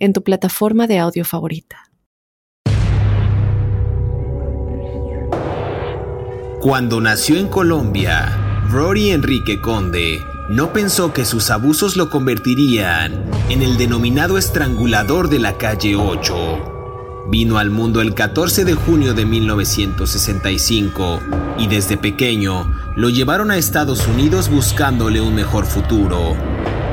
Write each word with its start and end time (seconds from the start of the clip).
en 0.00 0.12
tu 0.12 0.24
plataforma 0.24 0.86
de 0.88 0.98
audio 0.98 1.24
favorita. 1.24 1.90
Cuando 6.60 7.00
nació 7.00 7.36
en 7.36 7.48
Colombia, 7.48 8.66
Rory 8.70 9.10
Enrique 9.10 9.60
Conde 9.62 10.20
no 10.50 10.72
pensó 10.72 11.12
que 11.12 11.24
sus 11.24 11.48
abusos 11.50 11.96
lo 11.96 12.10
convertirían 12.10 13.24
en 13.48 13.62
el 13.62 13.78
denominado 13.78 14.36
estrangulador 14.36 15.30
de 15.30 15.38
la 15.38 15.56
calle 15.56 15.96
8. 15.96 17.26
Vino 17.30 17.58
al 17.58 17.70
mundo 17.70 18.00
el 18.00 18.14
14 18.14 18.64
de 18.64 18.74
junio 18.74 19.14
de 19.14 19.24
1965 19.24 21.20
y 21.58 21.68
desde 21.68 21.96
pequeño 21.96 22.74
lo 22.96 23.08
llevaron 23.08 23.50
a 23.50 23.56
Estados 23.56 24.06
Unidos 24.08 24.50
buscándole 24.50 25.20
un 25.20 25.34
mejor 25.34 25.64
futuro. 25.64 26.36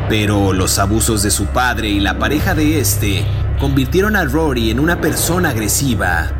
Pero 0.10 0.54
los 0.54 0.80
abusos 0.80 1.22
de 1.22 1.32
su 1.32 1.48
padre 1.48 1.90
y 1.90 2.00
la 2.00 2.18
pareja 2.18 2.56
de 2.56 2.80
este 2.80 3.26
convirtieron 3.60 4.16
a 4.16 4.24
Rory 4.24 4.70
en 4.70 4.80
una 4.80 5.02
persona 5.02 5.50
agresiva. 5.50 6.32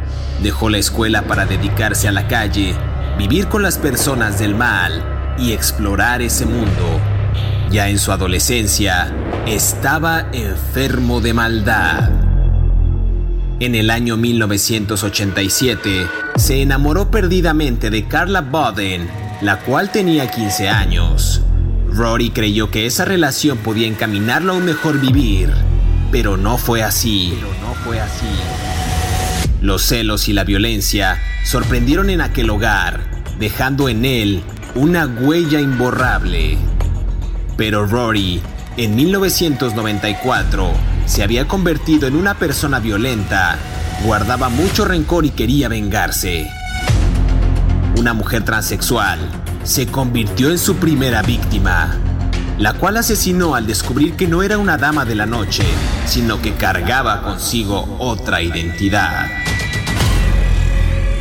Dejó 0.42 0.70
la 0.70 0.78
escuela 0.78 1.24
para 1.24 1.46
dedicarse 1.46 2.08
a 2.08 2.12
la 2.12 2.28
calle, 2.28 2.76
vivir 3.18 3.48
con 3.48 3.64
las 3.64 3.78
personas 3.78 4.40
del 4.40 4.56
mal 4.56 5.04
y 5.38 5.52
explorar 5.52 6.22
ese 6.22 6.46
mundo. 6.46 7.02
Ya 7.70 7.90
en 7.90 8.00
su 8.00 8.14
adolescencia, 8.14 9.12
estaba 9.46 10.28
enfermo 10.32 11.20
de 11.20 11.34
maldad. 11.34 12.10
En 13.60 13.76
el 13.76 13.90
año 13.90 14.16
1987, 14.16 16.08
se 16.36 16.62
enamoró 16.62 17.12
perdidamente 17.12 17.90
de 17.90 18.08
Carla 18.08 18.42
Boden, 18.42 19.10
la 19.42 19.60
cual 19.60 19.92
tenía 19.92 20.30
15 20.30 20.70
años. 20.70 21.42
Rory 21.98 22.30
creyó 22.30 22.70
que 22.70 22.86
esa 22.86 23.06
relación 23.06 23.58
podía 23.58 23.88
encaminarlo 23.88 24.54
a 24.54 24.56
un 24.56 24.66
mejor 24.66 25.00
vivir, 25.00 25.52
pero 26.12 26.38
no 26.38 26.60
fue 26.60 26.84
así. 26.84 27.34
Pero 27.36 27.52
no 27.60 27.74
fue 27.74 28.00
así. 28.00 28.28
Los 29.62 29.82
celos 29.82 30.30
y 30.30 30.34
la 30.34 30.44
violencia 30.44 31.20
sorprendieron 31.44 32.12
en 32.12 32.22
aquel 32.22 32.52
hogar, 32.52 33.02
dejando 33.40 33.90
en 33.90 34.06
él 34.06 34.44
una 34.76 35.08
huella 35.08 35.60
imborrable. 35.60 36.60
Pero 37.58 37.88
Rory, 37.88 38.42
en 38.78 38.96
1994, 38.96 40.72
se 41.08 41.24
había 41.24 41.48
convertido 41.48 42.08
en 42.08 42.16
una 42.16 42.36
persona 42.36 42.80
violenta, 42.80 43.58
guardaba 44.04 44.50
mucho 44.50 44.86
rencor 44.86 45.26
y 45.26 45.32
quería 45.32 45.68
vengarse. 45.68 46.48
Una 47.96 48.14
mujer 48.14 48.46
transexual 48.46 49.47
se 49.68 49.86
convirtió 49.86 50.50
en 50.50 50.58
su 50.58 50.78
primera 50.78 51.22
víctima, 51.22 51.94
la 52.58 52.74
cual 52.74 52.96
asesinó 52.96 53.54
al 53.54 53.68
descubrir 53.68 54.16
que 54.16 54.26
no 54.26 54.42
era 54.42 54.58
una 54.58 54.78
dama 54.78 55.04
de 55.04 55.14
la 55.14 55.26
noche, 55.26 55.66
sino 56.06 56.42
que 56.42 56.54
cargaba 56.54 57.22
consigo 57.22 57.98
otra 58.00 58.42
identidad. 58.42 59.28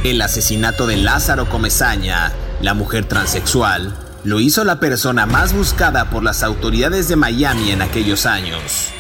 El 0.05 0.23
asesinato 0.23 0.87
de 0.87 0.97
Lázaro 0.97 1.49
Comezaña, 1.49 2.33
la 2.63 2.73
mujer 2.73 3.07
transexual, 3.07 3.93
lo 4.23 4.39
hizo 4.39 4.63
la 4.63 4.79
persona 4.79 5.27
más 5.27 5.53
buscada 5.53 6.09
por 6.09 6.23
las 6.23 6.45
autoridades 6.45 7.09
de 7.09 7.17
Miami 7.17 7.73
en 7.73 7.83
aquellos 7.83 8.27
años. 8.27 8.91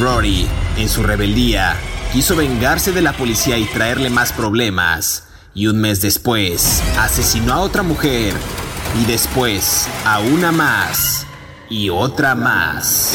Rory, 0.00 0.48
en 0.76 0.88
su 0.88 1.04
rebeldía, 1.04 1.76
quiso 2.12 2.34
vengarse 2.34 2.90
de 2.90 3.02
la 3.02 3.12
policía 3.12 3.56
y 3.56 3.66
traerle 3.66 4.10
más 4.10 4.32
problemas. 4.32 5.28
Y 5.54 5.68
un 5.68 5.80
mes 5.80 6.00
después, 6.00 6.82
asesinó 6.98 7.54
a 7.54 7.60
otra 7.60 7.82
mujer 7.82 8.34
y 8.98 9.04
después 9.04 9.88
a 10.04 10.20
una 10.20 10.52
más 10.52 11.26
y 11.68 11.90
otra 11.90 12.34
más. 12.34 13.14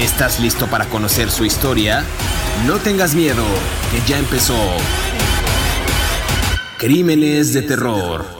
¿Estás 0.00 0.40
listo 0.40 0.66
para 0.66 0.86
conocer 0.86 1.30
su 1.30 1.44
historia? 1.44 2.04
No 2.66 2.78
tengas 2.78 3.14
miedo, 3.14 3.44
que 3.90 4.00
ya 4.10 4.18
empezó. 4.18 4.56
Crímenes 6.78 7.52
de 7.52 7.62
terror. 7.62 8.39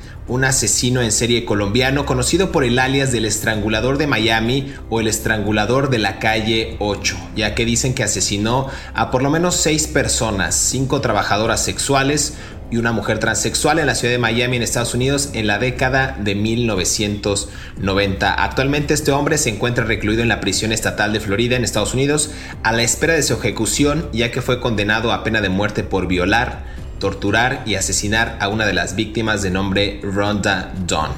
un 0.27 0.43
asesino 0.43 1.01
en 1.01 1.11
serie 1.11 1.45
colombiano 1.45 2.05
conocido 2.05 2.51
por 2.51 2.63
el 2.63 2.79
alias 2.79 3.11
del 3.11 3.25
estrangulador 3.25 3.97
de 3.97 4.07
Miami 4.07 4.73
o 4.89 4.99
el 4.99 5.07
estrangulador 5.07 5.89
de 5.89 5.97
la 5.97 6.19
calle 6.19 6.75
8, 6.79 7.17
ya 7.35 7.55
que 7.55 7.65
dicen 7.65 7.93
que 7.93 8.03
asesinó 8.03 8.67
a 8.93 9.11
por 9.11 9.23
lo 9.23 9.29
menos 9.29 9.55
seis 9.55 9.87
personas, 9.87 10.55
cinco 10.55 11.01
trabajadoras 11.01 11.63
sexuales 11.63 12.35
y 12.71 12.77
una 12.77 12.93
mujer 12.93 13.19
transexual 13.19 13.79
en 13.79 13.85
la 13.85 13.95
ciudad 13.95 14.13
de 14.13 14.17
Miami 14.17 14.55
en 14.55 14.63
Estados 14.63 14.93
Unidos 14.93 15.29
en 15.33 15.45
la 15.45 15.59
década 15.59 16.17
de 16.17 16.35
1990. 16.35 18.33
Actualmente 18.33 18.93
este 18.93 19.11
hombre 19.11 19.37
se 19.37 19.49
encuentra 19.49 19.83
recluido 19.83 20.21
en 20.23 20.29
la 20.29 20.39
prisión 20.39 20.71
estatal 20.71 21.11
de 21.11 21.19
Florida 21.19 21.57
en 21.57 21.65
Estados 21.65 21.93
Unidos 21.93 22.31
a 22.63 22.71
la 22.71 22.83
espera 22.83 23.13
de 23.13 23.23
su 23.23 23.33
ejecución 23.33 24.07
ya 24.13 24.31
que 24.31 24.41
fue 24.41 24.61
condenado 24.61 25.11
a 25.11 25.23
pena 25.23 25.41
de 25.41 25.49
muerte 25.49 25.83
por 25.83 26.07
violar, 26.07 26.63
torturar 27.01 27.63
y 27.65 27.75
asesinar 27.75 28.37
a 28.39 28.47
una 28.47 28.65
de 28.65 28.71
las 28.71 28.95
víctimas 28.95 29.41
de 29.41 29.49
nombre 29.49 29.99
Rhonda 30.01 30.71
Dawn. 30.87 31.11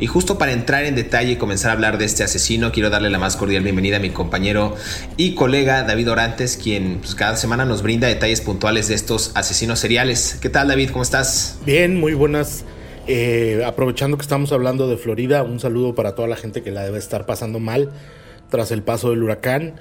Y 0.00 0.06
justo 0.06 0.38
para 0.38 0.52
entrar 0.52 0.84
en 0.84 0.94
detalle 0.94 1.32
y 1.32 1.36
comenzar 1.36 1.70
a 1.70 1.74
hablar 1.74 1.98
de 1.98 2.04
este 2.04 2.24
asesino, 2.24 2.72
quiero 2.72 2.88
darle 2.88 3.10
la 3.10 3.18
más 3.18 3.36
cordial 3.36 3.62
bienvenida 3.62 3.98
a 3.98 4.00
mi 4.00 4.10
compañero 4.10 4.76
y 5.16 5.34
colega 5.34 5.82
David 5.82 6.10
Orantes, 6.10 6.56
quien 6.56 6.98
pues, 6.98 7.14
cada 7.14 7.36
semana 7.36 7.64
nos 7.64 7.82
brinda 7.82 8.08
detalles 8.08 8.40
puntuales 8.40 8.88
de 8.88 8.94
estos 8.94 9.32
asesinos 9.34 9.78
seriales. 9.78 10.38
¿Qué 10.40 10.48
tal 10.48 10.68
David? 10.68 10.90
¿Cómo 10.90 11.02
estás? 11.02 11.58
Bien, 11.66 11.98
muy 11.98 12.14
buenas. 12.14 12.64
Eh, 13.06 13.62
aprovechando 13.66 14.16
que 14.16 14.22
estamos 14.22 14.50
hablando 14.52 14.88
de 14.88 14.96
Florida, 14.96 15.42
un 15.42 15.60
saludo 15.60 15.94
para 15.94 16.14
toda 16.14 16.26
la 16.26 16.36
gente 16.36 16.62
que 16.62 16.70
la 16.70 16.82
debe 16.82 16.98
estar 16.98 17.26
pasando 17.26 17.60
mal 17.60 17.90
tras 18.50 18.70
el 18.70 18.82
paso 18.82 19.10
del 19.10 19.22
huracán. 19.22 19.74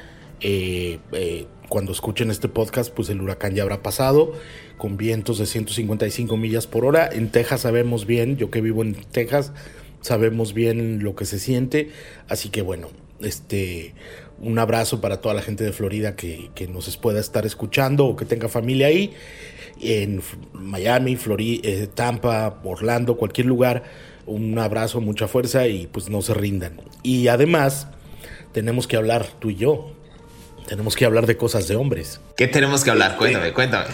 Eh, 0.44 1.00
eh, 1.14 1.48
cuando 1.70 1.92
escuchen 1.92 2.30
este 2.30 2.50
podcast, 2.50 2.94
pues 2.94 3.10
el 3.10 3.22
huracán 3.22 3.56
ya 3.56 3.64
habrá 3.64 3.82
pasado 3.82 4.34
con 4.78 4.98
vientos 4.98 5.40
de 5.40 5.46
155 5.46 6.38
millas 6.38 6.68
por 6.68 6.86
hora. 6.86 7.10
En 7.12 7.32
Texas 7.32 7.62
sabemos 7.62 8.06
bien, 8.06 8.38
yo 8.38 8.52
que 8.52 8.62
vivo 8.62 8.84
en 8.84 8.94
Texas, 8.94 9.54
sabemos 10.02 10.54
bien 10.54 11.02
lo 11.02 11.16
que 11.16 11.26
se 11.26 11.40
siente. 11.40 11.90
Así 12.28 12.50
que 12.50 12.62
bueno, 12.62 12.90
este 13.22 13.94
un 14.40 14.60
abrazo 14.60 15.00
para 15.00 15.22
toda 15.22 15.34
la 15.34 15.42
gente 15.42 15.64
de 15.64 15.72
Florida 15.72 16.16
que, 16.16 16.52
nos 16.70 16.98
pueda 16.98 17.20
estar 17.20 17.46
escuchando 17.46 18.06
o 18.06 18.16
que 18.16 18.26
tenga 18.26 18.50
familia 18.50 18.88
ahí. 18.88 19.14
En 19.82 20.22
Miami, 20.54 21.16
Florida, 21.16 21.62
eh, 21.68 21.88
Tampa, 21.94 22.60
Orlando, 22.64 23.16
cualquier 23.16 23.48
lugar. 23.48 23.84
Un 24.26 24.58
abrazo, 24.60 25.02
mucha 25.02 25.28
fuerza 25.28 25.68
y 25.68 25.88
pues 25.88 26.10
no 26.10 26.22
se 26.22 26.34
rindan. 26.34 26.82
Y 27.04 27.30
además, 27.30 27.88
tenemos 28.52 28.88
que 28.88 28.98
hablar 28.98 29.28
tú 29.40 29.50
y 29.50 29.56
yo. 29.56 29.94
Tenemos 30.68 30.96
que 30.96 31.06
hablar 31.06 31.26
de 31.26 31.38
cosas 31.38 31.68
de 31.68 31.76
hombres. 31.76 32.22
¿Qué 32.38 32.48
tenemos 32.48 32.84
que 32.84 32.92
hablar? 32.92 33.18
Cuéntame, 33.18 33.54
cuéntame. 33.54 33.88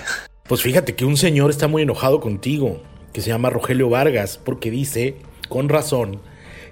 Pues 0.48 0.62
fíjate 0.62 0.95
que 0.95 1.06
un 1.06 1.18
señor 1.18 1.50
está 1.50 1.68
muy 1.68 1.83
enojado 1.83 2.19
contigo, 2.19 2.81
que 3.13 3.21
se 3.21 3.30
llama 3.30 3.50
Rogelio 3.50 3.89
Vargas, 3.89 4.39
porque 4.44 4.71
dice, 4.71 5.16
con 5.48 5.69
razón, 5.69 6.21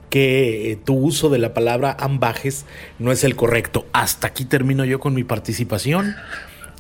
que 0.10 0.72
eh, 0.72 0.76
tu 0.78 0.96
uso 0.96 1.30
de 1.30 1.40
la 1.40 1.54
palabra 1.54 1.96
ambajes 2.00 2.66
no 3.00 3.12
es 3.12 3.24
el 3.24 3.36
correcto. 3.36 3.86
Hasta 3.94 4.28
aquí 4.28 4.46
termino 4.46 4.86
yo 4.86 5.00
con 5.00 5.14
mi 5.14 5.24
participación. 5.24 6.16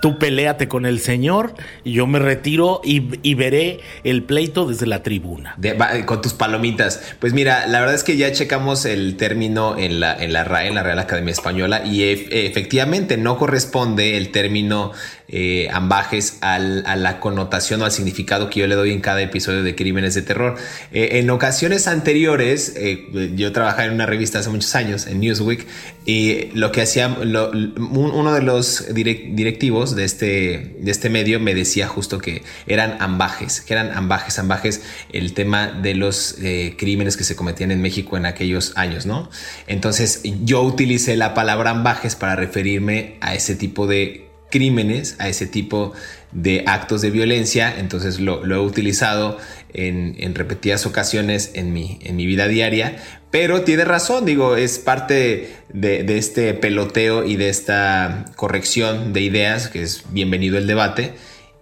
Tú 0.01 0.19
peleate 0.19 0.67
con 0.67 0.85
el 0.85 0.99
señor 0.99 1.55
y 1.83 1.93
yo 1.93 2.05
me 2.07 2.19
retiro 2.19 2.81
y, 2.83 2.99
veré 3.35 3.79
el 4.03 4.23
pleito 4.23 4.67
desde 4.67 4.85
la 4.85 5.03
tribuna. 5.03 5.57
con 6.05 6.21
tus 6.21 6.33
palomitas. 6.33 7.01
Pues 7.19 7.33
mira, 7.33 7.67
la 7.67 7.79
verdad 7.79 7.95
es 7.95 8.03
que 8.03 8.17
ya 8.17 8.31
checamos 8.31 8.85
el 8.85 9.17
término 9.17 9.77
en 9.77 9.99
la, 9.99 10.15
en 10.15 10.33
la 10.33 10.43
RAE, 10.43 10.67
en 10.67 10.75
la 10.75 10.83
Real 10.83 10.99
Academia 10.99 11.31
Española, 11.31 11.83
y 11.85 12.03
efectivamente 12.03 13.17
no 13.17 13.37
corresponde 13.37 14.17
el 14.17 14.31
término 14.31 14.91
eh, 15.29 15.67
ambajes 15.73 16.37
a 16.39 16.57
la 16.57 17.19
connotación 17.19 17.81
o 17.81 17.85
al 17.85 17.91
significado 17.91 18.49
que 18.49 18.61
yo 18.61 18.67
le 18.67 18.75
doy 18.75 18.93
en 18.93 19.01
cada 19.01 19.21
episodio 19.21 19.61
de 19.61 19.75
Crímenes 19.75 20.13
de 20.13 20.21
Terror. 20.21 20.55
Eh, 20.93 21.19
en 21.19 21.29
ocasiones 21.29 21.87
anteriores, 21.87 22.73
eh, 22.77 23.33
yo 23.35 23.51
trabajaba 23.51 23.85
en 23.85 23.93
una 23.93 24.05
revista 24.05 24.39
hace 24.39 24.49
muchos 24.49 24.73
años, 24.75 25.05
en 25.05 25.19
Newsweek, 25.19 25.67
y 26.05 26.45
lo 26.53 26.71
que 26.71 26.81
hacía, 26.81 27.09
uno 27.09 28.33
de 28.33 28.41
los 28.41 28.85
directivos 28.93 29.97
de 29.97 30.05
este, 30.05 30.77
de 30.79 30.91
este 30.91 31.09
medio 31.09 31.41
me 31.41 31.53
decía 31.53 31.89
justo 31.89 32.19
que 32.19 32.43
eran 32.65 32.95
ambajes, 33.01 33.59
que 33.59 33.73
eran 33.73 33.91
ambajes, 33.91 34.39
ambajes, 34.39 34.81
el 35.11 35.33
tema 35.33 35.67
de 35.67 35.95
los 35.95 36.37
crímenes 36.77 37.17
que 37.17 37.25
se 37.25 37.35
cometían 37.35 37.71
en 37.71 37.81
México 37.81 38.15
en 38.15 38.25
aquellos 38.25 38.71
años, 38.77 39.05
¿no? 39.05 39.29
Entonces 39.67 40.21
yo 40.45 40.61
utilicé 40.61 41.17
la 41.17 41.33
palabra 41.33 41.71
ambajes 41.71 42.15
para 42.15 42.37
referirme 42.37 43.17
a 43.19 43.35
ese 43.35 43.55
tipo 43.55 43.85
de 43.85 44.26
crímenes, 44.49 45.15
a 45.19 45.29
ese 45.29 45.47
tipo 45.47 45.93
de 46.31 46.63
actos 46.67 47.01
de 47.01 47.09
violencia, 47.09 47.73
entonces 47.77 48.19
lo, 48.19 48.43
he 48.43 48.59
utilizado 48.59 49.37
en, 49.73 50.35
repetidas 50.35 50.85
ocasiones 50.85 51.51
en 51.53 51.73
mi, 51.73 51.99
en 52.03 52.15
mi 52.15 52.25
vida 52.25 52.47
diaria, 52.47 52.97
pero 53.31 53.61
tiene 53.61 53.85
razón, 53.85 54.25
digo, 54.25 54.55
es 54.55 54.79
parte 54.79 55.55
de, 55.69 56.17
este 56.17 56.53
peloteo 56.53 57.25
y 57.25 57.35
de 57.35 57.49
esta 57.49 58.25
corrección 58.35 59.13
de 59.13 59.21
ideas, 59.21 59.67
que 59.67 59.83
es 59.83 60.05
bienvenido 60.11 60.57
el 60.57 60.67
debate, 60.67 61.13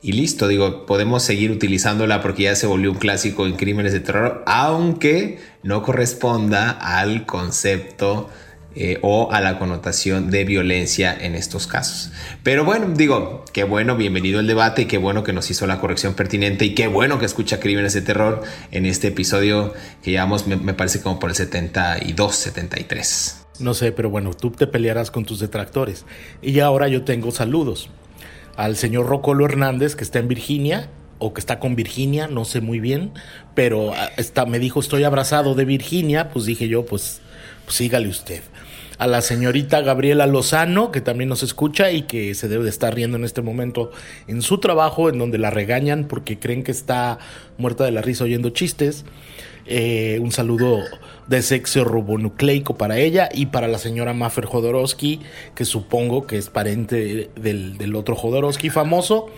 y 0.02 0.12
listo, 0.12 0.48
digo, 0.48 0.86
podemos 0.86 1.24
seguir 1.24 1.50
utilizándola 1.50 2.22
porque 2.22 2.44
ya 2.44 2.56
se 2.56 2.68
volvió 2.68 2.92
un 2.92 3.00
clásico 3.00 3.48
en 3.48 3.54
crímenes 3.56 3.92
de 3.92 4.02
terror, 4.02 4.44
aunque 4.46 5.40
no 5.64 5.82
corresponda 5.82 6.70
al 6.70 7.26
concepto 7.26 8.30
eh, 8.76 9.00
o 9.02 9.32
a 9.32 9.40
la 9.40 9.58
connotación 9.58 10.30
de 10.30 10.44
violencia 10.44 11.16
en 11.18 11.36
estos 11.36 11.66
casos. 11.66 12.12
Pero 12.44 12.66
bueno, 12.66 12.88
digo, 12.94 13.46
qué 13.54 13.64
bueno, 13.64 13.96
bienvenido 13.96 14.40
al 14.40 14.48
debate 14.48 14.82
y 14.82 14.86
qué 14.86 14.98
bueno 14.98 15.24
que 15.24 15.32
nos 15.32 15.50
hizo 15.50 15.66
la 15.66 15.80
corrección 15.80 16.14
pertinente 16.14 16.66
y 16.66 16.76
qué 16.76 16.88
bueno 16.88 17.18
que 17.18 17.26
escucha 17.26 17.62
Crímenes 17.62 17.94
de 17.94 18.02
Terror 18.02 18.44
en 18.72 18.86
este 18.86 19.08
episodio 19.08 19.74
que 20.04 20.12
llevamos, 20.12 20.46
me, 20.46 20.74
parece 20.74 21.02
como 21.02 21.20
por 21.20 21.30
el 21.30 21.38
72, 21.38 22.36
73. 22.36 23.46
No 23.60 23.74
sé, 23.74 23.94
pero 23.94 24.10
bueno, 24.10 24.34
tú 24.34 24.52
te 24.52 24.68
pelearás 24.68 25.10
con 25.10 25.24
tus 25.24 25.40
detractores. 25.40 26.06
Y 26.42 26.60
ahora 26.60 26.90
yo 26.90 27.06
tengo 27.06 27.32
saludos 27.32 27.90
al 28.58 28.76
señor 28.76 29.08
Rocolo 29.08 29.46
Hernández, 29.46 29.96
que 29.96 30.04
está 30.04 30.20
en 30.20 30.28
Virginia, 30.28 30.90
o 31.18 31.34
que 31.34 31.40
está 31.40 31.60
con 31.60 31.76
Virginia, 31.76 32.28
no 32.28 32.46
sé 32.46 32.62
muy 32.62 32.80
bien, 32.80 33.12
pero 33.54 33.94
ah, 33.94 34.10
está, 34.18 34.46
me 34.46 34.60
dijo 34.60 34.80
estoy 34.80 35.04
abrazado 35.04 35.56
de 35.56 35.66
Virginia, 35.66 36.30
pues 36.30 36.46
dije 36.46 36.68
yo, 36.68 36.86
pues, 36.86 37.22
pues 37.66 37.78
sígale 37.78 38.08
usted 38.08 38.42
a 38.98 39.08
la 39.08 39.22
señorita 39.22 39.82
Gabriela 39.82 40.28
Lozano, 40.28 40.92
que 40.92 41.02
también 41.02 41.30
nos 41.30 41.44
escucha 41.44 41.92
y 41.92 42.04
que 42.04 42.34
se 42.34 42.48
debe 42.48 42.64
de 42.64 42.70
estar 42.70 42.94
riendo 42.94 43.18
en 43.18 43.26
este 43.26 43.42
momento 43.42 43.92
en 44.28 44.42
su 44.42 44.60
trabajo, 44.60 45.10
en 45.10 45.18
donde 45.18 45.38
la 45.38 45.50
regañan 45.50 46.06
porque 46.06 46.40
creen 46.40 46.64
que 46.64 46.72
está 46.72 47.20
muerta 47.58 47.84
de 47.84 47.92
la 47.92 48.02
risa 48.02 48.24
oyendo 48.24 48.50
chistes. 48.52 49.06
Eh, 49.68 50.20
un 50.22 50.32
saludo 50.32 50.80
de 51.28 51.42
sexo 51.42 51.84
robonucleico 51.84 52.78
para 52.78 53.00
ella 53.00 53.30
y 53.34 53.48
para 53.48 53.68
la 53.68 53.80
señora 53.80 54.14
Maffer 54.14 54.46
Jodorowsky, 54.46 55.22
que 55.56 55.66
supongo 55.66 56.28
que 56.28 56.38
es 56.38 56.52
parente 56.52 57.32
del, 57.36 57.78
del, 57.80 57.96
otro 57.96 58.16
Jodorowsky 58.16 58.70
famoso, 58.70 59.32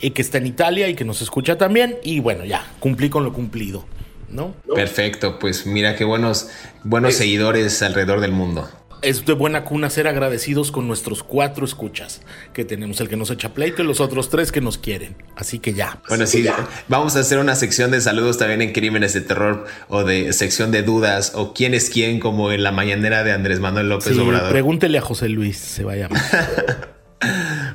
y 0.00 0.10
que 0.10 0.22
está 0.22 0.38
en 0.38 0.46
Italia 0.46 0.88
y 0.88 0.94
que 0.94 1.04
nos 1.04 1.22
escucha 1.22 1.58
también. 1.58 1.98
Y 2.02 2.20
bueno, 2.20 2.44
ya, 2.44 2.66
cumplí 2.78 3.10
con 3.10 3.24
lo 3.24 3.32
cumplido. 3.32 3.84
¿No? 4.28 4.54
Perfecto, 4.74 5.40
pues 5.40 5.66
mira 5.66 5.96
qué 5.96 6.04
buenos, 6.04 6.50
buenos 6.84 7.14
seguidores 7.14 7.82
alrededor 7.82 8.20
del 8.20 8.30
mundo 8.30 8.68
es 9.02 9.24
de 9.24 9.32
buena 9.32 9.64
cuna 9.64 9.90
ser 9.90 10.06
agradecidos 10.08 10.72
con 10.72 10.86
nuestros 10.86 11.22
cuatro 11.22 11.64
escuchas 11.64 12.20
que 12.52 12.64
tenemos, 12.64 13.00
el 13.00 13.08
que 13.08 13.16
nos 13.16 13.30
echa 13.30 13.50
pleito 13.50 13.82
y 13.82 13.86
los 13.86 14.00
otros 14.00 14.28
tres 14.28 14.52
que 14.52 14.60
nos 14.60 14.78
quieren. 14.78 15.16
Así 15.36 15.58
que 15.58 15.72
ya. 15.72 16.00
Bueno, 16.08 16.26
sí, 16.26 16.46
vamos 16.88 17.16
a 17.16 17.20
hacer 17.20 17.38
una 17.38 17.54
sección 17.54 17.90
de 17.90 18.00
saludos 18.00 18.38
también 18.38 18.62
en 18.62 18.72
Crímenes 18.72 19.14
de 19.14 19.20
Terror 19.20 19.66
o 19.88 20.04
de 20.04 20.32
sección 20.32 20.70
de 20.70 20.82
dudas 20.82 21.32
o 21.34 21.54
quién 21.54 21.74
es 21.74 21.90
quién, 21.90 22.20
como 22.20 22.52
en 22.52 22.62
la 22.62 22.72
mañanera 22.72 23.24
de 23.24 23.32
Andrés 23.32 23.60
Manuel 23.60 23.88
López 23.88 24.16
Obrador. 24.18 24.50
Pregúntele 24.50 24.98
a 24.98 25.02
José 25.02 25.28
Luis, 25.28 25.56
se 25.56 25.84
va 25.84 25.92
a 25.92 25.96
llamar. 25.96 26.20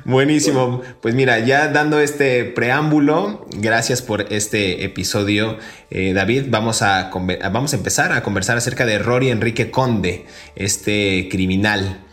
Buenísimo. 0.04 0.82
Pues 1.00 1.14
mira, 1.14 1.38
ya 1.40 1.68
dando 1.68 2.00
este 2.00 2.44
preámbulo, 2.44 3.46
gracias 3.56 4.02
por 4.02 4.32
este 4.32 4.84
episodio, 4.84 5.58
eh, 5.90 6.12
David. 6.12 6.46
Vamos 6.48 6.82
a, 6.82 7.10
vamos 7.50 7.72
a 7.72 7.76
empezar 7.76 8.12
a 8.12 8.22
conversar 8.22 8.56
acerca 8.56 8.86
de 8.86 8.98
Rory 8.98 9.30
Enrique 9.30 9.70
Conde, 9.70 10.26
este 10.54 11.28
criminal 11.30 12.05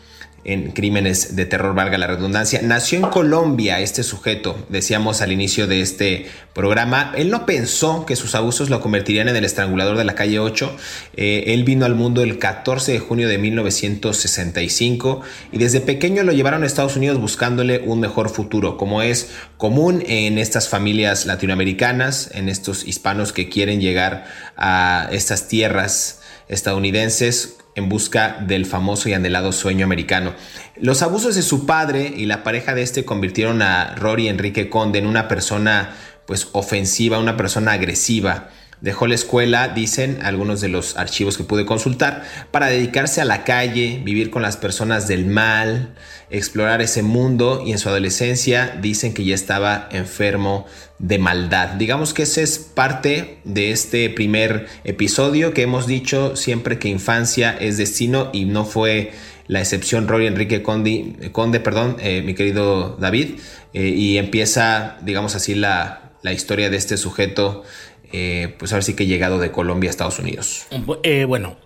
en 0.46 0.72
crímenes 0.72 1.36
de 1.36 1.46
terror, 1.46 1.74
valga 1.74 1.98
la 1.98 2.08
redundancia. 2.08 2.62
Nació 2.62 3.00
en 3.00 3.06
Colombia 3.06 3.80
este 3.80 4.04
sujeto, 4.04 4.58
decíamos 4.70 5.22
al 5.22 5.32
inicio 5.32 5.68
de 5.68 5.82
este 5.82 6.28
programa. 6.54 7.14
Él 7.16 7.30
no 7.30 7.46
pensó 7.46 8.06
que 8.06 8.16
sus 8.16 8.36
abusos 8.36 8.70
lo 8.70 8.82
convertirían 8.82 9.30
en 9.30 9.36
el 9.36 9.46
estrangulador 9.46 9.98
de 9.98 10.04
la 10.04 10.16
calle 10.16 10.40
8. 10.40 10.76
Eh, 11.16 11.46
él 11.48 11.64
vino 11.64 11.86
al 11.86 11.96
mundo 11.96 12.24
el 12.24 12.40
14 12.40 12.92
de 12.92 13.00
junio 13.00 13.28
de 13.30 13.38
1965 13.38 15.22
y 15.52 15.58
desde 15.58 15.80
pequeño 15.80 16.24
lo 16.24 16.34
llevaron 16.34 16.64
a 16.64 16.66
Estados 16.66 16.98
Unidos 16.98 17.20
buscándole 17.20 17.80
un 17.80 18.02
mejor 18.02 18.30
futuro, 18.30 18.78
como 18.78 19.02
es 19.02 19.32
común 19.58 20.04
en 20.08 20.38
estas 20.38 20.68
familias 20.68 21.26
latinoamericanas, 21.26 22.30
en 22.34 22.50
estos 22.50 22.86
hispanos 22.86 23.32
que 23.32 23.48
quieren 23.48 23.80
llegar 23.80 24.26
a 24.58 25.08
estas 25.12 25.48
tierras 25.48 26.20
estadounidenses 26.50 27.58
en 27.76 27.90
busca 27.90 28.38
del 28.46 28.66
famoso 28.66 29.10
y 29.10 29.14
anhelado 29.14 29.52
sueño 29.52 29.86
americano. 29.86 30.34
Los 30.76 31.02
abusos 31.02 31.36
de 31.36 31.42
su 31.42 31.66
padre 31.66 32.14
y 32.16 32.26
la 32.26 32.44
pareja 32.44 32.76
de 32.76 32.82
este 32.82 33.06
convirtieron 33.06 33.62
a 33.62 33.96
Rory 33.96 34.28
Enrique 34.28 34.70
Conde 34.70 35.00
en 35.00 35.08
una 35.08 35.28
persona 35.28 35.96
pues 36.26 36.48
ofensiva, 36.54 37.20
una 37.20 37.38
persona 37.38 37.74
agresiva. 37.74 38.50
Dejó 38.84 39.08
la 39.08 39.16
escuela, 39.16 39.70
dicen 39.70 40.20
algunos 40.24 40.60
de 40.60 40.68
los 40.68 40.98
archivos 40.98 41.38
que 41.38 41.46
pude 41.46 41.66
consultar, 41.66 42.26
para 42.52 42.68
dedicarse 42.68 43.22
a 43.22 43.26
la 43.26 43.46
calle, 43.46 44.02
vivir 44.04 44.30
con 44.30 44.42
las 44.42 44.58
personas 44.58 45.08
del 45.08 45.26
mal, 45.26 45.96
explorar 46.30 46.82
ese 46.82 47.02
mundo 47.02 47.64
y 47.66 47.72
en 47.72 47.78
su 47.78 47.88
adolescencia 47.88 48.78
dicen 48.82 49.14
que 49.14 49.24
ya 49.24 49.36
estaba 49.36 49.88
enfermo 49.90 50.66
de 51.00 51.18
maldad. 51.18 51.70
Digamos 51.76 52.14
que 52.14 52.24
ese 52.24 52.44
es 52.44 52.60
parte 52.60 53.38
de 53.46 53.72
este 53.72 54.10
primer 54.10 54.68
episodio 54.84 55.54
que 55.54 55.62
hemos 55.62 55.88
dicho 55.88 56.36
siempre 56.36 56.78
que 56.78 56.90
infancia 56.90 57.56
es 57.58 57.78
destino 57.78 58.32
y 58.34 58.44
no 58.44 58.66
fue 58.66 59.14
la 59.48 59.62
excepción 59.62 60.10
Roy 60.10 60.28
Enrique 60.28 60.62
Conde, 60.62 61.30
Conde 61.32 61.62
perdón, 61.62 61.96
eh, 62.02 62.22
mi 62.22 62.34
querido 62.34 62.98
David, 63.00 63.40
eh, 63.74 63.88
y 63.88 64.18
empieza, 64.18 64.98
digamos 65.04 65.36
así, 65.36 65.56
la, 65.56 66.12
la 66.24 66.34
historia 66.34 66.70
de 66.70 66.78
este 66.78 66.98
sujeto 66.98 67.64
eh, 68.14 68.56
pues 68.58 68.72
ahora 68.72 68.84
sí 68.84 68.96
que 68.96 69.08
llegado 69.08 69.40
de 69.40 69.52
Colombia 69.52 69.90
a 69.90 69.92
Estados 69.92 70.20
Unidos. 70.20 70.68
Eh, 71.02 71.26
bueno, 71.26 71.58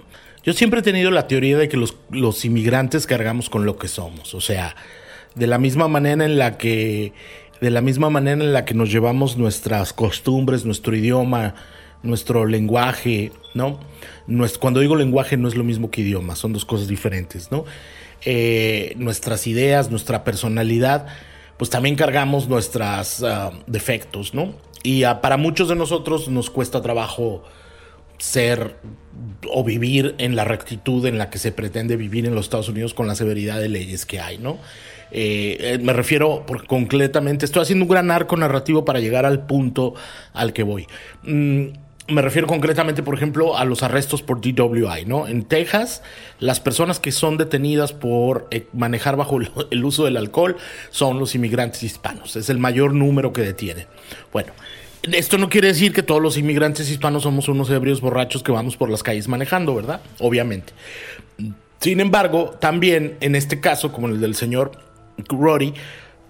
yo 0.43 0.53
siempre 0.53 0.79
he 0.79 0.83
tenido 0.83 1.11
la 1.11 1.27
teoría 1.27 1.57
de 1.57 1.67
que 1.67 1.77
los, 1.77 1.95
los, 2.09 2.45
inmigrantes 2.45 3.05
cargamos 3.05 3.49
con 3.49 3.65
lo 3.65 3.77
que 3.77 3.89
somos. 3.89 4.33
O 4.33 4.41
sea, 4.41 4.75
de 5.35 5.45
la 5.45 5.57
misma 5.57 5.87
manera 5.87 6.25
en 6.25 6.37
la 6.37 6.57
que. 6.57 7.13
De 7.59 7.71
la 7.71 7.81
misma 7.81 8.09
manera 8.09 8.41
en 8.41 8.53
la 8.53 8.65
que 8.65 8.75
nos 8.75 8.91
llevamos 8.91 9.35
nuestras 9.35 9.91
costumbres, 9.91 10.63
nuestro 10.63 10.95
idioma, 10.95 11.55
nuestro 12.03 12.45
lenguaje, 12.45 13.31
¿no? 13.53 13.79
cuando 14.59 14.79
digo 14.79 14.95
lenguaje 14.95 15.37
no 15.37 15.47
es 15.47 15.55
lo 15.55 15.63
mismo 15.63 15.89
que 15.89 16.01
idioma, 16.01 16.35
son 16.35 16.53
dos 16.53 16.65
cosas 16.65 16.87
diferentes, 16.87 17.51
¿no? 17.51 17.65
Eh, 18.25 18.93
nuestras 18.97 19.47
ideas, 19.47 19.89
nuestra 19.89 20.23
personalidad, 20.23 21.07
pues 21.57 21.69
también 21.69 21.95
cargamos 21.95 22.47
nuestros 22.47 23.23
ah, 23.23 23.51
defectos, 23.67 24.33
¿no? 24.33 24.53
Y 24.87 25.03
para 25.21 25.35
muchos 25.35 25.67
de 25.67 25.75
nosotros 25.75 26.29
nos 26.29 26.49
cuesta 26.49 26.81
trabajo 26.81 27.43
ser 28.19 28.77
o 29.51 29.65
vivir 29.65 30.15
en 30.17 30.37
la 30.37 30.45
rectitud 30.45 31.05
en 31.05 31.17
la 31.17 31.29
que 31.29 31.39
se 31.39 31.51
pretende 31.51 31.97
vivir 31.97 32.25
en 32.25 32.33
los 32.33 32.45
Estados 32.45 32.69
Unidos 32.69 32.93
con 32.93 33.05
la 33.05 33.13
severidad 33.13 33.59
de 33.59 33.67
leyes 33.67 34.05
que 34.05 34.21
hay, 34.21 34.37
¿no? 34.37 34.59
Eh, 35.11 35.57
eh, 35.59 35.79
me 35.81 35.91
refiero 35.91 36.45
concretamente, 36.67 37.43
estoy 37.43 37.63
haciendo 37.63 37.83
un 37.83 37.89
gran 37.89 38.11
arco 38.11 38.37
narrativo 38.37 38.85
para 38.85 39.01
llegar 39.01 39.25
al 39.25 39.45
punto 39.45 39.93
al 40.31 40.53
que 40.53 40.63
voy. 40.63 40.87
Mm, 41.23 41.65
me 42.07 42.21
refiero 42.21 42.47
concretamente, 42.47 43.03
por 43.03 43.13
ejemplo, 43.13 43.57
a 43.57 43.65
los 43.65 43.83
arrestos 43.83 44.21
por 44.21 44.39
DWI, 44.39 45.03
¿no? 45.05 45.27
En 45.27 45.43
Texas, 45.43 46.01
las 46.39 46.61
personas 46.61 47.01
que 47.01 47.11
son 47.11 47.35
detenidas 47.35 47.91
por 47.91 48.47
eh, 48.51 48.67
manejar 48.71 49.17
bajo 49.17 49.37
el 49.69 49.83
uso 49.83 50.05
del 50.05 50.15
alcohol 50.15 50.55
son 50.91 51.19
los 51.19 51.35
inmigrantes 51.35 51.83
hispanos. 51.83 52.37
Es 52.37 52.49
el 52.49 52.57
mayor 52.57 52.93
número 52.93 53.33
que 53.33 53.41
detienen. 53.41 53.87
Bueno, 54.31 54.53
esto 55.13 55.37
no 55.37 55.49
quiere 55.49 55.67
decir 55.67 55.93
que 55.93 56.03
todos 56.03 56.21
los 56.21 56.37
inmigrantes 56.37 56.89
hispanos 56.89 57.23
somos 57.23 57.47
unos 57.47 57.69
ebrios 57.69 58.01
borrachos 58.01 58.43
que 58.43 58.51
vamos 58.51 58.77
por 58.77 58.89
las 58.89 59.03
calles 59.03 59.27
manejando, 59.27 59.75
¿verdad? 59.75 60.01
Obviamente. 60.19 60.73
Sin 61.79 61.99
embargo, 61.99 62.55
también 62.59 63.17
en 63.21 63.35
este 63.35 63.59
caso, 63.59 63.91
como 63.91 64.07
el 64.07 64.19
del 64.19 64.35
señor 64.35 64.71
Rory, 65.29 65.73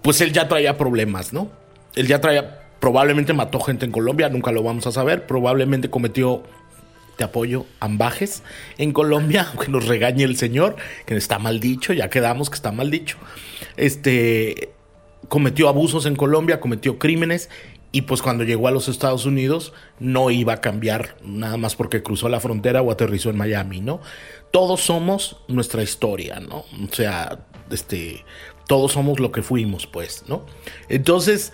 pues 0.02 0.20
él 0.20 0.32
ya 0.32 0.48
traía 0.48 0.76
problemas, 0.76 1.32
¿no? 1.32 1.50
Él 1.94 2.06
ya 2.06 2.20
traía, 2.20 2.60
probablemente 2.80 3.32
mató 3.32 3.60
gente 3.60 3.86
en 3.86 3.92
Colombia, 3.92 4.28
nunca 4.28 4.52
lo 4.52 4.62
vamos 4.62 4.86
a 4.86 4.92
saber, 4.92 5.26
probablemente 5.26 5.90
cometió 5.90 6.42
te 7.16 7.24
apoyo, 7.24 7.66
ambajes 7.80 8.44
en 8.78 8.92
Colombia, 8.92 9.48
aunque 9.50 9.68
nos 9.68 9.86
regañe 9.86 10.24
el 10.24 10.36
señor, 10.36 10.76
que 11.04 11.16
está 11.16 11.38
mal 11.38 11.60
dicho, 11.60 11.92
ya 11.92 12.08
quedamos 12.08 12.48
que 12.48 12.54
está 12.54 12.72
mal 12.72 12.90
dicho. 12.90 13.18
Este 13.76 14.70
cometió 15.28 15.68
abusos 15.68 16.06
en 16.06 16.16
Colombia, 16.16 16.60
cometió 16.60 16.98
crímenes 16.98 17.50
y 17.90 18.02
pues 18.02 18.20
cuando 18.20 18.44
llegó 18.44 18.68
a 18.68 18.70
los 18.70 18.88
Estados 18.88 19.24
Unidos 19.24 19.72
no 19.98 20.30
iba 20.30 20.54
a 20.54 20.60
cambiar 20.60 21.16
nada 21.24 21.56
más 21.56 21.74
porque 21.74 22.02
cruzó 22.02 22.28
la 22.28 22.40
frontera 22.40 22.82
o 22.82 22.90
aterrizó 22.90 23.30
en 23.30 23.38
Miami, 23.38 23.80
¿no? 23.80 24.00
Todos 24.50 24.82
somos 24.82 25.38
nuestra 25.48 25.82
historia, 25.82 26.40
¿no? 26.40 26.58
O 26.58 26.92
sea, 26.92 27.46
este, 27.70 28.24
todos 28.66 28.92
somos 28.92 29.20
lo 29.20 29.32
que 29.32 29.42
fuimos, 29.42 29.86
pues, 29.86 30.24
¿no? 30.28 30.44
Entonces, 30.90 31.52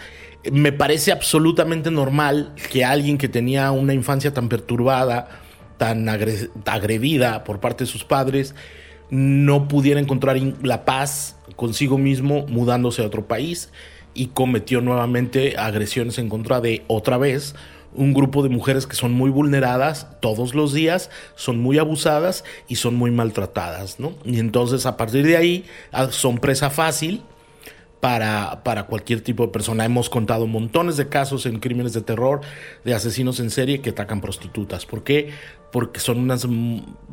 me 0.50 0.72
parece 0.72 1.12
absolutamente 1.12 1.90
normal 1.90 2.52
que 2.70 2.84
alguien 2.84 3.16
que 3.16 3.28
tenía 3.28 3.70
una 3.70 3.94
infancia 3.94 4.34
tan 4.34 4.48
perturbada, 4.48 5.28
tan 5.78 6.08
agredida 6.08 7.44
por 7.44 7.60
parte 7.60 7.84
de 7.84 7.90
sus 7.90 8.04
padres, 8.04 8.54
no 9.10 9.68
pudiera 9.68 10.00
encontrar 10.00 10.36
la 10.62 10.84
paz 10.84 11.36
consigo 11.54 11.96
mismo 11.96 12.46
mudándose 12.48 13.02
a 13.02 13.06
otro 13.06 13.28
país 13.28 13.70
y 14.14 14.28
cometió 14.28 14.80
nuevamente 14.80 15.56
agresiones 15.58 16.18
en 16.18 16.28
contra 16.28 16.60
de 16.60 16.84
otra 16.86 17.18
vez 17.18 17.54
un 17.94 18.12
grupo 18.12 18.42
de 18.42 18.48
mujeres 18.48 18.86
que 18.86 18.96
son 18.96 19.12
muy 19.12 19.30
vulneradas 19.30 20.08
todos 20.20 20.54
los 20.54 20.72
días, 20.72 21.10
son 21.36 21.58
muy 21.60 21.78
abusadas 21.78 22.44
y 22.68 22.76
son 22.76 22.96
muy 22.96 23.10
maltratadas, 23.10 24.00
¿no? 24.00 24.14
Y 24.24 24.40
entonces 24.40 24.84
a 24.86 24.96
partir 24.96 25.24
de 25.24 25.36
ahí 25.36 25.64
ah, 25.92 26.08
son 26.10 26.38
presa 26.38 26.70
fácil 26.70 27.22
para, 28.04 28.62
para 28.64 28.82
cualquier 28.82 29.22
tipo 29.22 29.46
de 29.46 29.48
persona. 29.48 29.82
Hemos 29.82 30.10
contado 30.10 30.46
montones 30.46 30.98
de 30.98 31.08
casos 31.08 31.46
en 31.46 31.58
crímenes 31.58 31.94
de 31.94 32.02
terror 32.02 32.42
de 32.84 32.92
asesinos 32.92 33.40
en 33.40 33.48
serie 33.48 33.80
que 33.80 33.88
atacan 33.88 34.20
prostitutas. 34.20 34.84
¿Por 34.84 35.02
qué? 35.04 35.30
Porque 35.72 36.00
son 36.00 36.18
unas 36.18 36.46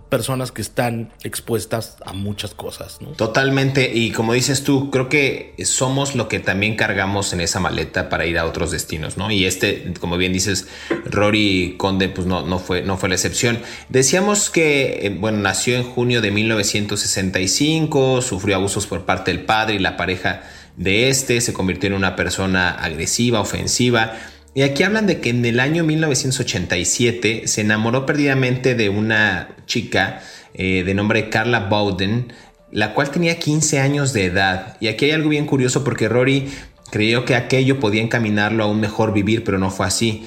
personas 0.09 0.51
que 0.51 0.61
están 0.61 1.13
expuestas 1.23 1.95
a 2.05 2.11
muchas 2.11 2.53
cosas. 2.53 2.99
Totalmente. 3.15 3.89
Y 3.95 4.11
como 4.11 4.33
dices 4.33 4.65
tú, 4.65 4.91
creo 4.91 5.07
que 5.07 5.55
somos 5.63 6.13
lo 6.13 6.27
que 6.27 6.41
también 6.41 6.75
cargamos 6.75 7.31
en 7.31 7.39
esa 7.39 7.61
maleta 7.61 8.09
para 8.09 8.25
ir 8.25 8.37
a 8.37 8.45
otros 8.45 8.69
destinos, 8.71 9.15
¿no? 9.15 9.31
Y 9.31 9.45
este, 9.45 9.93
como 9.97 10.17
bien 10.17 10.33
dices, 10.33 10.67
Rory 11.05 11.75
Conde, 11.77 12.09
pues 12.09 12.27
no, 12.27 12.45
no, 12.45 12.59
fue, 12.59 12.81
no 12.81 12.97
fue 12.97 13.07
la 13.07 13.15
excepción. 13.15 13.59
Decíamos 13.87 14.49
que, 14.49 15.07
eh, 15.07 15.17
bueno, 15.17 15.37
nació 15.37 15.77
en 15.77 15.83
junio 15.83 16.19
de 16.19 16.31
1965, 16.31 18.21
sufrió 18.21 18.57
abusos 18.57 18.87
por 18.87 19.05
parte 19.05 19.31
del 19.31 19.45
padre 19.45 19.75
y 19.75 19.79
la 19.79 19.95
pareja 19.95 20.43
de 20.77 21.09
este, 21.09 21.41
se 21.41 21.53
convirtió 21.53 21.87
en 21.87 21.95
una 21.95 22.15
persona 22.15 22.69
agresiva, 22.69 23.39
ofensiva. 23.39 24.13
Y 24.53 24.63
aquí 24.63 24.83
hablan 24.83 25.07
de 25.07 25.19
que 25.19 25.29
en 25.29 25.45
el 25.45 25.59
año 25.59 25.83
1987 25.83 27.43
se 27.47 27.61
enamoró 27.61 28.05
perdidamente 28.05 28.75
de 28.75 28.89
una 28.89 29.49
chica 29.65 30.21
eh, 30.53 30.83
de 30.83 30.93
nombre 30.93 31.29
Carla 31.29 31.61
Bowden, 31.61 32.33
la 32.71 32.93
cual 32.93 33.11
tenía 33.11 33.39
15 33.39 33.79
años 33.79 34.13
de 34.13 34.25
edad. 34.25 34.77
Y 34.79 34.87
aquí 34.87 35.05
hay 35.05 35.11
algo 35.11 35.29
bien 35.29 35.45
curioso 35.45 35.83
porque 35.83 36.09
Rory 36.09 36.49
creyó 36.89 37.23
que 37.23 37.35
aquello 37.35 37.79
podía 37.79 38.01
encaminarlo 38.01 38.63
a 38.63 38.67
un 38.67 38.79
mejor 38.79 39.13
vivir, 39.13 39.43
pero 39.43 39.57
no 39.57 39.71
fue 39.71 39.85
así. 39.87 40.25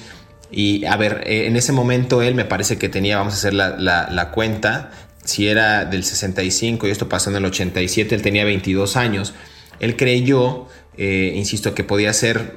Y 0.51 0.85
a 0.85 0.95
ver, 0.95 1.23
eh, 1.25 1.47
en 1.47 1.55
ese 1.55 1.71
momento 1.71 2.21
él 2.21 2.33
me 2.33 2.45
parece 2.45 2.77
que 2.77 2.89
tenía, 2.89 3.17
vamos 3.17 3.33
a 3.33 3.37
hacer 3.37 3.53
la, 3.53 3.77
la 3.77 4.31
cuenta, 4.31 4.91
si 5.23 5.47
era 5.47 5.85
del 5.85 6.03
65 6.03 6.87
y 6.87 6.91
esto 6.91 7.09
pasó 7.09 7.29
en 7.29 7.37
el 7.37 7.45
87, 7.45 8.15
él 8.15 8.21
tenía 8.21 8.45
22 8.45 8.95
años. 8.95 9.33
Él 9.79 9.95
creyó, 9.95 10.67
eh, 10.97 11.33
insisto, 11.35 11.73
que 11.75 11.83
podía 11.83 12.13
ser 12.13 12.55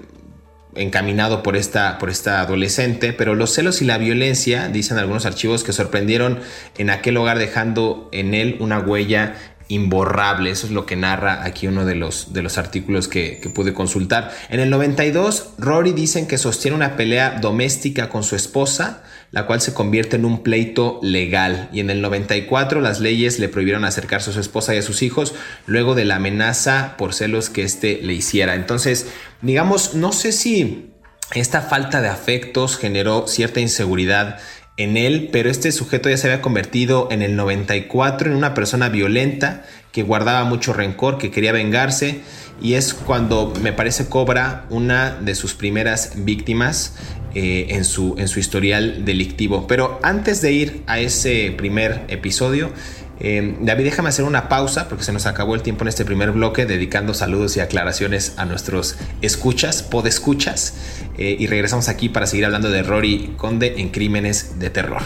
encaminado 0.74 1.42
por 1.42 1.56
esta, 1.56 1.98
por 1.98 2.10
esta 2.10 2.40
adolescente, 2.40 3.12
pero 3.12 3.34
los 3.34 3.52
celos 3.52 3.82
y 3.82 3.84
la 3.84 3.98
violencia, 3.98 4.68
dicen 4.68 4.98
algunos 4.98 5.26
archivos, 5.26 5.64
que 5.64 5.72
sorprendieron 5.72 6.40
en 6.76 6.90
aquel 6.90 7.16
hogar 7.16 7.38
dejando 7.38 8.08
en 8.12 8.34
él 8.34 8.56
una 8.60 8.78
huella 8.78 9.34
imborrable. 9.68 10.50
Eso 10.50 10.66
es 10.66 10.72
lo 10.72 10.86
que 10.86 10.96
narra 10.96 11.44
aquí 11.44 11.66
uno 11.66 11.84
de 11.84 11.94
los, 11.94 12.32
de 12.32 12.42
los 12.42 12.58
artículos 12.58 13.08
que, 13.08 13.38
que, 13.38 13.50
pude 13.50 13.74
consultar. 13.74 14.32
En 14.48 14.60
el 14.60 14.70
92, 14.70 15.50
Rory 15.58 15.92
dicen 15.92 16.26
que 16.26 16.38
sostiene 16.38 16.76
una 16.76 16.96
pelea 16.96 17.38
doméstica 17.40 18.08
con 18.08 18.22
su 18.22 18.34
esposa 18.34 19.02
la 19.30 19.46
cual 19.46 19.60
se 19.60 19.74
convierte 19.74 20.16
en 20.16 20.24
un 20.24 20.42
pleito 20.42 20.98
legal. 21.02 21.68
Y 21.72 21.80
en 21.80 21.90
el 21.90 22.00
94 22.00 22.80
las 22.80 23.00
leyes 23.00 23.38
le 23.38 23.48
prohibieron 23.48 23.84
acercarse 23.84 24.30
a 24.30 24.32
su 24.32 24.40
esposa 24.40 24.74
y 24.74 24.78
a 24.78 24.82
sus 24.82 25.02
hijos 25.02 25.34
luego 25.66 25.94
de 25.94 26.04
la 26.04 26.16
amenaza 26.16 26.94
por 26.96 27.14
celos 27.14 27.50
que 27.50 27.62
éste 27.62 28.00
le 28.02 28.14
hiciera. 28.14 28.54
Entonces, 28.54 29.08
digamos, 29.42 29.94
no 29.94 30.12
sé 30.12 30.32
si 30.32 30.90
esta 31.34 31.60
falta 31.60 32.00
de 32.00 32.08
afectos 32.08 32.78
generó 32.78 33.26
cierta 33.28 33.60
inseguridad 33.60 34.38
en 34.78 34.96
él, 34.96 35.28
pero 35.32 35.50
este 35.50 35.72
sujeto 35.72 36.08
ya 36.08 36.16
se 36.16 36.28
había 36.28 36.40
convertido 36.40 37.08
en 37.10 37.20
el 37.20 37.34
94 37.36 38.30
en 38.30 38.36
una 38.36 38.54
persona 38.54 38.88
violenta 38.88 39.64
que 39.92 40.04
guardaba 40.04 40.44
mucho 40.44 40.72
rencor, 40.72 41.18
que 41.18 41.32
quería 41.32 41.52
vengarse 41.52 42.20
y 42.60 42.74
es 42.74 42.94
cuando 42.94 43.52
me 43.60 43.72
parece 43.72 44.08
cobra 44.08 44.66
una 44.70 45.16
de 45.20 45.34
sus 45.34 45.54
primeras 45.54 46.12
víctimas 46.24 46.94
eh, 47.40 47.76
en, 47.76 47.84
su, 47.84 48.16
en 48.18 48.26
su 48.26 48.40
historial 48.40 49.04
delictivo. 49.04 49.68
Pero 49.68 50.00
antes 50.02 50.42
de 50.42 50.50
ir 50.50 50.82
a 50.88 50.98
ese 50.98 51.54
primer 51.56 52.04
episodio, 52.08 52.72
eh, 53.20 53.56
David, 53.60 53.84
déjame 53.84 54.08
hacer 54.08 54.24
una 54.24 54.48
pausa 54.48 54.88
porque 54.88 55.04
se 55.04 55.12
nos 55.12 55.24
acabó 55.24 55.54
el 55.54 55.62
tiempo 55.62 55.84
en 55.84 55.88
este 55.88 56.04
primer 56.04 56.32
bloque 56.32 56.66
dedicando 56.66 57.14
saludos 57.14 57.56
y 57.56 57.60
aclaraciones 57.60 58.34
a 58.38 58.44
nuestros 58.44 58.96
escuchas, 59.22 59.84
podescuchas, 59.84 60.74
eh, 61.16 61.36
y 61.38 61.46
regresamos 61.46 61.88
aquí 61.88 62.08
para 62.08 62.26
seguir 62.26 62.44
hablando 62.44 62.70
de 62.70 62.82
Rory 62.82 63.34
Conde 63.36 63.74
en 63.80 63.90
Crímenes 63.90 64.58
de 64.58 64.70
Terror. 64.70 65.02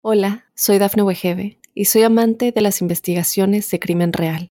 Hola, 0.00 0.46
soy 0.56 0.78
Dafne 0.78 1.04
Wegebe 1.04 1.60
y 1.74 1.84
soy 1.84 2.02
amante 2.02 2.50
de 2.50 2.60
las 2.60 2.80
investigaciones 2.80 3.70
de 3.70 3.78
crimen 3.78 4.12
real. 4.12 4.51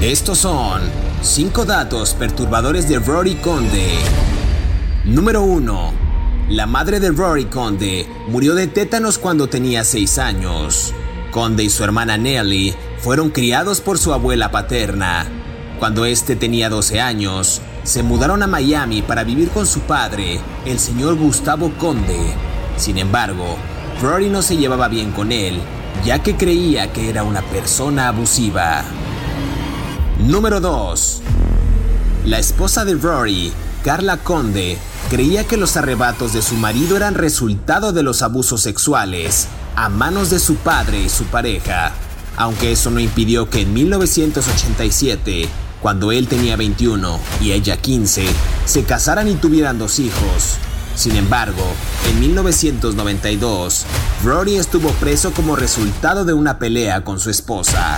Estos 0.00 0.38
son 0.38 0.80
5 1.22 1.64
datos 1.64 2.14
perturbadores 2.14 2.88
de 2.88 3.00
Rory 3.00 3.34
Conde. 3.34 3.98
Número 5.04 5.42
1. 5.42 5.92
La 6.50 6.66
madre 6.66 7.00
de 7.00 7.10
Rory 7.10 7.46
Conde 7.46 8.06
murió 8.28 8.54
de 8.54 8.68
tétanos 8.68 9.18
cuando 9.18 9.48
tenía 9.48 9.82
6 9.82 10.18
años. 10.18 10.94
Conde 11.32 11.64
y 11.64 11.68
su 11.68 11.82
hermana 11.82 12.16
Nelly 12.16 12.76
fueron 12.98 13.30
criados 13.30 13.80
por 13.80 13.98
su 13.98 14.12
abuela 14.12 14.52
paterna. 14.52 15.26
Cuando 15.80 16.04
éste 16.04 16.36
tenía 16.36 16.70
12 16.70 17.00
años, 17.00 17.60
se 17.82 18.04
mudaron 18.04 18.44
a 18.44 18.46
Miami 18.46 19.02
para 19.02 19.24
vivir 19.24 19.48
con 19.48 19.66
su 19.66 19.80
padre, 19.80 20.38
el 20.64 20.78
señor 20.78 21.16
Gustavo 21.16 21.72
Conde, 21.76 22.34
sin 22.76 22.98
embargo, 22.98 23.56
Rory 24.00 24.28
no 24.28 24.42
se 24.42 24.56
llevaba 24.56 24.86
bien 24.86 25.10
con 25.10 25.32
él, 25.32 25.60
ya 26.04 26.20
que 26.20 26.36
creía 26.36 26.92
que 26.92 27.10
era 27.10 27.24
una 27.24 27.42
persona 27.42 28.06
abusiva. 28.06 28.84
Número 30.18 30.60
2. 30.60 31.22
La 32.26 32.40
esposa 32.40 32.84
de 32.84 32.94
Rory, 32.94 33.52
Carla 33.84 34.16
Conde, 34.16 34.76
creía 35.10 35.44
que 35.44 35.56
los 35.56 35.76
arrebatos 35.76 36.32
de 36.32 36.42
su 36.42 36.56
marido 36.56 36.96
eran 36.96 37.14
resultado 37.14 37.92
de 37.92 38.02
los 38.02 38.22
abusos 38.22 38.60
sexuales 38.60 39.46
a 39.76 39.88
manos 39.88 40.28
de 40.28 40.40
su 40.40 40.56
padre 40.56 41.02
y 41.02 41.08
su 41.08 41.24
pareja, 41.26 41.92
aunque 42.36 42.72
eso 42.72 42.90
no 42.90 42.98
impidió 42.98 43.48
que 43.48 43.60
en 43.60 43.72
1987, 43.72 45.48
cuando 45.80 46.10
él 46.10 46.26
tenía 46.26 46.56
21 46.56 47.20
y 47.40 47.52
ella 47.52 47.76
15, 47.76 48.26
se 48.64 48.82
casaran 48.82 49.28
y 49.28 49.34
tuvieran 49.34 49.78
dos 49.78 50.00
hijos. 50.00 50.56
Sin 50.96 51.14
embargo, 51.14 51.62
en 52.10 52.18
1992, 52.18 53.86
Rory 54.24 54.56
estuvo 54.56 54.90
preso 54.94 55.30
como 55.30 55.54
resultado 55.54 56.24
de 56.24 56.32
una 56.32 56.58
pelea 56.58 57.04
con 57.04 57.20
su 57.20 57.30
esposa. 57.30 57.96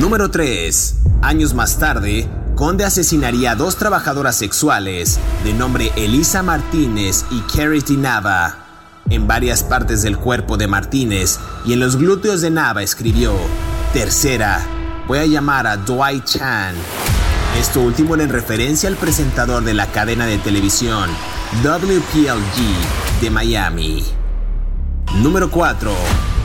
Número 0.00 0.30
3. 0.30 0.94
Años 1.22 1.54
más 1.54 1.80
tarde, 1.80 2.28
Conde 2.54 2.84
asesinaría 2.84 3.52
a 3.52 3.54
dos 3.56 3.76
trabajadoras 3.76 4.36
sexuales 4.36 5.18
de 5.42 5.52
nombre 5.52 5.90
Elisa 5.96 6.40
Martínez 6.44 7.24
y 7.32 7.40
Carrie 7.40 7.82
Nava. 7.96 8.58
En 9.10 9.26
varias 9.26 9.64
partes 9.64 10.02
del 10.02 10.16
cuerpo 10.16 10.56
de 10.56 10.68
Martínez 10.68 11.40
y 11.64 11.72
en 11.72 11.80
los 11.80 11.96
glúteos 11.96 12.40
de 12.42 12.50
Nava 12.50 12.84
escribió, 12.84 13.34
tercera, 13.92 14.60
voy 15.08 15.18
a 15.18 15.26
llamar 15.26 15.66
a 15.66 15.76
Dwight 15.76 16.24
Chan. 16.24 16.76
Esto 17.58 17.80
último 17.80 18.14
en 18.14 18.28
referencia 18.28 18.88
al 18.88 18.96
presentador 18.96 19.64
de 19.64 19.74
la 19.74 19.86
cadena 19.86 20.26
de 20.26 20.38
televisión 20.38 21.10
WPLG 21.64 23.20
de 23.20 23.30
Miami. 23.30 24.04
Número 25.16 25.50
4. 25.50 26.37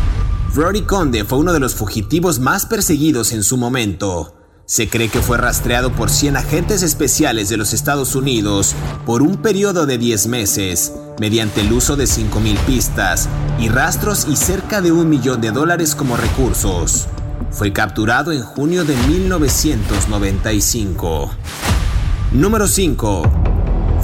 Rory 0.56 0.84
Conde 0.84 1.26
fue 1.26 1.40
uno 1.40 1.52
de 1.52 1.60
los 1.60 1.74
fugitivos 1.74 2.38
más 2.38 2.68
perseguidos 2.68 3.32
en 3.32 3.42
su 3.42 3.58
momento. 3.58 4.36
Se 4.68 4.88
cree 4.88 5.10
que 5.10 5.20
fue 5.20 5.40
rastreado 5.40 5.92
por 5.94 6.12
100 6.12 6.38
agentes 6.38 6.84
especiales 6.84 7.50
de 7.50 7.58
los 7.58 7.74
Estados 7.74 8.14
Unidos 8.14 8.76
por 9.04 9.24
un 9.24 9.38
periodo 9.38 9.88
de 9.88 9.98
10 9.98 10.28
meses, 10.28 10.94
mediante 11.20 11.62
el 11.62 11.74
uso 11.74 11.96
de 11.96 12.04
5.000 12.04 12.56
pistas 12.68 13.28
y 13.60 13.70
rastros 13.70 14.28
y 14.30 14.36
cerca 14.36 14.82
de 14.82 14.92
un 14.92 15.10
millón 15.10 15.42
de 15.42 15.50
dólares 15.50 15.96
como 15.96 16.18
recursos. 16.18 17.08
Fue 17.50 17.74
capturado 17.74 18.32
en 18.32 18.44
junio 18.44 18.86
de 18.86 18.96
1995. 18.96 21.32
Número 22.32 22.68
5. 22.68 23.24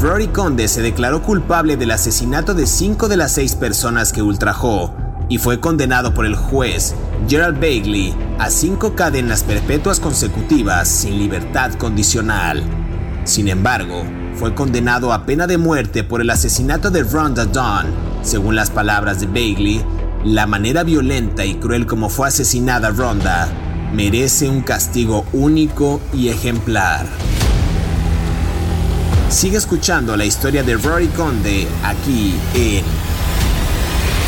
Rory 0.01 0.29
Conde 0.29 0.67
se 0.67 0.81
declaró 0.81 1.21
culpable 1.21 1.77
del 1.77 1.91
asesinato 1.91 2.55
de 2.55 2.65
cinco 2.65 3.07
de 3.07 3.17
las 3.17 3.33
seis 3.33 3.53
personas 3.53 4.11
que 4.11 4.23
ultrajó 4.23 4.95
y 5.29 5.37
fue 5.37 5.59
condenado 5.59 6.13
por 6.13 6.25
el 6.25 6.35
juez 6.35 6.95
Gerald 7.27 7.55
Bagley 7.55 8.13
a 8.39 8.49
cinco 8.49 8.95
cadenas 8.95 9.43
perpetuas 9.43 9.99
consecutivas 9.99 10.87
sin 10.87 11.19
libertad 11.19 11.73
condicional. 11.75 12.63
Sin 13.23 13.47
embargo, 13.47 14.03
fue 14.35 14.55
condenado 14.55 15.13
a 15.13 15.25
pena 15.25 15.45
de 15.45 15.57
muerte 15.57 16.03
por 16.03 16.21
el 16.21 16.29
asesinato 16.29 16.89
de 16.89 17.03
Rhonda 17.03 17.45
Dawn. 17.45 17.87
Según 18.23 18.55
las 18.55 18.71
palabras 18.71 19.19
de 19.19 19.27
Bagley, 19.27 19.85
la 20.25 20.47
manera 20.47 20.83
violenta 20.83 21.45
y 21.45 21.55
cruel 21.55 21.85
como 21.85 22.09
fue 22.09 22.27
asesinada 22.27 22.89
Rhonda 22.89 23.47
merece 23.93 24.49
un 24.49 24.61
castigo 24.61 25.25
único 25.33 26.01
y 26.13 26.29
ejemplar. 26.29 27.05
Sigue 29.29 29.57
escuchando 29.57 30.17
la 30.17 30.25
historia 30.25 30.63
de 30.63 30.75
Rory 30.75 31.07
Conde 31.07 31.67
aquí 31.83 32.35
en 32.55 32.83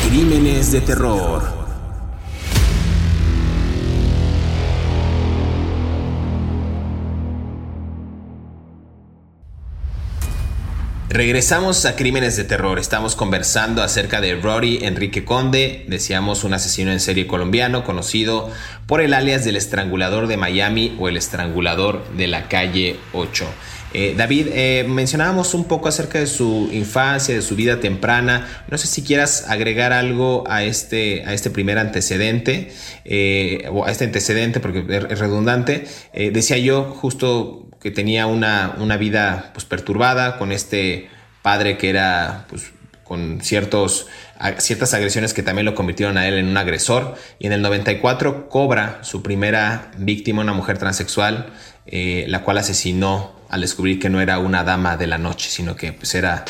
Crímenes 0.07 0.71
de 0.71 0.81
terror. 0.81 1.61
Regresamos 11.09 11.85
a 11.85 11.97
Crímenes 11.97 12.37
de 12.37 12.45
Terror. 12.45 12.79
Estamos 12.79 13.15
conversando 13.15 13.83
acerca 13.83 14.21
de 14.21 14.35
Rory 14.35 14.79
Enrique 14.83 15.25
Conde, 15.25 15.85
decíamos 15.89 16.45
un 16.45 16.53
asesino 16.53 16.91
en 16.91 17.01
serie 17.01 17.27
colombiano 17.27 17.83
conocido 17.83 18.49
por 18.87 19.01
el 19.01 19.13
alias 19.13 19.43
del 19.43 19.57
estrangulador 19.57 20.27
de 20.27 20.37
Miami 20.37 20.95
o 20.99 21.09
el 21.09 21.17
estrangulador 21.17 22.07
de 22.15 22.27
la 22.27 22.47
calle 22.47 22.97
8. 23.11 23.45
Eh, 23.93 24.13
David, 24.15 24.47
eh, 24.53 24.85
mencionábamos 24.87 25.53
un 25.53 25.65
poco 25.65 25.89
acerca 25.89 26.19
de 26.19 26.27
su 26.27 26.69
infancia, 26.71 27.35
de 27.35 27.41
su 27.41 27.55
vida 27.55 27.79
temprana. 27.79 28.47
No 28.69 28.77
sé 28.77 28.87
si 28.87 29.03
quieras 29.03 29.45
agregar 29.49 29.91
algo 29.91 30.45
a 30.47 30.63
este, 30.63 31.23
a 31.25 31.33
este 31.33 31.49
primer 31.49 31.77
antecedente, 31.77 32.71
eh, 33.03 33.67
o 33.69 33.85
a 33.85 33.91
este 33.91 34.05
antecedente, 34.05 34.59
porque 34.59 34.85
es 35.09 35.19
redundante. 35.19 35.85
decía 36.13 36.57
yo 36.57 36.83
justo 36.83 37.67
que 37.81 37.91
tenía 37.91 38.27
una, 38.27 38.75
una 38.79 38.97
vida 38.97 39.51
pues, 39.53 39.65
perturbada 39.65 40.37
con 40.37 40.51
este 40.51 41.09
padre 41.41 41.77
que 41.77 41.89
era 41.89 42.45
pues, 42.49 42.71
con 43.03 43.41
ciertos, 43.41 44.07
ciertas 44.59 44.93
agresiones 44.93 45.33
que 45.33 45.43
también 45.43 45.65
lo 45.65 45.75
convirtieron 45.75 46.17
a 46.17 46.27
él 46.27 46.35
en 46.35 46.47
un 46.47 46.55
agresor. 46.55 47.15
Y 47.39 47.47
en 47.47 47.53
el 47.53 47.61
94 47.61 48.47
cobra 48.47 48.99
su 49.03 49.21
primera 49.21 49.91
víctima, 49.97 50.41
una 50.41 50.53
mujer 50.53 50.77
transexual, 50.77 51.51
la 51.85 52.43
cual 52.43 52.59
asesinó 52.59 53.40
al 53.51 53.61
descubrir 53.61 53.99
que 53.99 54.09
no 54.09 54.21
era 54.21 54.39
una 54.39 54.63
dama 54.63 54.95
de 54.97 55.07
la 55.07 55.17
noche, 55.17 55.49
sino 55.49 55.75
que 55.75 55.91
pues 55.91 56.15
era 56.15 56.45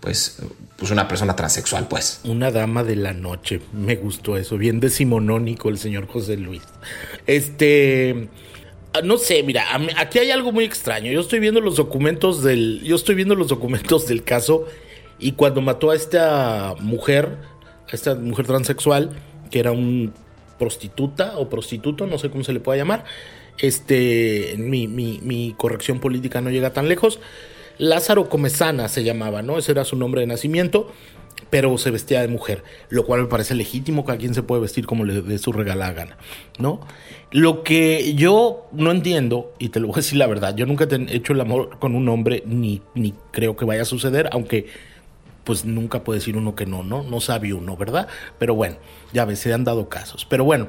pues, 0.00 0.42
pues 0.76 0.90
una 0.90 1.06
persona 1.06 1.36
transexual, 1.36 1.86
pues. 1.86 2.20
Una 2.24 2.50
dama 2.50 2.82
de 2.82 2.96
la 2.96 3.12
noche, 3.12 3.60
me 3.72 3.94
gustó 3.94 4.36
eso, 4.36 4.58
bien 4.58 4.80
decimonónico 4.80 5.68
el 5.68 5.78
señor 5.78 6.08
José 6.08 6.36
Luis. 6.36 6.62
Este, 7.26 8.28
no 9.04 9.16
sé, 9.16 9.44
mira, 9.44 9.64
aquí 9.96 10.18
hay 10.18 10.32
algo 10.32 10.50
muy 10.50 10.64
extraño. 10.64 11.12
Yo 11.12 11.20
estoy 11.20 11.38
viendo 11.38 11.60
los 11.60 11.76
documentos 11.76 12.42
del, 12.42 12.82
yo 12.82 12.96
estoy 12.96 13.14
viendo 13.14 13.36
los 13.36 13.46
documentos 13.46 14.08
del 14.08 14.24
caso 14.24 14.66
y 15.20 15.32
cuando 15.32 15.60
mató 15.60 15.92
a 15.92 15.94
esta 15.94 16.74
mujer, 16.80 17.38
a 17.88 17.94
esta 17.94 18.16
mujer 18.16 18.46
transexual, 18.46 19.10
que 19.52 19.60
era 19.60 19.70
un 19.70 20.12
prostituta 20.58 21.38
o 21.38 21.48
prostituto, 21.48 22.08
no 22.08 22.18
sé 22.18 22.28
cómo 22.28 22.42
se 22.42 22.52
le 22.52 22.58
pueda 22.58 22.76
llamar, 22.76 23.04
este, 23.60 24.54
mi, 24.58 24.88
mi, 24.88 25.54
corrección 25.56 26.00
política 26.00 26.40
no 26.40 26.50
llega 26.50 26.72
tan 26.72 26.88
lejos. 26.88 27.20
Lázaro 27.78 28.28
Comezana 28.28 28.88
se 28.88 29.04
llamaba, 29.04 29.42
¿no? 29.42 29.58
Ese 29.58 29.72
era 29.72 29.84
su 29.84 29.96
nombre 29.96 30.20
de 30.20 30.26
nacimiento, 30.26 30.92
pero 31.48 31.76
se 31.78 31.90
vestía 31.90 32.20
de 32.20 32.28
mujer, 32.28 32.62
lo 32.88 33.04
cual 33.06 33.22
me 33.22 33.28
parece 33.28 33.54
legítimo, 33.54 34.04
que 34.04 34.12
alguien 34.12 34.34
se 34.34 34.42
puede 34.42 34.62
vestir 34.62 34.86
como 34.86 35.04
le 35.04 35.22
dé 35.22 35.38
su 35.38 35.52
regalada 35.52 35.92
gana, 35.92 36.18
¿no? 36.58 36.80
Lo 37.30 37.62
que 37.62 38.14
yo 38.14 38.68
no 38.72 38.90
entiendo, 38.90 39.52
y 39.58 39.70
te 39.70 39.80
lo 39.80 39.88
voy 39.88 39.94
a 39.94 39.96
decir 39.96 40.18
la 40.18 40.26
verdad, 40.26 40.54
yo 40.56 40.66
nunca 40.66 40.86
he 40.90 41.16
hecho 41.16 41.32
el 41.32 41.40
amor 41.40 41.78
con 41.78 41.94
un 41.94 42.08
hombre, 42.08 42.42
ni, 42.46 42.82
ni 42.94 43.14
creo 43.30 43.56
que 43.56 43.64
vaya 43.64 43.82
a 43.82 43.86
suceder, 43.86 44.28
aunque 44.32 44.66
pues 45.44 45.64
nunca 45.64 46.04
puede 46.04 46.18
decir 46.20 46.36
uno 46.36 46.54
que 46.54 46.66
no, 46.66 46.82
¿no? 46.82 47.02
No 47.02 47.20
sabe 47.20 47.54
uno, 47.54 47.76
¿verdad? 47.76 48.08
Pero 48.38 48.54
bueno, 48.54 48.76
ya 49.12 49.24
ves, 49.24 49.40
se 49.40 49.52
han 49.52 49.64
dado 49.64 49.88
casos. 49.88 50.26
Pero 50.28 50.44
bueno, 50.44 50.68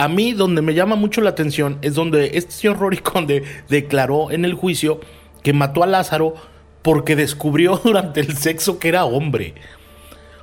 a 0.00 0.08
mí 0.08 0.32
donde 0.32 0.62
me 0.62 0.72
llama 0.72 0.96
mucho 0.96 1.20
la 1.20 1.28
atención 1.28 1.78
es 1.82 1.94
donde 1.94 2.30
este 2.32 2.52
señor 2.52 2.78
Rory 2.78 2.96
Conde 3.02 3.44
declaró 3.68 4.30
en 4.30 4.46
el 4.46 4.54
juicio 4.54 4.98
que 5.42 5.52
mató 5.52 5.82
a 5.82 5.86
Lázaro 5.86 6.36
porque 6.80 7.16
descubrió 7.16 7.76
durante 7.84 8.20
el 8.20 8.34
sexo 8.34 8.78
que 8.78 8.88
era 8.88 9.04
hombre. 9.04 9.56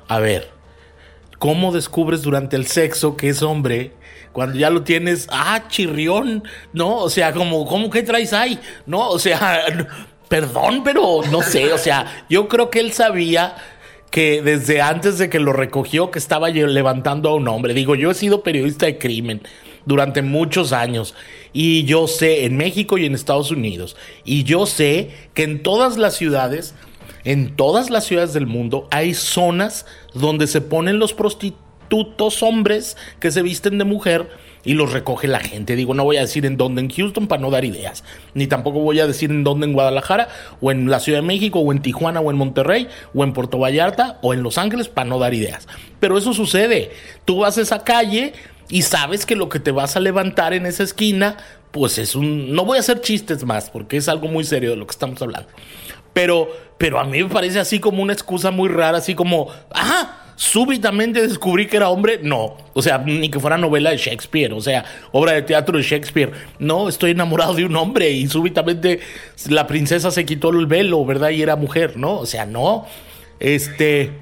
A 0.06 0.20
ver, 0.20 0.48
¿cómo 1.40 1.72
descubres 1.72 2.22
durante 2.22 2.54
el 2.54 2.68
sexo 2.68 3.16
que 3.16 3.30
es 3.30 3.42
hombre? 3.42 3.94
Cuando 4.30 4.56
ya 4.56 4.70
lo 4.70 4.84
tienes, 4.84 5.26
ah, 5.32 5.64
chirrión, 5.66 6.44
¿no? 6.72 6.98
O 6.98 7.10
sea, 7.10 7.32
como, 7.32 7.66
¿cómo 7.66 7.90
que 7.90 8.04
traes 8.04 8.32
ahí? 8.32 8.60
No, 8.86 9.08
o 9.08 9.18
sea, 9.18 9.64
perdón, 10.28 10.84
pero 10.84 11.22
no 11.32 11.42
sé, 11.42 11.72
o 11.72 11.78
sea, 11.78 12.24
yo 12.30 12.46
creo 12.46 12.70
que 12.70 12.78
él 12.78 12.92
sabía 12.92 13.56
que 14.10 14.42
desde 14.42 14.80
antes 14.80 15.18
de 15.18 15.28
que 15.28 15.38
lo 15.38 15.52
recogió, 15.52 16.10
que 16.10 16.18
estaba 16.18 16.48
levantando 16.48 17.28
a 17.28 17.34
un 17.34 17.48
hombre. 17.48 17.74
Digo, 17.74 17.94
yo 17.94 18.10
he 18.10 18.14
sido 18.14 18.42
periodista 18.42 18.86
de 18.86 18.98
crimen 18.98 19.42
durante 19.84 20.22
muchos 20.22 20.72
años 20.72 21.14
y 21.52 21.84
yo 21.84 22.06
sé 22.06 22.44
en 22.44 22.56
México 22.56 22.98
y 22.98 23.06
en 23.06 23.14
Estados 23.14 23.50
Unidos 23.50 23.96
y 24.24 24.44
yo 24.44 24.66
sé 24.66 25.10
que 25.34 25.44
en 25.44 25.62
todas 25.62 25.96
las 25.96 26.14
ciudades, 26.14 26.74
en 27.24 27.56
todas 27.56 27.88
las 27.88 28.04
ciudades 28.04 28.34
del 28.34 28.46
mundo 28.46 28.86
hay 28.90 29.14
zonas 29.14 29.86
donde 30.12 30.46
se 30.46 30.60
ponen 30.60 30.98
los 30.98 31.14
prostitutos 31.14 32.42
hombres 32.42 32.98
que 33.18 33.30
se 33.30 33.42
visten 33.42 33.78
de 33.78 33.84
mujer 33.84 34.28
y 34.64 34.74
los 34.74 34.92
recoge 34.92 35.28
la 35.28 35.40
gente. 35.40 35.76
Digo, 35.76 35.94
no 35.94 36.04
voy 36.04 36.16
a 36.16 36.22
decir 36.22 36.46
en 36.46 36.56
dónde 36.56 36.80
en 36.80 36.90
Houston 36.90 37.26
para 37.26 37.40
no 37.40 37.50
dar 37.50 37.64
ideas, 37.64 38.04
ni 38.34 38.46
tampoco 38.46 38.80
voy 38.80 39.00
a 39.00 39.06
decir 39.06 39.30
en 39.30 39.44
dónde 39.44 39.66
en 39.66 39.72
Guadalajara, 39.72 40.28
o 40.60 40.70
en 40.70 40.90
la 40.90 41.00
Ciudad 41.00 41.20
de 41.20 41.26
México, 41.26 41.60
o 41.60 41.72
en 41.72 41.80
Tijuana, 41.80 42.20
o 42.20 42.30
en 42.30 42.36
Monterrey, 42.36 42.88
o 43.14 43.24
en 43.24 43.32
Puerto 43.32 43.58
Vallarta, 43.58 44.18
o 44.22 44.34
en 44.34 44.42
Los 44.42 44.58
Ángeles 44.58 44.88
para 44.88 45.08
no 45.08 45.18
dar 45.18 45.34
ideas. 45.34 45.66
Pero 46.00 46.18
eso 46.18 46.32
sucede. 46.32 46.90
Tú 47.24 47.40
vas 47.40 47.58
a 47.58 47.62
esa 47.62 47.84
calle 47.84 48.32
y 48.68 48.82
sabes 48.82 49.26
que 49.26 49.36
lo 49.36 49.48
que 49.48 49.60
te 49.60 49.70
vas 49.70 49.96
a 49.96 50.00
levantar 50.00 50.52
en 50.52 50.66
esa 50.66 50.82
esquina, 50.82 51.36
pues 51.70 51.98
es 51.98 52.14
un... 52.14 52.52
No 52.52 52.64
voy 52.64 52.76
a 52.76 52.80
hacer 52.80 53.00
chistes 53.00 53.44
más, 53.44 53.70
porque 53.70 53.96
es 53.96 54.08
algo 54.08 54.28
muy 54.28 54.44
serio 54.44 54.70
de 54.70 54.76
lo 54.76 54.86
que 54.86 54.92
estamos 54.92 55.20
hablando. 55.22 55.48
Pero, 56.12 56.48
pero 56.78 56.98
a 56.98 57.04
mí 57.04 57.22
me 57.22 57.28
parece 57.28 57.60
así 57.60 57.80
como 57.80 58.02
una 58.02 58.12
excusa 58.12 58.50
muy 58.50 58.68
rara, 58.68 58.98
así 58.98 59.14
como, 59.14 59.48
ajá 59.70 60.27
súbitamente 60.38 61.20
descubrí 61.20 61.66
que 61.66 61.76
era 61.76 61.88
hombre, 61.88 62.20
no. 62.22 62.56
O 62.72 62.80
sea, 62.80 62.98
ni 62.98 63.28
que 63.28 63.40
fuera 63.40 63.58
novela 63.58 63.90
de 63.90 63.96
Shakespeare, 63.96 64.52
o 64.52 64.60
sea, 64.60 64.84
obra 65.10 65.32
de 65.32 65.42
teatro 65.42 65.76
de 65.76 65.82
Shakespeare. 65.82 66.30
No, 66.60 66.88
estoy 66.88 67.10
enamorado 67.10 67.54
de 67.54 67.64
un 67.64 67.74
hombre 67.74 68.12
y 68.12 68.28
súbitamente 68.28 69.00
la 69.48 69.66
princesa 69.66 70.12
se 70.12 70.24
quitó 70.24 70.50
el 70.50 70.66
velo, 70.66 71.04
¿verdad? 71.04 71.30
Y 71.30 71.42
era 71.42 71.56
mujer, 71.56 71.96
¿no? 71.96 72.18
O 72.18 72.24
sea, 72.26 72.46
no. 72.46 72.86
Este, 73.40 74.12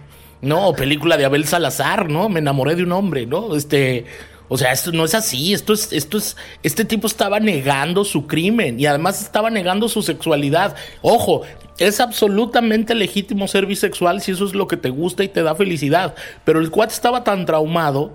no, 0.40 0.72
película 0.72 1.18
de 1.18 1.26
Abel 1.26 1.44
Salazar, 1.44 2.08
¿no? 2.08 2.30
Me 2.30 2.40
enamoré 2.40 2.76
de 2.76 2.84
un 2.84 2.92
hombre, 2.92 3.26
¿no? 3.26 3.54
Este, 3.54 4.06
o 4.48 4.56
sea, 4.56 4.72
esto 4.72 4.92
no 4.92 5.04
es 5.04 5.14
así, 5.14 5.52
esto 5.52 5.72
es, 5.72 5.92
esto 5.92 6.18
es, 6.18 6.36
este 6.62 6.84
tipo 6.84 7.06
estaba 7.06 7.40
negando 7.40 8.04
su 8.04 8.26
crimen 8.26 8.78
y 8.78 8.86
además 8.86 9.22
estaba 9.22 9.50
negando 9.50 9.88
su 9.88 10.02
sexualidad. 10.02 10.76
Ojo, 11.02 11.42
es 11.78 12.00
absolutamente 12.00 12.94
legítimo 12.94 13.48
ser 13.48 13.66
bisexual 13.66 14.20
si 14.20 14.32
eso 14.32 14.44
es 14.44 14.54
lo 14.54 14.68
que 14.68 14.76
te 14.76 14.90
gusta 14.90 15.24
y 15.24 15.28
te 15.28 15.42
da 15.42 15.54
felicidad. 15.54 16.14
Pero 16.44 16.60
el 16.60 16.70
cuate 16.70 16.94
estaba 16.94 17.24
tan 17.24 17.44
traumado 17.44 18.14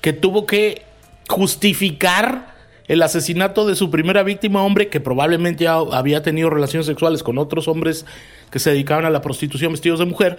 que 0.00 0.12
tuvo 0.12 0.46
que 0.46 0.82
justificar 1.28 2.56
el 2.86 3.02
asesinato 3.02 3.66
de 3.66 3.74
su 3.74 3.90
primera 3.90 4.22
víctima, 4.22 4.62
hombre 4.62 4.88
que 4.88 5.00
probablemente 5.00 5.64
ya 5.64 5.74
había 5.74 6.22
tenido 6.22 6.48
relaciones 6.48 6.86
sexuales 6.86 7.22
con 7.22 7.36
otros 7.36 7.68
hombres 7.68 8.06
que 8.50 8.58
se 8.58 8.70
dedicaban 8.70 9.04
a 9.04 9.10
la 9.10 9.20
prostitución 9.20 9.72
vestidos 9.72 9.98
de 9.98 10.06
mujer 10.06 10.38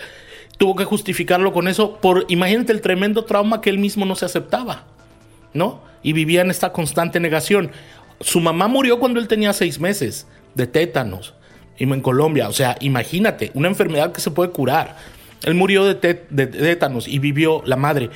tuvo 0.60 0.76
que 0.76 0.86
justificarlo 0.86 1.54
con 1.54 1.68
eso 1.68 1.96
por, 1.96 2.26
imagínate 2.28 2.74
el 2.74 2.82
tremendo 2.82 3.24
trauma 3.24 3.62
que 3.62 3.72
él 3.72 3.80
mismo 3.80 4.06
no 4.06 4.16
se 4.16 4.26
aceptaba, 4.26 4.84
¿no? 5.54 5.82
Y 6.04 6.14
vivía 6.14 6.42
en 6.42 6.52
esta 6.52 6.72
constante 6.72 7.20
negación. 7.20 7.72
Su 8.22 8.40
mamá 8.40 8.68
murió 8.68 9.00
cuando 9.00 9.20
él 9.20 9.28
tenía 9.28 9.54
seis 9.54 9.80
meses 9.80 10.28
de 10.56 10.68
tétanos 10.68 11.34
en 11.78 12.02
Colombia. 12.02 12.50
O 12.50 12.54
sea, 12.54 12.78
imagínate, 12.82 13.52
una 13.54 13.68
enfermedad 13.68 14.12
que 14.12 14.22
se 14.22 14.32
puede 14.32 14.52
curar. 14.52 14.98
Él 15.44 15.56
murió 15.56 15.86
de, 15.86 15.96
tétanos 15.96 17.08
y 17.08 17.20
vivió 17.20 17.62
la 17.66 17.76
madre. 17.76 18.10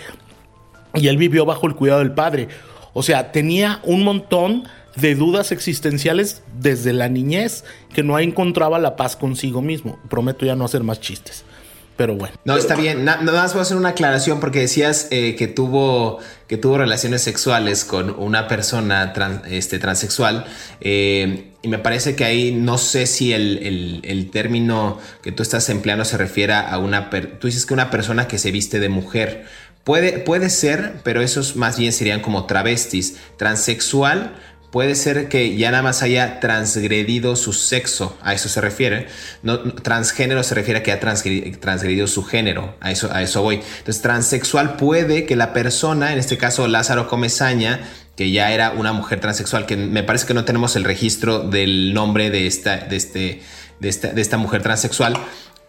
Y 0.94 1.08
él 1.08 1.18
vivió 1.18 1.46
bajo 1.46 1.68
el 1.68 1.76
cuidado 1.76 2.00
del 2.00 2.12
padre. 2.12 2.50
O 2.94 3.02
sea, 3.02 3.32
tenía 3.32 3.80
un 3.84 4.04
montón 4.04 4.68
de 4.96 5.16
dudas 5.16 5.52
existenciales 5.52 6.44
desde 6.60 6.94
la 6.94 7.10
niñez 7.10 7.64
que 7.94 8.04
no 8.04 8.20
encontraba 8.20 8.78
la 8.78 8.96
paz 8.96 9.16
consigo 9.16 9.62
mismo. 9.62 10.00
Prometo 10.10 10.46
ya 10.46 10.56
no 10.56 10.66
hacer 10.66 10.84
más 10.84 11.00
chistes. 11.00 11.46
Pero 11.96 12.16
bueno. 12.16 12.36
No, 12.44 12.58
está 12.58 12.76
bien. 12.76 13.06
nada 13.06 13.22
más 13.22 13.54
voy 13.54 13.60
a 13.60 13.62
hacer 13.64 13.78
una 13.78 13.90
aclaración 13.90 14.40
porque 14.40 14.60
decías 14.60 15.08
eh, 15.12 15.36
que, 15.36 15.48
tuvo, 15.48 16.20
que 16.48 16.58
tuvo 16.58 16.78
relaciones 16.78 17.22
sexuales 17.22 17.86
con 17.86 18.10
una 18.10 18.48
persona 18.48 19.14
este, 19.48 19.78
transexual. 19.78 20.46
Eh, 20.82 21.52
y 21.62 21.68
me 21.68 21.78
parece 21.78 22.16
que 22.16 22.26
ahí 22.26 22.52
no 22.52 22.78
sé 22.78 23.06
si 23.06 23.32
el, 23.32 24.30
término 24.32 25.00
que 25.22 25.32
tú 25.32 25.44
estás 25.44 25.70
empleando 25.70 26.04
se 26.04 26.18
refiere 26.18 26.54
a 26.54 26.78
una... 26.80 27.10
tú 27.10 27.48
dices 27.48 27.66
que 27.66 27.74
una 27.74 27.92
persona 27.92 28.28
que 28.28 28.38
se 28.38 28.52
viste 28.52 28.80
de 28.80 28.90
mujer. 28.90 29.46
Puede, 29.84 30.20
puede 30.20 30.50
ser, 30.50 30.94
pero 31.04 31.22
esos 31.22 31.56
más 31.58 31.78
bien 31.78 31.94
serían 31.94 32.22
como 32.22 32.46
travestis. 32.46 33.18
Transexual 33.38 34.34
puede 34.74 34.96
ser 34.96 35.30
que 35.30 35.56
ya 35.56 35.70
nada 35.70 35.84
más 35.84 36.02
haya 36.02 36.40
transgredido 36.40 37.36
su 37.36 37.54
sexo, 37.54 38.18
a 38.24 38.34
eso 38.34 38.50
se 38.50 38.60
refiere. 38.60 39.06
No, 39.44 39.60
transgénero 39.60 40.42
se 40.42 40.56
refiere 40.56 40.80
a 40.80 40.84
que 40.84 40.92
ha 40.92 41.00
transgredido 41.00 42.08
su 42.08 42.24
género, 42.24 42.76
a 42.82 42.90
eso, 42.90 43.14
a 43.14 43.22
eso 43.22 43.44
voy. 43.44 43.58
Entonces, 43.58 44.02
transexual 44.02 44.76
puede 44.76 45.28
que 45.28 45.36
la 45.36 45.54
persona, 45.54 46.12
en 46.12 46.18
este 46.18 46.40
caso 46.40 46.68
Lázaro 46.68 47.08
Comezaña, 47.08 47.82
que 48.16 48.32
ya 48.32 48.52
era 48.52 48.72
una 48.72 48.94
mujer 48.94 49.20
transexual, 49.20 49.68
que 49.68 49.78
me 49.78 50.02
parece 50.02 50.26
que 50.26 50.34
no 50.34 50.44
tenemos 50.44 50.76
el 50.76 50.86
registro 50.86 51.48
del 51.48 51.94
nombre 51.94 52.32
de 52.32 52.48
esta, 52.48 52.78
de 52.78 52.96
este, 52.96 53.42
de 53.80 53.90
esta, 53.90 54.08
de 54.08 54.22
esta 54.24 54.38
mujer 54.38 54.64
transexual, 54.64 55.14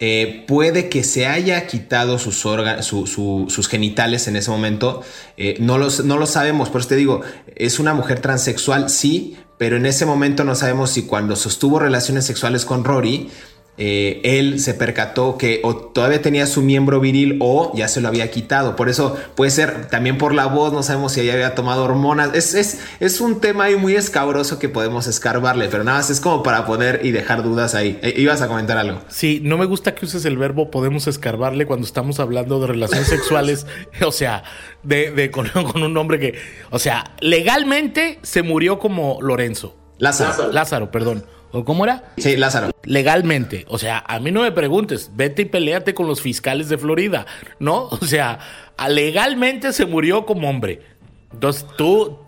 eh, 0.06 0.44
puede 0.46 0.90
que 0.90 1.02
se 1.02 1.26
haya 1.26 1.66
quitado 1.66 2.18
sus, 2.18 2.36
sus 2.36 3.68
genitales 3.68 4.28
en 4.28 4.36
ese 4.36 4.50
momento. 4.50 5.00
Eh, 5.38 5.56
no, 5.60 5.78
los, 5.78 6.04
no 6.04 6.18
lo 6.18 6.26
sabemos, 6.26 6.68
por 6.68 6.82
eso 6.82 6.90
te 6.90 6.96
digo, 6.96 7.22
es 7.56 7.78
una 7.78 7.94
mujer 7.94 8.20
transexual, 8.20 8.90
sí, 8.90 9.38
pero 9.56 9.78
en 9.78 9.86
ese 9.86 10.04
momento 10.04 10.44
no 10.44 10.54
sabemos 10.56 10.90
si 10.90 11.04
cuando 11.04 11.36
sostuvo 11.36 11.78
relaciones 11.78 12.26
sexuales 12.26 12.66
con 12.66 12.84
Rory, 12.84 13.30
eh, 13.76 14.20
él 14.22 14.60
se 14.60 14.72
percató 14.72 15.36
que 15.36 15.60
o 15.64 15.74
todavía 15.74 16.22
tenía 16.22 16.46
su 16.46 16.62
miembro 16.62 17.00
viril 17.00 17.38
o 17.40 17.72
ya 17.74 17.88
se 17.88 18.00
lo 18.00 18.08
había 18.08 18.30
quitado. 18.30 18.76
Por 18.76 18.88
eso 18.88 19.16
puede 19.34 19.50
ser 19.50 19.88
también 19.88 20.16
por 20.16 20.32
la 20.32 20.46
voz, 20.46 20.72
no 20.72 20.82
sabemos 20.82 21.12
si 21.12 21.22
ella 21.22 21.34
había 21.34 21.54
tomado 21.54 21.84
hormonas. 21.84 22.30
Es, 22.34 22.54
es, 22.54 22.80
es 23.00 23.20
un 23.20 23.40
tema 23.40 23.64
ahí 23.64 23.76
muy 23.76 23.96
escabroso 23.96 24.58
que 24.58 24.68
podemos 24.68 25.06
escarbarle, 25.08 25.68
pero 25.68 25.82
nada 25.82 25.98
más 25.98 26.10
es 26.10 26.20
como 26.20 26.42
para 26.42 26.66
poner 26.66 27.00
y 27.02 27.10
dejar 27.10 27.42
dudas 27.42 27.74
ahí. 27.74 27.98
Eh, 28.02 28.14
ibas 28.16 28.42
a 28.42 28.48
comentar 28.48 28.78
algo. 28.78 29.00
Sí, 29.08 29.40
no 29.42 29.58
me 29.58 29.64
gusta 29.64 29.94
que 29.94 30.04
uses 30.06 30.24
el 30.24 30.38
verbo 30.38 30.70
podemos 30.70 31.08
escarbarle 31.08 31.66
cuando 31.66 31.86
estamos 31.86 32.20
hablando 32.20 32.60
de 32.60 32.68
relaciones 32.68 33.08
sexuales, 33.08 33.66
o 34.06 34.12
sea, 34.12 34.44
de, 34.84 35.10
de 35.10 35.30
con, 35.32 35.48
con 35.72 35.82
un 35.82 35.96
hombre 35.96 36.20
que, 36.20 36.38
o 36.70 36.78
sea, 36.78 37.12
legalmente 37.20 38.20
se 38.22 38.42
murió 38.42 38.78
como 38.78 39.18
Lorenzo. 39.20 39.76
Lázaro. 39.98 40.52
Lázaro, 40.52 40.90
perdón. 40.90 41.24
¿O 41.54 41.64
cómo 41.64 41.84
era? 41.84 42.12
Sí, 42.16 42.36
Lázaro. 42.36 42.72
Legalmente. 42.82 43.64
O 43.68 43.78
sea, 43.78 44.02
a 44.08 44.18
mí 44.18 44.32
no 44.32 44.42
me 44.42 44.50
preguntes. 44.50 45.12
Vete 45.14 45.42
y 45.42 45.44
peleate 45.44 45.94
con 45.94 46.08
los 46.08 46.20
fiscales 46.20 46.68
de 46.68 46.78
Florida. 46.78 47.26
¿No? 47.60 47.88
O 48.04 48.06
sea, 48.06 48.38
legalmente 48.88 49.72
se 49.72 49.86
murió 49.86 50.26
como 50.26 50.50
hombre. 50.50 50.82
Entonces 51.32 51.66
tú, 51.76 52.18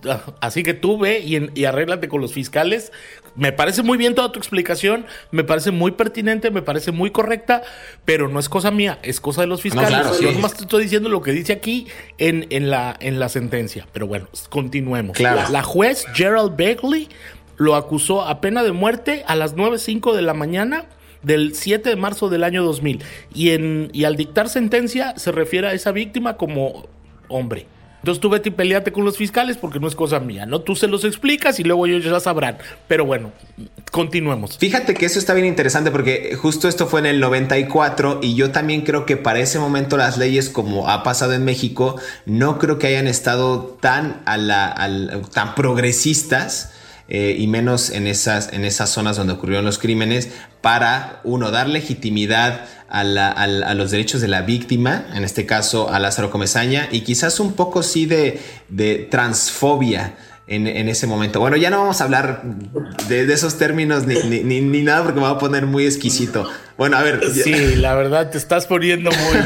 así 0.41 0.63
que 0.63 0.75
tú 0.75 0.99
ve 0.99 1.21
y, 1.21 1.51
y, 1.59 1.65
arréglate 1.65 2.09
con 2.09 2.21
los 2.21 2.33
fiscales. 2.33 2.93
Me 3.37 3.53
parece 3.53 3.83
muy 3.83 3.99
bien 3.99 4.15
toda 4.15 4.33
tu 4.33 4.39
explicación, 4.39 5.07
me 5.31 5.45
parece 5.45 5.71
muy 5.71 5.93
pertinente, 5.93 6.51
me 6.51 6.63
parece 6.63 6.91
muy 6.91 7.11
correcta, 7.11 7.63
pero 8.05 8.29
no 8.29 8.41
es 8.41 8.49
cosa 8.49 8.71
mía, 8.71 8.99
es 9.03 9.21
cosa 9.21 9.43
de 9.43 9.47
los 9.47 9.61
fiscales. 9.61 10.19
Yo 10.21 10.33
nomás 10.33 10.55
te 10.55 10.63
estoy 10.63 10.85
diciendo 10.85 11.09
lo 11.09 11.21
que 11.21 11.33
dice 11.33 11.53
aquí 11.53 11.87
en, 12.19 12.47
en, 12.51 12.71
la, 12.71 12.97
en 12.99 13.21
la 13.21 13.29
sentencia. 13.29 13.87
Pero 13.93 14.07
bueno, 14.07 14.29
continuemos. 14.49 15.17
Claro. 15.17 15.43
La 15.53 15.63
juez 15.63 16.07
Gerald 16.15 16.57
Begley 16.57 17.09
lo 17.57 17.75
acusó 17.75 18.23
a 18.23 18.41
pena 18.41 18.63
de 18.63 18.73
muerte 18.73 19.25
a 19.27 19.37
las 19.37 19.57
9.05 19.57 20.15
de 20.15 20.23
la 20.23 20.35
mañana 20.35 20.87
del 21.23 21.55
7 21.55 21.89
de 21.89 21.97
marzo 21.97 22.29
del 22.29 22.45
año 22.45 22.63
2000. 22.63 23.03
Y, 23.35 23.51
en, 23.51 23.91
y 23.93 24.05
al 24.05 24.17
dictar 24.17 24.49
sentencia 24.49 25.15
se 25.17 25.33
refiere 25.33 25.69
a 25.69 25.73
esa 25.73 25.93
víctima 25.93 26.37
como 26.37 26.87
hombre. 27.29 27.67
Entonces 28.07 28.21
tú 28.21 28.31
vete 28.31 28.51
y 28.51 28.53
peleate 28.53 28.93
con 28.93 29.05
los 29.05 29.17
fiscales 29.17 29.57
porque 29.57 29.81
no 29.81 29.89
es 29.89 29.97
cosa 29.97 30.21
mía, 30.21 30.47
¿no? 30.47 30.61
Tú 30.61 30.77
se 30.77 30.87
los 30.87 31.03
explicas 31.05 31.59
y 31.59 31.65
luego 31.65 31.87
ellos 31.87 32.05
ya 32.05 32.21
sabrán. 32.21 32.57
Pero 32.87 33.05
bueno, 33.05 33.33
continuemos. 33.91 34.59
Fíjate 34.59 34.95
que 34.95 35.07
eso 35.07 35.19
está 35.19 35.35
bien 35.35 35.45
interesante 35.45 35.91
porque 35.91 36.37
justo 36.41 36.69
esto 36.69 36.87
fue 36.87 37.01
en 37.01 37.07
el 37.07 37.19
94 37.19 38.21
y 38.23 38.37
yo 38.37 38.53
también 38.53 38.83
creo 38.83 39.07
que 39.07 39.17
para 39.17 39.41
ese 39.41 39.59
momento 39.59 39.97
las 39.97 40.19
leyes 40.19 40.51
como 40.51 40.89
ha 40.89 41.03
pasado 41.03 41.33
en 41.33 41.45
México 41.45 42.01
no 42.27 42.61
creo 42.61 42.79
que 42.79 42.87
hayan 42.87 43.09
estado 43.09 43.77
tan, 43.81 44.23
a 44.25 44.37
la, 44.37 45.21
tan 45.35 45.57
progresistas 45.57 46.75
eh, 47.09 47.37
y 47.39 47.47
menos 47.47 47.91
en 47.91 48.09
esas, 48.09 48.53
en 48.53 48.65
esas 48.65 48.91
zonas 48.91 49.17
donde 49.17 49.35
ocurrieron 49.35 49.65
los 49.65 49.79
crímenes 49.79 50.31
para, 50.61 51.21
uno, 51.23 51.53
dar 51.53 51.69
legitimidad 51.69 52.67
a, 52.89 53.05
los 53.75 53.91
derechos 53.91 54.21
de 54.21 54.29
la 54.29 54.43
víctima, 54.43 55.07
en 55.15 55.23
este 55.23 55.47
caso 55.47 55.89
a 55.93 56.01
Lázaro 56.01 56.31
Comezaña, 56.31 56.89
y 56.91 57.03
quizás 57.03 57.39
un 57.39 57.53
poco 57.53 57.83
sí 57.83 58.07
de, 58.07 59.09
transfobia. 59.11 60.17
En, 60.49 60.69
ese 60.89 61.09
momento. 61.09 61.41
Bueno, 61.41 61.57
ya 61.57 61.71
no 61.71 61.79
vamos 61.79 62.01
a 62.01 62.05
hablar 62.05 62.45
de, 63.09 63.25
esos 63.33 63.59
términos 63.59 64.07
ni, 64.07 64.45
ni, 64.45 64.83
nada 64.83 65.03
porque 65.03 65.19
me 65.19 65.27
va 65.27 65.33
a 65.33 65.39
poner 65.39 65.67
muy 65.67 65.85
exquisito. 65.87 66.49
Bueno, 66.79 66.97
a 66.97 67.03
ver. 67.03 67.21
Sí, 67.33 67.75
la 67.75 67.97
verdad, 67.97 68.31
te 68.31 68.39
estás 68.39 68.67
poniendo 68.67 69.11
muy, 69.11 69.39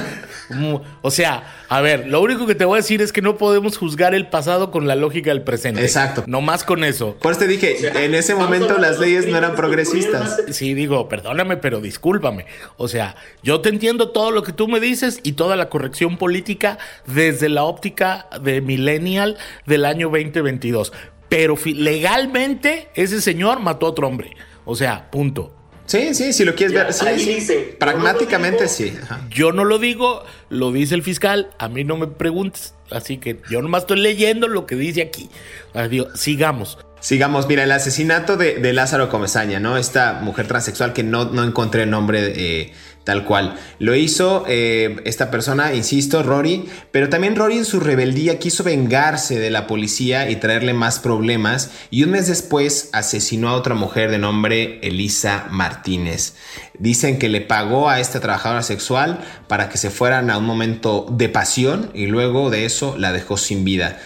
o 1.03 1.11
sea, 1.11 1.45
a 1.69 1.81
ver, 1.81 2.07
lo 2.09 2.21
único 2.21 2.47
que 2.47 2.55
te 2.55 2.65
voy 2.65 2.75
a 2.75 2.83
decir 2.83 3.03
es 3.03 3.13
que 3.13 3.23
no 3.23 3.37
podemos 3.37 3.77
juzgar 3.77 4.15
el 4.15 4.29
pasado 4.29 4.71
con 4.71 4.87
la 4.87 4.95
lógica 4.95 5.31
del 5.31 5.43
presente. 5.43 5.83
Exacto. 5.83 6.25
No 6.27 6.41
más 6.41 6.65
con 6.65 6.85
eso. 6.85 7.17
Por 7.21 7.33
eso 7.33 7.41
te 7.41 7.49
dije, 7.49 8.05
en 8.05 8.15
ese 8.15 8.35
momento 8.35 8.79
las 8.79 8.99
leyes 8.99 9.27
no 9.27 9.37
eran 9.37 9.55
progresistas. 9.55 10.43
Sí, 10.51 10.75
digo, 10.75 11.09
perdóname, 11.09 11.57
pero 11.57 11.81
discúlpame. 11.81 12.47
O 12.77 12.89
sea, 12.89 13.17
yo 13.43 13.61
te 13.61 13.69
entiendo 13.69 14.11
todo 14.11 14.31
lo 14.31 14.43
que 14.43 14.53
tú 14.53 14.69
me 14.69 14.81
dices 14.81 15.21
y 15.23 15.33
toda 15.33 15.57
la 15.57 15.69
corrección 15.69 16.17
política 16.17 16.79
desde 17.07 17.49
la 17.49 17.65
óptica 17.65 18.29
de 18.43 18.61
millennial 18.61 19.37
del 19.67 19.85
año 19.85 20.09
2022. 20.09 20.93
Pero 21.29 21.57
legalmente 21.65 22.89
ese 22.95 23.21
señor 23.21 23.61
mató 23.61 23.87
a 23.87 23.91
otro 23.91 24.09
hombre. 24.09 24.37
O 24.65 24.75
sea, 24.75 25.11
punto. 25.11 25.60
Sí, 25.91 26.15
sí, 26.15 26.33
si 26.33 26.45
lo 26.45 26.55
quieres 26.55 26.73
ver. 26.73 26.93
Sí, 26.93 27.41
sí. 27.41 27.75
Pragmáticamente 27.77 28.69
sí. 28.69 28.97
Yo 29.29 29.51
no 29.51 29.65
lo 29.65 29.81
digo, 29.81 30.25
lo 30.49 30.71
dice 30.71 30.95
el 30.95 31.03
fiscal. 31.03 31.51
A 31.59 31.69
mí 31.69 31.83
no 31.83 31.97
me 31.97 32.07
preguntes. 32.07 32.75
Así 32.93 33.19
que 33.19 33.41
yo 33.51 33.61
nomás 33.61 33.83
estoy 33.83 33.99
leyendo 33.99 34.47
lo 34.47 34.67
que 34.67 34.77
dice 34.77 35.03
aquí. 35.03 35.29
Adiós, 35.75 36.09
sigamos. 36.15 36.79
Sigamos, 37.01 37.49
mira, 37.49 37.65
el 37.65 37.73
asesinato 37.73 38.37
de, 38.37 38.73
Lázaro 38.73 39.09
Comezaña, 39.09 39.59
¿no? 39.59 39.77
Esta 39.79 40.21
mujer 40.23 40.47
transexual 40.47 40.93
que 40.93 41.03
no, 41.03 41.25
no 41.25 41.43
encontré 41.43 41.83
el 41.83 41.91
nombre 41.91 42.35
eh, 42.37 42.73
tal 43.05 43.25
cual. 43.25 43.57
Lo 43.79 43.95
hizo 43.95 44.45
eh, 44.47 44.97
esta 45.05 45.31
persona, 45.31 45.75
insisto, 45.75 46.23
Rory, 46.23 46.67
pero 46.91 47.09
también 47.09 47.37
Rory 47.37 47.59
en 47.59 47.65
su 47.65 47.81
rebeldía 47.81 48.39
quiso 48.39 48.63
vengarse 48.63 49.39
de 49.39 49.51
la 49.51 49.67
policía 49.67 50.31
y 50.31 50.37
traerle 50.37 50.75
más 50.75 50.99
problemas 50.99 51.71
y 51.91 52.05
un 52.05 52.11
mes 52.11 52.29
después 52.29 52.91
asesinó 52.93 53.49
a 53.49 53.55
otra 53.55 53.75
mujer 53.75 54.11
de 54.11 54.19
nombre 54.19 54.79
Elisa 54.83 55.47
Martínez. 55.51 56.35
Dicen 56.79 57.19
que 57.19 57.29
le 57.29 57.41
pagó 57.41 57.89
a 57.89 58.01
esta 58.01 58.21
trabajadora 58.21 58.63
sexual 58.63 59.21
para 59.49 59.69
que 59.69 59.79
se 59.79 59.91
fueran 59.91 60.31
a 60.31 60.39
un 60.39 60.45
momento 60.45 61.07
de 61.11 61.29
pasión 61.29 61.91
y 61.95 62.07
luego 62.07 62.51
de 62.51 62.65
eso 62.65 62.97
la 62.99 63.13
dejó 63.13 63.37
sin 63.37 63.65
vida. 63.65 63.99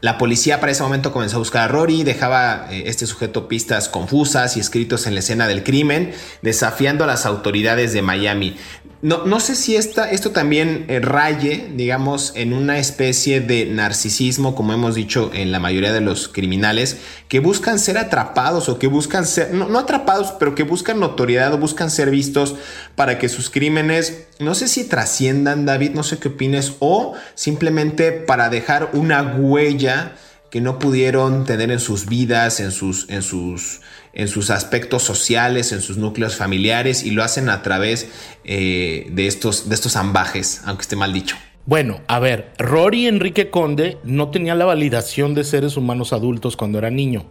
La 0.00 0.16
policía 0.16 0.60
para 0.60 0.72
ese 0.72 0.82
momento 0.82 1.12
comenzó 1.12 1.36
a 1.36 1.40
buscar 1.40 1.62
a 1.62 1.68
Rory, 1.68 2.04
dejaba 2.04 2.68
eh, 2.70 2.84
este 2.86 3.06
sujeto 3.06 3.48
pistas 3.48 3.90
confusas 3.90 4.56
y 4.56 4.60
escritos 4.60 5.06
en 5.06 5.14
la 5.14 5.20
escena 5.20 5.46
del 5.46 5.62
crimen, 5.62 6.14
desafiando 6.40 7.04
a 7.04 7.06
las 7.06 7.26
autoridades 7.26 7.92
de 7.92 8.00
Miami. 8.00 8.56
No, 9.02 9.24
no 9.24 9.40
sé 9.40 9.54
si 9.54 9.76
esta, 9.76 10.10
esto 10.10 10.30
también 10.30 10.84
eh, 10.88 11.00
raye, 11.00 11.70
digamos, 11.74 12.32
en 12.36 12.52
una 12.52 12.78
especie 12.78 13.40
de 13.40 13.64
narcisismo, 13.64 14.54
como 14.54 14.74
hemos 14.74 14.94
dicho 14.94 15.30
en 15.32 15.52
la 15.52 15.58
mayoría 15.58 15.94
de 15.94 16.02
los 16.02 16.28
criminales, 16.28 16.98
que 17.26 17.40
buscan 17.40 17.78
ser 17.78 17.96
atrapados 17.96 18.68
o 18.68 18.78
que 18.78 18.88
buscan 18.88 19.24
ser, 19.24 19.54
no, 19.54 19.78
atrapados, 19.78 20.34
pero 20.38 20.54
que 20.54 20.64
buscan 20.64 21.00
notoriedad 21.00 21.54
o 21.54 21.58
buscan 21.58 21.90
ser 21.90 22.10
vistos 22.10 22.56
para 22.94 23.18
que 23.18 23.30
sus 23.30 23.48
crímenes, 23.48 24.26
no 24.38 24.54
sé 24.54 24.68
si 24.68 24.84
trasciendan, 24.84 25.64
David, 25.64 25.92
no 25.92 26.02
sé 26.02 26.18
qué 26.18 26.28
opines, 26.28 26.74
o 26.80 27.14
simplemente 27.34 28.12
para 28.12 28.50
dejar 28.50 28.90
una 28.92 29.22
huella 29.22 30.12
que 30.50 30.60
no 30.60 30.78
pudieron 30.78 31.46
tener 31.46 31.70
en 31.70 31.80
sus 31.80 32.04
vidas, 32.04 32.60
en 32.60 32.70
sus, 32.70 33.08
en 33.08 33.22
sus 33.22 33.80
en 34.12 34.28
sus 34.28 34.50
aspectos 34.50 35.02
sociales, 35.02 35.72
en 35.72 35.80
sus 35.80 35.96
núcleos 35.96 36.36
familiares 36.36 37.04
y 37.04 37.10
lo 37.10 37.22
hacen 37.22 37.48
a 37.48 37.62
través 37.62 38.08
eh, 38.44 39.06
de, 39.10 39.26
estos, 39.26 39.68
de 39.68 39.74
estos 39.74 39.96
ambajes, 39.96 40.62
aunque 40.64 40.82
esté 40.82 40.96
mal 40.96 41.12
dicho. 41.12 41.36
Bueno, 41.66 42.00
a 42.08 42.18
ver, 42.18 42.52
Rory 42.58 43.06
Enrique 43.06 43.50
Conde 43.50 43.98
no 44.02 44.30
tenía 44.30 44.54
la 44.54 44.64
validación 44.64 45.34
de 45.34 45.44
seres 45.44 45.76
humanos 45.76 46.12
adultos 46.12 46.56
cuando 46.56 46.78
era 46.78 46.90
niño. 46.90 47.26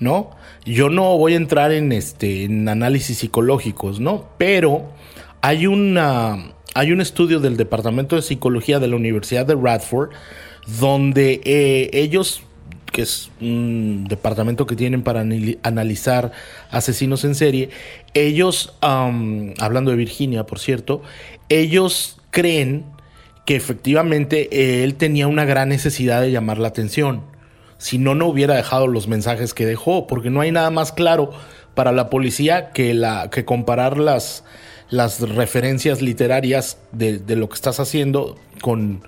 ¿No? 0.00 0.30
Yo 0.64 0.90
no 0.90 1.16
voy 1.16 1.34
a 1.34 1.36
entrar 1.36 1.70
en 1.70 1.92
este 1.92 2.44
en 2.44 2.68
análisis 2.68 3.18
psicológicos, 3.18 4.00
¿no? 4.00 4.28
Pero 4.36 4.90
hay 5.42 5.68
una 5.68 6.54
hay 6.74 6.90
un 6.90 7.00
estudio 7.00 7.38
del 7.38 7.56
Departamento 7.56 8.16
de 8.16 8.22
Psicología 8.22 8.80
de 8.80 8.88
la 8.88 8.96
Universidad 8.96 9.46
de 9.46 9.54
Radford 9.54 10.10
donde 10.80 11.40
eh, 11.44 11.90
ellos 11.92 12.42
que 12.92 13.02
es 13.02 13.30
un 13.40 14.06
departamento 14.08 14.66
que 14.66 14.76
tienen 14.76 15.02
para 15.02 15.24
analizar 15.62 16.32
asesinos 16.70 17.24
en 17.24 17.34
serie, 17.34 17.70
ellos, 18.14 18.74
hablando 18.80 19.90
de 19.90 19.96
Virginia, 19.96 20.44
por 20.44 20.58
cierto, 20.58 21.02
ellos 21.48 22.18
creen 22.30 22.84
que 23.46 23.56
efectivamente 23.56 24.84
él 24.84 24.94
tenía 24.94 25.26
una 25.26 25.44
gran 25.44 25.70
necesidad 25.70 26.20
de 26.20 26.30
llamar 26.30 26.58
la 26.58 26.68
atención. 26.68 27.22
Si 27.78 27.98
no, 27.98 28.14
no 28.14 28.26
hubiera 28.26 28.54
dejado 28.54 28.86
los 28.86 29.08
mensajes 29.08 29.54
que 29.54 29.66
dejó, 29.66 30.06
porque 30.06 30.30
no 30.30 30.40
hay 30.40 30.52
nada 30.52 30.70
más 30.70 30.92
claro 30.92 31.32
para 31.74 31.90
la 31.90 32.10
policía 32.10 32.70
que, 32.70 32.94
la, 32.94 33.30
que 33.30 33.44
comparar 33.44 33.98
las, 33.98 34.44
las 34.90 35.20
referencias 35.20 36.02
literarias 36.02 36.78
de 36.92 37.36
lo 37.36 37.48
que 37.48 37.54
estás 37.54 37.80
haciendo 37.80 38.36
con 38.60 39.02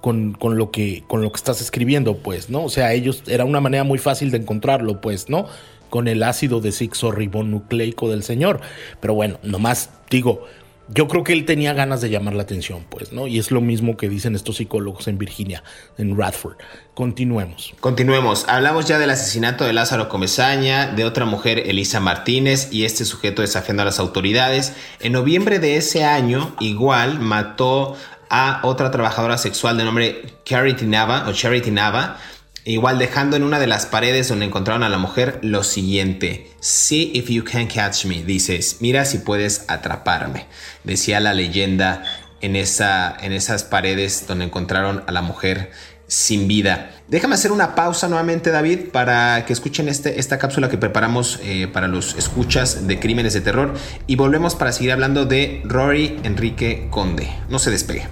con, 0.00 0.32
con, 0.32 0.56
lo 0.56 0.70
que, 0.70 1.04
con 1.06 1.22
lo 1.22 1.30
que 1.30 1.36
estás 1.36 1.60
escribiendo, 1.60 2.16
pues, 2.16 2.50
¿no? 2.50 2.64
O 2.64 2.70
sea, 2.70 2.92
ellos, 2.92 3.22
era 3.26 3.44
una 3.44 3.60
manera 3.60 3.84
muy 3.84 3.98
fácil 3.98 4.30
de 4.30 4.38
encontrarlo, 4.38 5.00
pues, 5.00 5.28
¿no? 5.28 5.46
Con 5.88 6.08
el 6.08 6.22
ácido 6.22 6.60
desoxirribonucleico 6.60 8.08
del 8.08 8.22
señor. 8.22 8.60
Pero 9.00 9.14
bueno, 9.14 9.38
nomás 9.42 9.90
digo, 10.08 10.46
yo 10.92 11.06
creo 11.06 11.22
que 11.22 11.32
él 11.32 11.44
tenía 11.44 11.72
ganas 11.72 12.00
de 12.00 12.10
llamar 12.10 12.34
la 12.34 12.42
atención, 12.42 12.84
pues, 12.88 13.12
¿no? 13.12 13.26
Y 13.26 13.38
es 13.38 13.50
lo 13.50 13.60
mismo 13.60 13.96
que 13.96 14.08
dicen 14.08 14.34
estos 14.34 14.56
psicólogos 14.56 15.06
en 15.06 15.18
Virginia, 15.18 15.62
en 15.98 16.16
Radford. 16.16 16.56
Continuemos. 16.94 17.74
Continuemos. 17.80 18.44
Hablamos 18.48 18.86
ya 18.86 18.98
del 18.98 19.10
asesinato 19.10 19.64
de 19.64 19.72
Lázaro 19.72 20.08
Comezaña, 20.08 20.88
de 20.88 21.04
otra 21.04 21.26
mujer, 21.26 21.62
Elisa 21.66 22.00
Martínez, 22.00 22.72
y 22.72 22.84
este 22.84 23.04
sujeto 23.04 23.42
desafiando 23.42 23.82
a 23.82 23.86
las 23.86 24.00
autoridades. 24.00 24.72
En 24.98 25.12
noviembre 25.12 25.60
de 25.60 25.76
ese 25.76 26.04
año, 26.04 26.56
igual, 26.58 27.20
mató 27.20 27.96
a 28.30 28.60
otra 28.62 28.90
trabajadora 28.90 29.36
sexual 29.36 29.76
de 29.76 29.84
nombre 29.84 30.24
Charity 30.44 30.86
Nava 30.86 31.28
o 31.28 31.32
Charity 31.32 31.70
Nava, 31.70 32.16
igual 32.64 32.98
dejando 32.98 33.36
en 33.36 33.42
una 33.42 33.58
de 33.58 33.66
las 33.66 33.86
paredes 33.86 34.28
donde 34.28 34.46
encontraron 34.46 34.84
a 34.84 34.88
la 34.88 34.98
mujer 34.98 35.40
lo 35.42 35.64
siguiente: 35.64 36.50
See 36.60 37.10
if 37.14 37.28
you 37.28 37.44
can 37.44 37.66
catch 37.66 38.06
me. 38.06 38.22
Dices, 38.22 38.76
mira 38.80 39.04
si 39.04 39.18
puedes 39.18 39.64
atraparme. 39.68 40.46
Decía 40.84 41.20
la 41.20 41.34
leyenda 41.34 42.04
en, 42.40 42.56
esa, 42.56 43.16
en 43.20 43.32
esas 43.32 43.64
paredes 43.64 44.26
donde 44.26 44.46
encontraron 44.46 45.04
a 45.06 45.12
la 45.12 45.22
mujer 45.22 45.72
sin 46.10 46.48
vida. 46.48 46.90
Déjame 47.06 47.36
hacer 47.36 47.52
una 47.52 47.76
pausa 47.76 48.08
nuevamente, 48.08 48.50
David, 48.50 48.88
para 48.92 49.46
que 49.46 49.52
escuchen 49.52 49.88
este, 49.88 50.18
esta 50.18 50.38
cápsula 50.38 50.68
que 50.68 50.76
preparamos 50.76 51.38
eh, 51.44 51.68
para 51.68 51.86
los 51.86 52.16
escuchas 52.16 52.88
de 52.88 52.98
crímenes 52.98 53.32
de 53.32 53.40
terror 53.40 53.74
y 54.08 54.16
volvemos 54.16 54.56
para 54.56 54.72
seguir 54.72 54.90
hablando 54.90 55.24
de 55.24 55.62
Rory 55.64 56.18
Enrique 56.24 56.88
Conde. 56.90 57.28
No 57.48 57.60
se 57.60 57.70
despegue. 57.70 58.08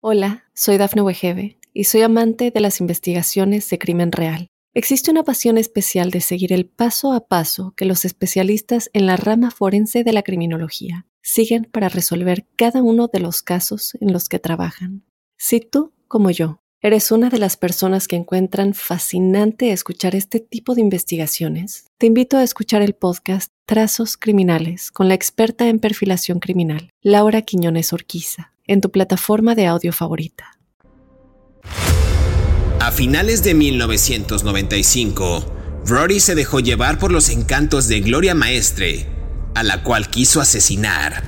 Hola, 0.00 0.44
soy 0.54 0.76
Dafne 0.76 1.02
Wegebe 1.02 1.58
y 1.72 1.84
soy 1.84 2.02
amante 2.02 2.52
de 2.52 2.60
las 2.60 2.80
investigaciones 2.80 3.68
de 3.68 3.78
crimen 3.78 4.12
real. 4.12 4.46
Existe 4.74 5.10
una 5.10 5.24
pasión 5.24 5.58
especial 5.58 6.10
de 6.12 6.20
seguir 6.20 6.52
el 6.52 6.66
paso 6.66 7.12
a 7.12 7.26
paso 7.26 7.74
que 7.76 7.84
los 7.84 8.04
especialistas 8.04 8.90
en 8.92 9.06
la 9.06 9.16
rama 9.16 9.50
forense 9.50 10.04
de 10.04 10.12
la 10.12 10.22
criminología 10.22 11.06
siguen 11.24 11.64
para 11.64 11.88
resolver 11.88 12.46
cada 12.54 12.82
uno 12.82 13.08
de 13.12 13.18
los 13.18 13.42
casos 13.42 13.96
en 14.00 14.12
los 14.12 14.28
que 14.28 14.38
trabajan. 14.38 15.02
Si 15.38 15.58
tú, 15.58 15.92
como 16.06 16.30
yo, 16.30 16.60
eres 16.82 17.10
una 17.10 17.30
de 17.30 17.38
las 17.38 17.56
personas 17.56 18.06
que 18.06 18.14
encuentran 18.14 18.74
fascinante 18.74 19.72
escuchar 19.72 20.14
este 20.14 20.38
tipo 20.38 20.74
de 20.74 20.82
investigaciones, 20.82 21.86
te 21.98 22.06
invito 22.06 22.36
a 22.36 22.42
escuchar 22.42 22.82
el 22.82 22.92
podcast 22.94 23.50
Trazos 23.66 24.18
Criminales 24.18 24.92
con 24.92 25.08
la 25.08 25.14
experta 25.14 25.66
en 25.68 25.78
perfilación 25.78 26.40
criminal, 26.40 26.90
Laura 27.00 27.40
Quiñones 27.40 27.94
Orquiza, 27.94 28.52
en 28.66 28.82
tu 28.82 28.90
plataforma 28.90 29.54
de 29.54 29.66
audio 29.66 29.94
favorita. 29.94 30.58
A 32.80 32.92
finales 32.92 33.42
de 33.42 33.54
1995, 33.54 35.46
Rory 35.86 36.20
se 36.20 36.34
dejó 36.34 36.60
llevar 36.60 36.98
por 36.98 37.10
los 37.10 37.30
encantos 37.30 37.88
de 37.88 38.00
Gloria 38.00 38.34
Maestre 38.34 39.13
a 39.54 39.62
la 39.62 39.82
cual 39.82 40.08
quiso 40.08 40.40
asesinar, 40.40 41.22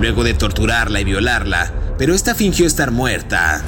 luego 0.00 0.24
de 0.24 0.34
torturarla 0.34 1.00
y 1.00 1.04
violarla, 1.04 1.72
pero 1.98 2.14
esta 2.14 2.34
fingió 2.34 2.66
estar 2.66 2.90
muerta. 2.90 3.62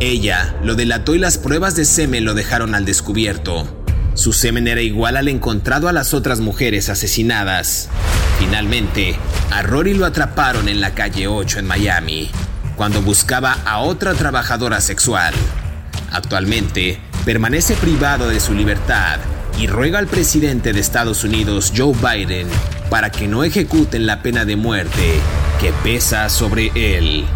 Ella 0.00 0.56
lo 0.62 0.76
delató 0.76 1.14
y 1.14 1.18
las 1.18 1.36
pruebas 1.36 1.74
de 1.76 1.84
semen 1.84 2.24
lo 2.24 2.34
dejaron 2.34 2.74
al 2.74 2.84
descubierto. 2.84 3.76
Su 4.14 4.32
semen 4.32 4.66
era 4.66 4.80
igual 4.80 5.16
al 5.16 5.28
encontrado 5.28 5.88
a 5.88 5.92
las 5.92 6.14
otras 6.14 6.40
mujeres 6.40 6.88
asesinadas. 6.88 7.88
Finalmente, 8.38 9.16
a 9.50 9.62
Rory 9.62 9.94
lo 9.94 10.06
atraparon 10.06 10.68
en 10.68 10.80
la 10.80 10.94
calle 10.94 11.26
8 11.26 11.58
en 11.58 11.66
Miami, 11.66 12.30
cuando 12.76 13.02
buscaba 13.02 13.58
a 13.64 13.80
otra 13.80 14.14
trabajadora 14.14 14.80
sexual. 14.80 15.34
Actualmente, 16.10 17.00
permanece 17.24 17.74
privado 17.74 18.28
de 18.28 18.40
su 18.40 18.54
libertad 18.54 19.20
y 19.60 19.66
ruega 19.66 19.98
al 19.98 20.06
presidente 20.06 20.72
de 20.72 20.80
Estados 20.80 21.22
Unidos, 21.22 21.70
Joe 21.76 21.92
Biden, 21.92 22.48
para 22.88 23.10
que 23.10 23.28
no 23.28 23.44
ejecuten 23.44 24.06
la 24.06 24.22
pena 24.22 24.46
de 24.46 24.56
muerte 24.56 25.20
que 25.60 25.70
pesa 25.84 26.30
sobre 26.30 26.72
él. 26.74 27.26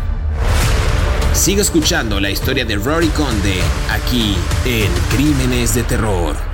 Sigue 1.34 1.60
escuchando 1.60 2.20
la 2.20 2.30
historia 2.30 2.64
de 2.64 2.76
Rory 2.76 3.08
Conde 3.08 3.60
aquí 3.90 4.36
en 4.64 4.90
Crímenes 5.14 5.74
de 5.74 5.82
Terror. 5.82 6.53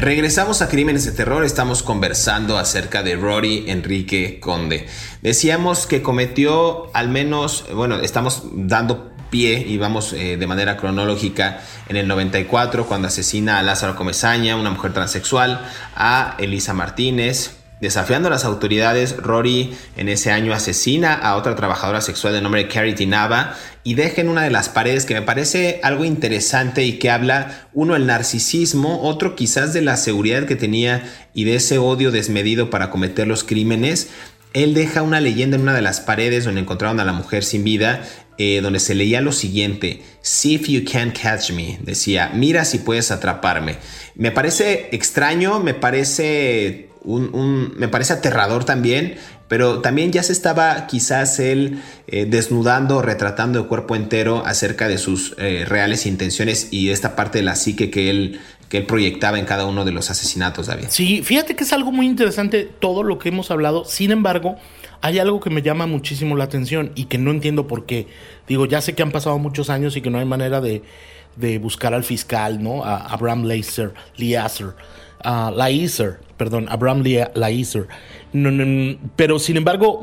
Regresamos 0.00 0.62
a 0.62 0.70
Crímenes 0.70 1.04
de 1.04 1.12
Terror, 1.12 1.44
estamos 1.44 1.82
conversando 1.82 2.56
acerca 2.56 3.02
de 3.02 3.16
Rory 3.16 3.64
Enrique 3.68 4.40
Conde. 4.40 4.86
Decíamos 5.20 5.86
que 5.86 6.00
cometió 6.00 6.90
al 6.96 7.10
menos, 7.10 7.66
bueno, 7.74 7.96
estamos 7.96 8.44
dando 8.50 9.12
pie 9.28 9.58
y 9.58 9.76
vamos 9.76 10.14
eh, 10.14 10.38
de 10.38 10.46
manera 10.46 10.78
cronológica 10.78 11.60
en 11.86 11.98
el 11.98 12.08
94 12.08 12.86
cuando 12.86 13.08
asesina 13.08 13.58
a 13.58 13.62
Lázaro 13.62 13.94
Comezaña, 13.94 14.56
una 14.56 14.70
mujer 14.70 14.94
transexual, 14.94 15.68
a 15.94 16.34
Elisa 16.38 16.72
Martínez, 16.72 17.59
Desafiando 17.80 18.28
a 18.28 18.30
las 18.30 18.44
autoridades, 18.44 19.16
Rory 19.16 19.74
en 19.96 20.10
ese 20.10 20.30
año 20.30 20.52
asesina 20.52 21.14
a 21.14 21.36
otra 21.36 21.56
trabajadora 21.56 22.02
sexual 22.02 22.34
de 22.34 22.42
nombre 22.42 22.68
Carrie 22.68 22.92
Tinava 22.92 23.56
y 23.84 23.94
deja 23.94 24.20
en 24.20 24.28
una 24.28 24.42
de 24.42 24.50
las 24.50 24.68
paredes 24.68 25.06
que 25.06 25.14
me 25.14 25.22
parece 25.22 25.80
algo 25.82 26.04
interesante 26.04 26.84
y 26.84 26.98
que 26.98 27.10
habla, 27.10 27.68
uno, 27.72 27.96
el 27.96 28.06
narcisismo, 28.06 29.00
otro 29.02 29.34
quizás 29.34 29.72
de 29.72 29.80
la 29.80 29.96
seguridad 29.96 30.44
que 30.44 30.56
tenía 30.56 31.10
y 31.32 31.44
de 31.44 31.54
ese 31.54 31.78
odio 31.78 32.10
desmedido 32.10 32.68
para 32.68 32.90
cometer 32.90 33.26
los 33.26 33.44
crímenes. 33.44 34.10
Él 34.52 34.74
deja 34.74 35.00
una 35.00 35.20
leyenda 35.20 35.56
en 35.56 35.62
una 35.62 35.74
de 35.74 35.80
las 35.80 36.00
paredes 36.00 36.44
donde 36.44 36.60
encontraron 36.60 37.00
a 37.00 37.04
la 37.04 37.12
mujer 37.12 37.44
sin 37.44 37.64
vida, 37.64 38.02
eh, 38.36 38.60
donde 38.62 38.80
se 38.80 38.94
leía 38.94 39.20
lo 39.20 39.32
siguiente, 39.32 40.02
See 40.22 40.54
if 40.54 40.68
you 40.68 40.82
can 40.84 41.12
catch 41.12 41.50
me, 41.52 41.78
decía, 41.82 42.30
mira 42.34 42.66
si 42.66 42.78
puedes 42.78 43.10
atraparme. 43.10 43.76
Me 44.16 44.32
parece 44.32 44.90
extraño, 44.92 45.60
me 45.60 45.72
parece 45.72 46.89
un, 47.02 47.74
me 47.76 47.88
parece 47.88 48.12
aterrador 48.12 48.64
también, 48.64 49.16
pero 49.48 49.80
también 49.80 50.12
ya 50.12 50.22
se 50.22 50.32
estaba 50.32 50.86
quizás 50.86 51.38
él 51.40 51.82
eh, 52.06 52.26
desnudando, 52.26 53.02
retratando 53.02 53.62
de 53.62 53.68
cuerpo 53.68 53.96
entero 53.96 54.42
acerca 54.44 54.88
de 54.88 54.98
sus 54.98 55.34
eh, 55.38 55.64
reales 55.66 56.06
intenciones 56.06 56.68
y 56.70 56.90
esta 56.90 57.16
parte 57.16 57.38
de 57.38 57.44
la 57.44 57.56
psique 57.56 57.90
que 57.90 58.10
él, 58.10 58.40
que 58.68 58.78
él 58.78 58.86
proyectaba 58.86 59.38
en 59.38 59.46
cada 59.46 59.66
uno 59.66 59.84
de 59.84 59.92
los 59.92 60.10
asesinatos, 60.10 60.66
David. 60.66 60.86
Sí, 60.88 61.22
fíjate 61.22 61.56
que 61.56 61.64
es 61.64 61.72
algo 61.72 61.90
muy 61.90 62.06
interesante 62.06 62.68
todo 62.78 63.02
lo 63.02 63.18
que 63.18 63.30
hemos 63.30 63.50
hablado, 63.50 63.84
sin 63.84 64.10
embargo, 64.12 64.56
hay 65.02 65.18
algo 65.18 65.40
que 65.40 65.50
me 65.50 65.62
llama 65.62 65.86
muchísimo 65.86 66.36
la 66.36 66.44
atención 66.44 66.92
y 66.94 67.06
que 67.06 67.18
no 67.18 67.30
entiendo 67.30 67.66
por 67.66 67.86
qué. 67.86 68.06
Digo, 68.46 68.66
ya 68.66 68.80
sé 68.80 68.94
que 68.94 69.02
han 69.02 69.10
pasado 69.10 69.38
muchos 69.38 69.70
años 69.70 69.96
y 69.96 70.02
que 70.02 70.10
no 70.10 70.18
hay 70.18 70.26
manera 70.26 70.60
de, 70.60 70.82
de 71.36 71.58
buscar 71.58 71.94
al 71.94 72.04
fiscal, 72.04 72.62
¿no? 72.62 72.84
A 72.84 72.96
Abraham 73.06 73.44
Leiser, 73.44 73.94
Lieser, 74.16 74.74
uh, 75.24 75.52
perdón, 76.36 76.66
Abraham 76.68 77.04
Laizer. 77.34 77.88
pero 79.16 79.38
sin 79.38 79.56
embargo, 79.56 80.00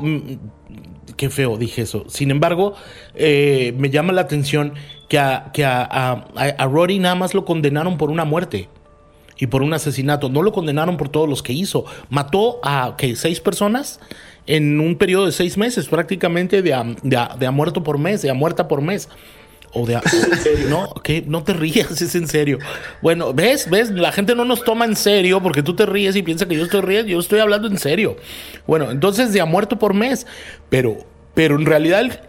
qué 1.16 1.28
feo 1.30 1.58
dije 1.58 1.82
eso. 1.82 2.04
Sin 2.08 2.30
embargo, 2.30 2.74
eh, 3.14 3.74
me 3.76 3.90
llama 3.90 4.12
la 4.12 4.22
atención 4.22 4.74
que, 5.08 5.18
a, 5.18 5.50
que 5.52 5.64
a, 5.64 6.68
Rory 6.70 6.98
nada 6.98 7.14
más 7.14 7.34
lo 7.34 7.44
condenaron 7.44 7.98
por 7.98 8.10
una 8.10 8.24
muerte. 8.24 8.68
y 9.40 9.46
por 9.46 9.62
un 9.62 9.72
asesinato. 9.72 10.28
No 10.28 10.42
lo 10.42 10.52
condenaron 10.52 10.96
por 10.96 11.10
todos 11.10 11.28
los 11.28 11.44
que 11.44 11.52
hizo. 11.52 11.84
Mató 12.10 12.58
a 12.64 12.96
¿qué? 12.98 13.14
seis 13.14 13.40
personas 13.40 14.00
en 14.46 14.80
un 14.80 14.96
periodo 14.96 15.26
de 15.26 15.32
seis 15.32 15.56
meses, 15.56 15.86
prácticamente 15.86 16.60
de 16.60 16.74
a, 16.74 16.84
de 17.02 17.46
a 17.46 17.50
muerto 17.52 17.84
por 17.84 17.98
mes, 17.98 18.20
de 18.22 18.30
a 18.30 18.34
muerta 18.34 18.66
por 18.66 18.82
mes. 18.82 19.08
O 19.72 19.86
de 19.86 20.00
no, 20.68 20.94
que 21.02 21.22
no 21.26 21.42
te 21.44 21.52
rías, 21.52 22.00
es 22.00 22.14
en 22.14 22.26
serio. 22.26 22.58
Bueno, 23.02 23.34
ves, 23.34 23.68
ves, 23.70 23.90
la 23.90 24.12
gente 24.12 24.34
no 24.34 24.44
nos 24.44 24.64
toma 24.64 24.84
en 24.84 24.96
serio 24.96 25.42
porque 25.42 25.62
tú 25.62 25.74
te 25.74 25.86
ríes 25.86 26.16
y 26.16 26.22
piensas 26.22 26.48
que 26.48 26.56
yo 26.56 26.64
estoy 26.64 26.80
riendo, 26.80 27.10
yo 27.10 27.20
estoy 27.20 27.40
hablando 27.40 27.68
en 27.68 27.78
serio. 27.78 28.16
Bueno, 28.66 28.90
entonces 28.90 29.32
de 29.32 29.40
a 29.40 29.44
muerto 29.44 29.78
por 29.78 29.94
mes, 29.94 30.26
pero 30.68 31.06
pero 31.34 31.54
en 31.54 31.66
realidad 31.66 32.20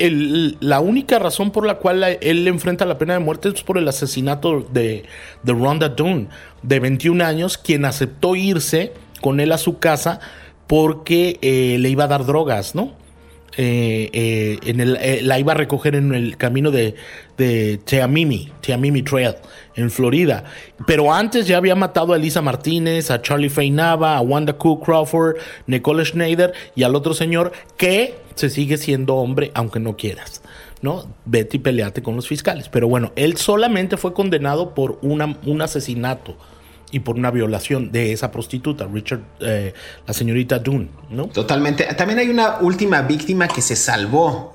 la 0.60 0.80
única 0.82 1.18
razón 1.18 1.50
por 1.50 1.66
la 1.66 1.80
cual 1.80 2.04
él 2.22 2.48
enfrenta 2.48 2.86
la 2.86 3.00
pena 3.00 3.14
de 3.14 3.20
muerte 3.20 3.50
es 3.50 3.64
por 3.64 3.80
el 3.80 3.88
asesinato 3.88 4.62
de, 4.72 5.04
de 5.42 5.54
Rhonda 5.54 5.90
Dunn, 5.90 6.30
de 6.62 6.80
21 6.80 7.26
años, 7.26 7.58
quien 7.58 7.86
aceptó 7.86 8.36
irse 8.36 8.94
con 9.20 9.40
él 9.40 9.52
a 9.52 9.58
su 9.58 9.80
casa 9.80 10.20
porque 10.68 11.40
eh, 11.42 11.78
le 11.80 11.90
iba 11.90 12.04
a 12.04 12.08
dar 12.08 12.24
drogas, 12.28 12.76
¿no? 12.76 12.94
Eh, 13.58 14.10
eh, 14.14 14.60
eh, 14.64 15.20
la 15.24 15.40
iba 15.40 15.54
a 15.54 15.56
recoger 15.56 15.96
en 15.96 16.14
el 16.14 16.38
camino 16.38 16.72
de, 16.72 16.96
de 17.38 17.80
Teamimi, 17.84 18.52
Teamimi 18.62 19.02
Trail, 19.02 19.36
en 19.76 19.90
Florida. 19.90 20.44
Pero 20.86 21.14
antes 21.14 21.48
ya 21.48 21.58
había 21.58 21.76
matado 21.76 22.14
a 22.14 22.18
Elisa 22.18 22.42
Martínez, 22.42 23.12
a 23.12 23.22
Charlie 23.22 23.50
Feinaba, 23.50 24.18
a 24.18 24.22
Wanda 24.22 24.54
Cook 24.54 24.86
Crawford, 24.86 25.38
Nicole 25.68 26.06
Schneider 26.06 26.54
y 26.76 26.84
al 26.84 26.96
otro 26.96 27.14
señor 27.14 27.52
que 27.78 28.16
se 28.36 28.50
sigue 28.50 28.78
siendo 28.78 29.16
hombre 29.16 29.52
aunque 29.54 29.80
no 29.80 29.98
quieras. 29.98 30.42
¿no? 30.82 31.14
Vete 31.26 31.58
y 31.58 31.60
peleate 31.60 32.02
con 32.02 32.16
los 32.16 32.28
fiscales. 32.28 32.70
Pero 32.70 32.88
bueno, 32.88 33.12
él 33.16 33.36
solamente 33.36 33.98
fue 33.98 34.14
condenado 34.14 34.74
por 34.74 34.98
una, 35.02 35.38
un 35.46 35.62
asesinato 35.62 36.38
y 36.92 37.00
por 37.00 37.16
una 37.16 37.32
violación 37.32 37.92
de 37.92 38.14
esa 38.14 38.32
prostituta, 38.32 38.88
Richard, 38.92 39.22
eh, 39.40 39.74
la 40.08 40.14
señorita 40.14 40.60
Dunn, 40.60 40.90
¿no? 41.10 41.28
Totalmente. 41.28 41.84
También 41.96 42.20
hay 42.20 42.30
una 42.30 42.58
última 42.60 43.02
víctima 43.02 43.48
que 43.48 43.62
se 43.62 43.76
salvó. 43.76 44.54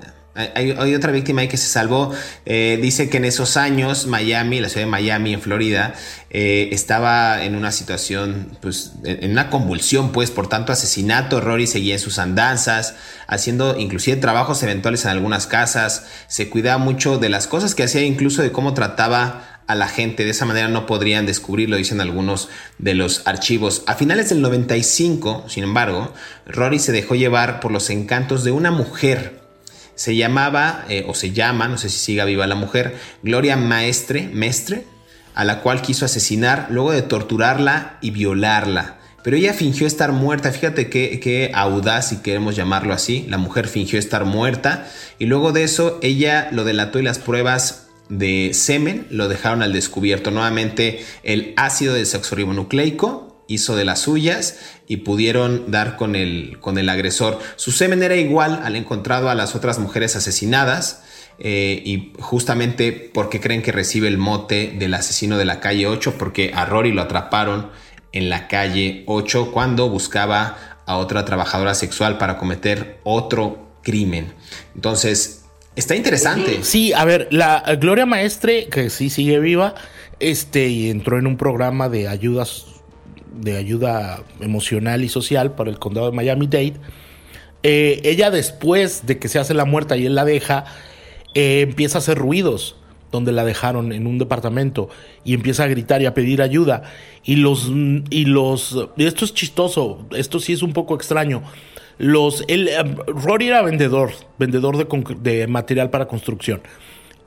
Hay, 0.53 0.93
otra 0.93 1.13
víctima 1.13 1.41
ahí 1.41 1.47
que 1.47 1.55
se 1.55 1.69
salvó. 1.69 2.11
Eh, 2.45 2.77
dice 2.81 3.09
que 3.09 3.17
en 3.17 3.23
esos 3.23 3.55
años 3.55 4.05
Miami, 4.05 4.59
la 4.59 4.67
ciudad 4.67 4.85
de 4.85 4.91
Miami, 4.91 5.33
en 5.33 5.41
Florida, 5.41 5.93
eh, 6.29 6.67
estaba 6.73 7.45
en 7.45 7.55
una 7.55 7.71
situación, 7.71 8.57
pues, 8.61 8.91
en 9.05 9.31
una 9.31 9.49
convulsión, 9.49 10.11
pues, 10.11 10.31
por 10.31 10.49
tanto 10.49 10.73
asesinato. 10.73 11.39
Rory 11.39 11.67
seguía 11.67 11.93
en 11.93 12.01
sus 12.01 12.19
andanzas, 12.19 12.95
haciendo 13.27 13.79
inclusive 13.79 14.17
trabajos 14.17 14.61
eventuales 14.61 15.05
en 15.05 15.11
algunas 15.11 15.47
casas. 15.47 16.05
Se 16.27 16.49
cuidaba 16.49 16.79
mucho 16.79 17.17
de 17.17 17.29
las 17.29 17.47
cosas 17.47 17.73
que 17.73 17.83
hacía, 17.83 18.01
incluso 18.01 18.41
de 18.41 18.51
cómo 18.51 18.73
trataba 18.73 19.54
a 19.67 19.75
la 19.75 19.87
gente. 19.87 20.23
De 20.23 20.31
esa 20.31 20.45
manera 20.45 20.67
no 20.67 20.85
podrían 20.85 21.25
descubrirlo, 21.25 21.77
dicen 21.77 22.01
algunos 22.01 22.49
de 22.77 22.93
los 22.93 23.25
archivos. 23.25 23.83
A 23.87 23.95
finales 23.95 24.29
del 24.29 24.41
95, 24.41 25.45
sin 25.47 25.63
embargo, 25.63 26.13
Rory 26.45 26.79
se 26.79 26.91
dejó 26.91 27.15
llevar 27.15 27.59
por 27.59 27.71
los 27.71 27.89
encantos 27.89 28.43
de 28.43 28.51
una 28.51 28.71
mujer. 28.71 29.41
Se 29.95 30.15
llamaba, 30.15 30.85
eh, 30.89 31.05
o 31.07 31.13
se 31.13 31.31
llama, 31.31 31.67
no 31.67 31.77
sé 31.77 31.89
si 31.89 31.99
siga 31.99 32.25
viva 32.25 32.47
la 32.47 32.55
mujer, 32.55 32.97
Gloria 33.23 33.55
Maestre, 33.55 34.29
Mestre, 34.33 34.85
a 35.33 35.45
la 35.45 35.61
cual 35.61 35.81
quiso 35.81 36.05
asesinar 36.05 36.67
luego 36.69 36.91
de 36.91 37.01
torturarla 37.01 37.97
y 38.01 38.11
violarla. 38.11 38.97
Pero 39.23 39.37
ella 39.37 39.53
fingió 39.53 39.87
estar 39.87 40.11
muerta, 40.11 40.51
fíjate 40.51 40.89
qué, 40.89 41.19
qué 41.19 41.49
audaz, 41.55 42.09
si 42.09 42.17
queremos 42.17 42.55
llamarlo 42.55 42.93
así, 42.93 43.25
la 43.27 43.39
mujer 43.39 43.67
fingió 43.67 43.97
estar 43.97 44.23
muerta 44.23 44.85
y 45.17 45.25
luego 45.25 45.51
de 45.51 45.63
eso 45.63 45.97
ella 46.03 46.49
lo 46.51 46.63
delató 46.63 46.99
y 46.99 47.03
las 47.03 47.17
pruebas 47.17 47.84
de 48.09 48.51
semen 48.53 49.07
lo 49.09 49.27
dejaron 49.27 49.61
al 49.61 49.73
descubierto. 49.73 50.31
Nuevamente 50.31 51.03
el 51.23 51.53
ácido 51.57 51.93
desoxirribonucleico 51.93 53.43
hizo 53.47 53.75
de 53.75 53.85
las 53.85 53.99
suyas 53.99 54.59
y 54.87 54.97
pudieron 54.97 55.71
dar 55.71 55.97
con 55.97 56.15
el, 56.15 56.57
con 56.59 56.77
el 56.77 56.89
agresor. 56.89 57.39
Su 57.55 57.71
semen 57.71 58.03
era 58.03 58.15
igual 58.15 58.61
al 58.63 58.75
encontrado 58.75 59.29
a 59.29 59.35
las 59.35 59.55
otras 59.55 59.79
mujeres 59.79 60.15
asesinadas. 60.15 61.03
Eh, 61.37 61.81
y 61.83 62.13
justamente 62.19 62.93
porque 63.13 63.41
creen 63.41 63.61
que 63.61 63.73
recibe 63.73 64.07
el 64.07 64.17
mote 64.17 64.73
del 64.79 64.93
asesino 64.93 65.37
de 65.37 65.43
la 65.43 65.59
calle 65.59 65.85
8, 65.85 66.15
porque 66.17 66.51
a 66.55 66.63
Rory 66.63 66.93
lo 66.93 67.01
atraparon 67.01 67.71
en 68.13 68.29
la 68.29 68.47
calle 68.47 69.03
8 69.05 69.51
cuando 69.51 69.89
buscaba 69.89 70.79
a 70.85 70.95
otra 70.97 71.25
trabajadora 71.25 71.75
sexual 71.75 72.17
para 72.17 72.37
cometer 72.37 73.01
otro 73.03 73.79
crimen. 73.83 74.33
Entonces, 74.75 75.44
Está 75.75 75.95
interesante. 75.95 76.63
Sí, 76.63 76.93
a 76.93 77.03
ver, 77.03 77.27
la 77.31 77.61
Gloria 77.79 78.05
Maestre, 78.05 78.67
que 78.67 78.89
sí 78.89 79.09
sigue 79.09 79.39
viva, 79.39 79.75
este, 80.19 80.67
y 80.69 80.89
entró 80.89 81.19
en 81.19 81.27
un 81.27 81.37
programa 81.37 81.89
de 81.89 82.07
ayudas, 82.07 82.65
de 83.33 83.57
ayuda 83.57 84.23
emocional 84.39 85.03
y 85.03 85.09
social 85.09 85.55
para 85.55 85.69
el 85.69 85.77
condado 85.77 86.09
de 86.09 86.15
Miami-Dade. 86.15 86.75
Eh, 87.63 87.99
ella 88.03 88.31
después 88.31 89.05
de 89.05 89.17
que 89.19 89.27
se 89.27 89.39
hace 89.39 89.53
la 89.53 89.65
muerta 89.65 89.97
y 89.97 90.05
él 90.05 90.15
la 90.15 90.23
deja, 90.23 90.65
eh, 91.33 91.61
empieza 91.61 91.97
a 91.97 91.99
hacer 91.99 92.17
ruidos 92.17 92.77
donde 93.11 93.31
la 93.31 93.43
dejaron 93.43 93.91
en 93.91 94.07
un 94.07 94.17
departamento 94.17 94.89
y 95.23 95.33
empieza 95.33 95.63
a 95.63 95.67
gritar 95.67 96.01
y 96.01 96.05
a 96.05 96.13
pedir 96.13 96.41
ayuda 96.41 96.83
y 97.23 97.37
los 97.37 97.71
y 98.09 98.25
los 98.25 98.77
esto 98.97 99.25
es 99.25 99.33
chistoso 99.33 100.05
esto 100.11 100.39
sí 100.39 100.51
es 100.53 100.61
un 100.61 100.73
poco 100.73 100.95
extraño 100.95 101.43
los, 101.97 102.43
el, 102.47 102.67
eh, 102.67 102.83
Rory 103.07 103.47
era 103.47 103.61
vendedor, 103.61 104.11
vendedor 104.37 104.87
de, 104.87 105.47
material 105.47 105.89
para 105.89 106.07
construcción. 106.07 106.61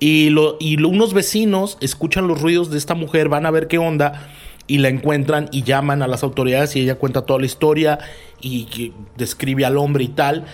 Y, 0.01 0.31
lo, 0.31 0.57
y 0.61 0.81
unos 0.83 1.13
vecinos 1.13 1.77
escuchan 1.81 2.29
los 2.29 2.41
ruidos 2.41 2.71
de 2.71 2.79
esta 2.79 2.95
mujer, 2.95 3.29
van 3.29 3.47
a 3.47 3.51
ver 3.51 3.67
qué 3.67 3.79
onda 3.79 4.29
y 4.69 4.79
la 4.79 4.89
encuentran 4.89 5.49
y 5.51 5.63
llaman 5.63 6.03
a 6.03 6.07
las 6.07 6.23
autoridades 6.23 6.77
y 6.77 6.81
ella 6.81 6.97
cuenta 6.97 7.23
toda 7.23 7.41
la 7.41 7.47
historia 7.47 7.99
y, 8.41 8.93
describe 9.17 9.65
al 9.65 9.77
hombre 9.79 10.05
y 10.05 10.09
tal. 10.09 10.45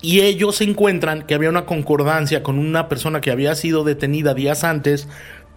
Y 0.00 0.20
ellos 0.20 0.60
encuentran 0.60 1.22
que 1.22 1.34
había 1.34 1.48
una 1.48 1.66
concordancia 1.66 2.44
con 2.44 2.58
una 2.58 2.88
persona 2.88 3.20
que 3.20 3.32
había 3.32 3.56
sido 3.56 3.82
detenida 3.82 4.32
días 4.32 4.62
antes 4.62 5.08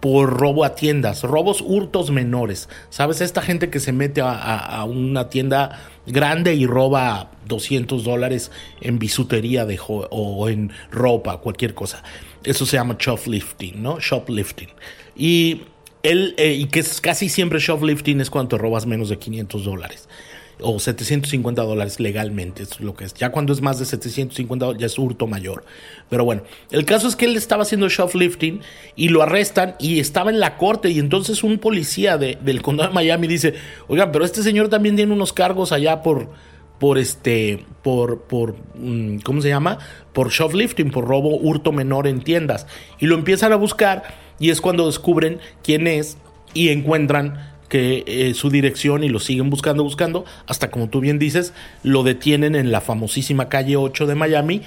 por 0.02 0.36
robo 0.36 0.64
a 0.64 0.74
tiendas, 0.74 1.22
robos 1.22 1.60
hurtos 1.64 2.10
menores. 2.10 2.68
¿Sabes? 2.90 3.20
Esta 3.20 3.40
gente 3.40 3.70
que 3.70 3.78
se 3.78 3.92
mete 3.92 4.20
a, 4.20 4.84
una 4.84 5.28
tienda 5.28 5.80
grande 6.08 6.56
y 6.56 6.66
roba 6.66 7.30
200 7.46 8.02
dólares 8.02 8.50
en 8.80 8.98
bisutería 8.98 9.64
de 9.64 9.78
o 9.86 10.48
en 10.48 10.72
ropa, 10.90 11.38
cualquier 11.38 11.74
cosa. 11.74 12.02
Eso 12.42 12.66
se 12.66 12.78
llama 12.78 12.96
shoplifting, 12.98 13.80
¿no? 13.80 14.00
Shoplifting. 14.00 14.70
Y 15.14 15.62
él, 16.02 16.34
eh, 16.36 16.54
y 16.54 16.66
que 16.66 16.80
es 16.80 17.00
casi 17.00 17.28
siempre 17.28 17.60
shoplifting 17.60 18.20
es 18.20 18.28
cuando 18.28 18.58
robas 18.58 18.86
menos 18.86 19.08
de 19.08 19.20
500 19.20 19.64
dólares 19.64 20.08
o 20.62 20.78
750 20.78 21.62
dólares 21.62 22.00
legalmente, 22.00 22.62
es 22.62 22.80
lo 22.80 22.94
que 22.94 23.04
es. 23.04 23.14
Ya 23.14 23.30
cuando 23.30 23.52
es 23.52 23.60
más 23.60 23.78
de 23.78 23.84
750 23.84 24.64
dólares 24.64 24.80
ya 24.80 24.86
es 24.86 24.98
hurto 24.98 25.26
mayor. 25.26 25.64
Pero 26.08 26.24
bueno, 26.24 26.42
el 26.70 26.84
caso 26.84 27.08
es 27.08 27.16
que 27.16 27.26
él 27.26 27.36
estaba 27.36 27.62
haciendo 27.62 27.88
shoplifting 27.88 28.60
y 28.96 29.08
lo 29.08 29.22
arrestan 29.22 29.74
y 29.78 30.00
estaba 30.00 30.30
en 30.30 30.40
la 30.40 30.56
corte 30.56 30.90
y 30.90 30.98
entonces 30.98 31.42
un 31.44 31.58
policía 31.58 32.18
del 32.18 32.62
condado 32.62 32.88
de 32.88 32.94
Miami 32.94 33.26
dice, 33.26 33.54
oigan, 33.88 34.12
pero 34.12 34.24
este 34.24 34.42
señor 34.42 34.68
también 34.68 34.96
tiene 34.96 35.12
unos 35.12 35.32
cargos 35.32 35.72
allá 35.72 36.02
por 36.02 36.28
por 36.78 36.98
este 36.98 37.64
por 37.82 38.22
por 38.22 38.56
mm, 38.74 39.18
¿cómo 39.18 39.40
se 39.40 39.48
llama? 39.48 39.78
por 40.12 40.30
shoplifting, 40.30 40.90
por 40.90 41.06
robo 41.06 41.36
hurto 41.36 41.70
menor 41.70 42.08
en 42.08 42.22
tiendas 42.22 42.66
y 42.98 43.06
lo 43.06 43.14
empiezan 43.14 43.52
a 43.52 43.56
buscar 43.56 44.02
y 44.40 44.50
es 44.50 44.60
cuando 44.60 44.86
descubren 44.86 45.38
quién 45.62 45.86
es 45.86 46.18
y 46.54 46.70
encuentran 46.70 47.51
que 47.72 48.04
eh, 48.06 48.34
su 48.34 48.50
dirección 48.50 49.02
y 49.02 49.08
lo 49.08 49.18
siguen 49.18 49.48
buscando, 49.48 49.82
buscando, 49.82 50.26
hasta 50.46 50.70
como 50.70 50.90
tú 50.90 51.00
bien 51.00 51.18
dices, 51.18 51.54
lo 51.82 52.02
detienen 52.02 52.54
en 52.54 52.70
la 52.70 52.82
famosísima 52.82 53.48
calle 53.48 53.78
8 53.78 54.06
de 54.06 54.14
Miami, 54.14 54.60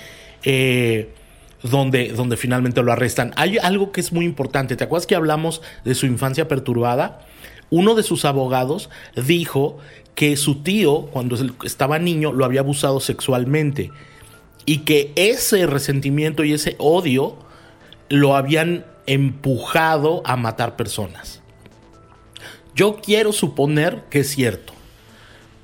eh, 0.43 1.13
donde, 1.61 2.07
donde 2.13 2.35
finalmente 2.35 2.81
lo 2.81 2.91
arrestan. 2.91 3.31
Hay 3.35 3.59
algo 3.59 3.91
que 3.91 4.01
es 4.01 4.11
muy 4.11 4.25
importante, 4.25 4.75
¿te 4.75 4.85
acuerdas 4.85 5.05
que 5.05 5.13
hablamos 5.13 5.61
de 5.83 5.93
su 5.93 6.07
infancia 6.07 6.47
perturbada? 6.47 7.21
Uno 7.69 7.93
de 7.93 8.01
sus 8.01 8.25
abogados 8.25 8.89
dijo 9.15 9.77
que 10.15 10.35
su 10.35 10.63
tío, 10.63 11.03
cuando 11.11 11.37
estaba 11.63 11.99
niño, 11.99 12.33
lo 12.33 12.43
había 12.43 12.61
abusado 12.61 12.99
sexualmente 12.99 13.91
y 14.65 14.79
que 14.79 15.13
ese 15.15 15.67
resentimiento 15.67 16.43
y 16.43 16.53
ese 16.53 16.75
odio 16.79 17.35
lo 18.09 18.35
habían 18.35 18.83
empujado 19.05 20.23
a 20.25 20.37
matar 20.37 20.75
personas. 20.75 21.43
Yo 22.75 22.97
quiero 23.01 23.31
suponer 23.31 24.03
que 24.09 24.19
es 24.19 24.29
cierto. 24.29 24.73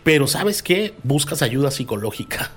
Pero 0.04 0.28
¿sabes 0.28 0.64
qué? 0.64 0.96
Buscas 1.04 1.42
ayuda 1.42 1.70
psicológica. 1.70 2.52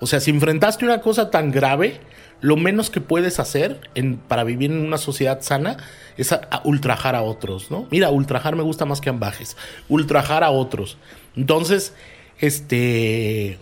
O 0.00 0.06
sea, 0.06 0.20
si 0.20 0.30
enfrentaste 0.30 0.84
una 0.84 1.00
cosa 1.00 1.30
tan 1.30 1.52
grave, 1.52 2.00
lo 2.40 2.56
menos 2.56 2.90
que 2.90 3.00
puedes 3.00 3.40
hacer 3.40 3.80
para 4.28 4.44
vivir 4.44 4.70
en 4.70 4.84
una 4.84 4.98
sociedad 4.98 5.40
sana 5.40 5.78
es 6.18 6.34
ultrajar 6.64 7.14
a 7.14 7.22
otros, 7.22 7.70
¿no? 7.70 7.86
Mira, 7.90 8.10
ultrajar 8.10 8.56
me 8.56 8.62
gusta 8.62 8.84
más 8.84 9.00
que 9.00 9.08
ambajes. 9.08 9.56
Ultrajar 9.88 10.44
a 10.44 10.50
otros. 10.50 10.98
Entonces, 11.34 11.94
este... 12.38 13.58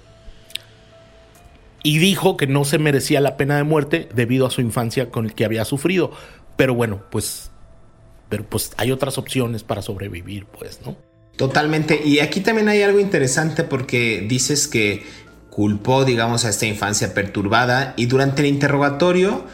Y 1.83 1.99
dijo 1.99 2.39
que 2.39 2.47
no 2.47 2.65
se 2.65 2.79
merecía 2.79 3.21
la 3.21 3.37
pena 3.37 3.59
de 3.59 3.63
muerte 3.63 4.09
debido 4.15 4.47
a 4.47 4.51
su 4.51 4.63
infancia 4.63 5.11
con 5.11 5.27
el 5.27 5.35
que 5.35 5.45
había 5.45 5.67
sufrido. 5.67 6.13
Pero 6.57 6.75
bueno, 6.75 7.03
pues 7.11 7.51
pero 8.35 8.49
pues 8.49 8.73
hay 8.79 8.91
otras 8.91 9.17
opciones 9.17 9.63
para 9.63 9.81
sobrevivir, 9.81 10.47
pues, 10.47 10.81
¿no? 10.85 10.97
Totalmente. 11.37 12.01
Y 12.05 12.19
aquí 12.19 12.41
también 12.41 12.69
hay 12.69 12.83
algo 12.83 12.99
interesante 12.99 13.63
porque 13.63 14.27
dices 14.29 14.67
que 14.67 15.07
culpó, 15.51 16.05
digamos, 16.05 16.45
a 16.45 16.49
esta 16.49 16.67
infancia 16.67 17.15
perturbada 17.15 17.95
y 17.97 18.07
durante 18.07 18.43
el 18.43 18.49
interrogatorio, 18.49 19.45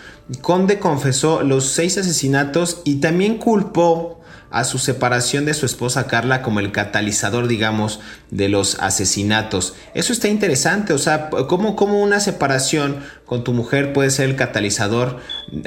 Conde 0.40 0.78
confesó 0.78 1.42
los 1.42 1.66
seis 1.66 1.98
asesinatos 1.98 2.80
y 2.86 3.00
también 3.00 3.36
culpó 3.36 4.19
a 4.50 4.64
su 4.64 4.78
separación 4.78 5.44
de 5.44 5.54
su 5.54 5.64
esposa 5.64 6.08
Carla 6.08 6.42
como 6.42 6.58
el 6.60 6.72
catalizador, 6.72 7.46
digamos, 7.46 8.00
de 8.30 8.48
los 8.48 8.78
asesinatos. 8.80 9.74
Eso 9.94 10.12
está 10.12 10.28
interesante, 10.28 10.92
o 10.92 10.98
sea, 10.98 11.30
¿cómo, 11.30 11.76
una 12.02 12.18
separación 12.18 12.98
con 13.26 13.44
tu 13.44 13.52
mujer 13.52 13.92
puede 13.92 14.10
ser 14.10 14.28
el 14.28 14.36
catalizador 14.36 15.18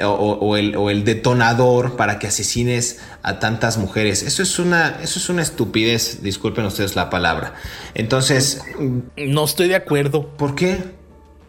o, 0.02 0.56
el, 0.56 1.04
detonador 1.04 1.96
para 1.96 2.18
que 2.18 2.26
asesines 2.26 3.00
a 3.22 3.38
tantas 3.38 3.78
mujeres? 3.78 4.22
Eso 4.22 4.42
es 4.42 4.58
una, 4.58 4.98
eso 5.02 5.18
es 5.18 5.28
una 5.30 5.40
estupidez, 5.40 6.22
disculpen 6.22 6.66
ustedes 6.66 6.94
la 6.94 7.08
palabra. 7.08 7.54
Entonces... 7.94 8.62
No 9.16 9.44
estoy 9.44 9.68
de 9.68 9.76
acuerdo. 9.76 10.28
¿Por 10.36 10.54
qué? 10.54 10.78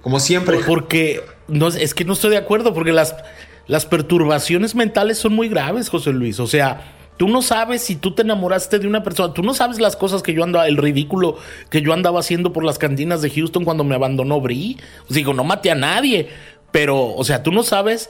Como 0.02 0.20
siempre. 0.20 0.60
Porque 0.66 1.22
no, 1.48 1.68
es 1.68 1.94
que 1.94 2.06
no 2.06 2.14
estoy 2.14 2.32
de 2.32 2.38
acuerdo, 2.38 2.74
porque 2.74 2.92
las, 2.92 3.16
las 3.68 3.86
perturbaciones 3.86 4.76
mentales 4.76 5.18
son 5.18 5.34
muy 5.34 5.50
graves, 5.50 5.90
José 5.90 6.14
Luis. 6.14 6.40
O 6.40 6.48
sea, 6.48 6.94
Tú 7.18 7.30
no 7.30 7.42
sabes 7.42 7.82
si 7.82 7.96
tú 7.96 8.12
te 8.12 8.24
enamoraste 8.24 8.80
de 8.80 8.88
una 8.88 9.04
persona, 9.04 9.34
tú 9.34 9.42
no 9.42 9.54
sabes 9.54 9.80
las 9.80 9.96
cosas 9.96 10.22
que 10.22 10.34
yo 10.34 10.44
andaba, 10.44 10.68
el 10.68 10.78
ridículo 10.78 11.38
que 11.70 11.82
yo 11.82 11.94
andaba 11.94 12.20
haciendo 12.20 12.52
por 12.52 12.64
las 12.64 12.78
cantinas 12.78 13.22
de 13.22 13.30
Houston 13.30 13.64
cuando 13.64 13.84
me 13.84 13.96
abandonó 13.96 14.42
Brie. 14.42 14.78
digo, 15.10 15.34
no 15.34 15.44
maté 15.44 15.72
a 15.72 15.76
nadie, 15.76 16.28
pero, 16.72 17.14
o 17.16 17.24
sea, 17.24 17.42
tú 17.42 17.52
no 17.54 17.64
sabes, 17.64 18.10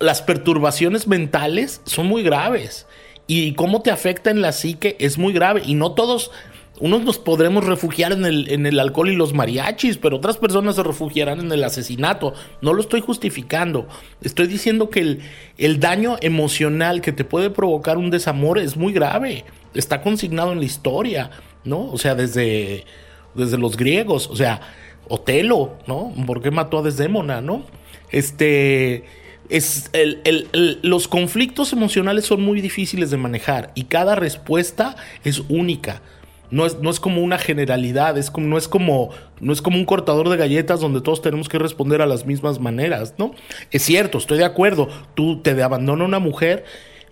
las 0.00 0.22
perturbaciones 0.22 1.06
mentales 1.06 1.80
son 1.84 2.06
muy 2.06 2.22
graves. 2.22 2.86
Y 3.28 3.54
cómo 3.54 3.80
te 3.82 3.92
afecta 3.92 4.30
en 4.30 4.42
la 4.42 4.50
psique 4.50 4.96
es 4.98 5.16
muy 5.16 5.32
grave. 5.32 5.62
Y 5.64 5.74
no 5.74 5.92
todos 5.92 6.32
unos 6.80 7.02
nos 7.02 7.18
podremos 7.18 7.64
refugiar 7.64 8.12
en 8.12 8.24
el, 8.24 8.50
en 8.50 8.64
el 8.64 8.80
alcohol 8.80 9.10
y 9.10 9.16
los 9.16 9.34
mariachis, 9.34 9.98
pero 9.98 10.16
otras 10.16 10.38
personas 10.38 10.76
se 10.76 10.82
refugiarán 10.82 11.40
en 11.40 11.52
el 11.52 11.62
asesinato. 11.62 12.32
No 12.62 12.72
lo 12.72 12.80
estoy 12.80 13.02
justificando. 13.02 13.86
Estoy 14.22 14.46
diciendo 14.46 14.88
que 14.88 15.00
el, 15.00 15.20
el 15.58 15.78
daño 15.78 16.16
emocional 16.22 17.02
que 17.02 17.12
te 17.12 17.24
puede 17.24 17.50
provocar 17.50 17.98
un 17.98 18.10
desamor 18.10 18.58
es 18.58 18.78
muy 18.78 18.94
grave. 18.94 19.44
Está 19.74 20.00
consignado 20.00 20.52
en 20.52 20.58
la 20.60 20.64
historia, 20.64 21.30
¿no? 21.64 21.90
O 21.92 21.98
sea, 21.98 22.14
desde, 22.14 22.86
desde 23.34 23.58
los 23.58 23.76
griegos. 23.76 24.28
O 24.30 24.36
sea, 24.36 24.62
Otelo, 25.06 25.76
¿no? 25.86 26.14
¿Por 26.26 26.40
qué 26.40 26.50
mató 26.50 26.78
a 26.78 26.82
Desdémona, 26.82 27.40
no? 27.40 27.64
Este. 28.10 29.04
Es 29.50 29.90
el, 29.94 30.48
los 30.82 31.08
conflictos 31.08 31.72
emocionales 31.72 32.24
son 32.24 32.40
muy 32.40 32.60
difíciles 32.60 33.10
de 33.10 33.16
manejar 33.16 33.72
y 33.74 33.84
cada 33.84 34.14
respuesta 34.14 34.94
es 35.24 35.42
única. 35.48 36.02
No 36.50 36.66
es, 36.66 36.80
no 36.80 36.90
es 36.90 37.00
como 37.00 37.22
una 37.22 37.38
generalidad, 37.38 38.18
es 38.18 38.30
como, 38.30 38.46
no, 38.46 38.58
es 38.58 38.68
como, 38.68 39.10
no 39.40 39.52
es 39.52 39.62
como 39.62 39.76
un 39.76 39.84
cortador 39.84 40.28
de 40.28 40.36
galletas 40.36 40.80
donde 40.80 41.00
todos 41.00 41.22
tenemos 41.22 41.48
que 41.48 41.58
responder 41.58 42.02
a 42.02 42.06
las 42.06 42.26
mismas 42.26 42.58
maneras, 42.58 43.14
¿no? 43.18 43.32
Es 43.70 43.82
cierto, 43.82 44.18
estoy 44.18 44.38
de 44.38 44.44
acuerdo, 44.44 44.88
tú 45.14 45.40
te 45.42 45.60
abandona 45.62 46.04
una 46.04 46.18
mujer 46.18 46.64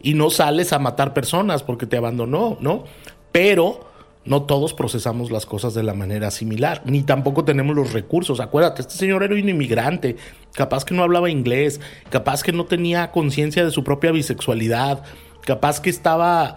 y 0.03 0.14
no 0.14 0.30
sales 0.30 0.72
a 0.72 0.78
matar 0.78 1.14
personas 1.14 1.62
porque 1.62 1.86
te 1.86 1.97
abandonó, 1.97 2.59
¿no? 2.61 2.84
Pero 3.32 3.89
no 4.24 4.43
todos 4.43 4.74
procesamos 4.74 5.30
las 5.30 5.47
cosas 5.47 5.72
de 5.72 5.82
la 5.82 5.95
manera 5.95 6.30
similar, 6.30 6.82
ni 6.84 7.03
tampoco 7.03 7.45
tenemos 7.45 7.74
los 7.74 7.93
recursos. 7.93 8.41
Acuérdate, 8.41 8.82
este 8.82 8.95
señor 8.95 9.22
era 9.22 9.34
un 9.34 9.49
inmigrante, 9.49 10.16
capaz 10.53 10.84
que 10.84 10.95
no 10.95 11.03
hablaba 11.03 11.30
inglés, 11.30 11.80
capaz 12.11 12.43
que 12.43 12.53
no 12.53 12.66
tenía 12.66 13.11
conciencia 13.11 13.64
de 13.64 13.70
su 13.70 13.84
propia 13.84 14.12
bisexualidad, 14.12 15.03
capaz 15.43 15.80
que 15.80 15.89
estaba 15.89 16.57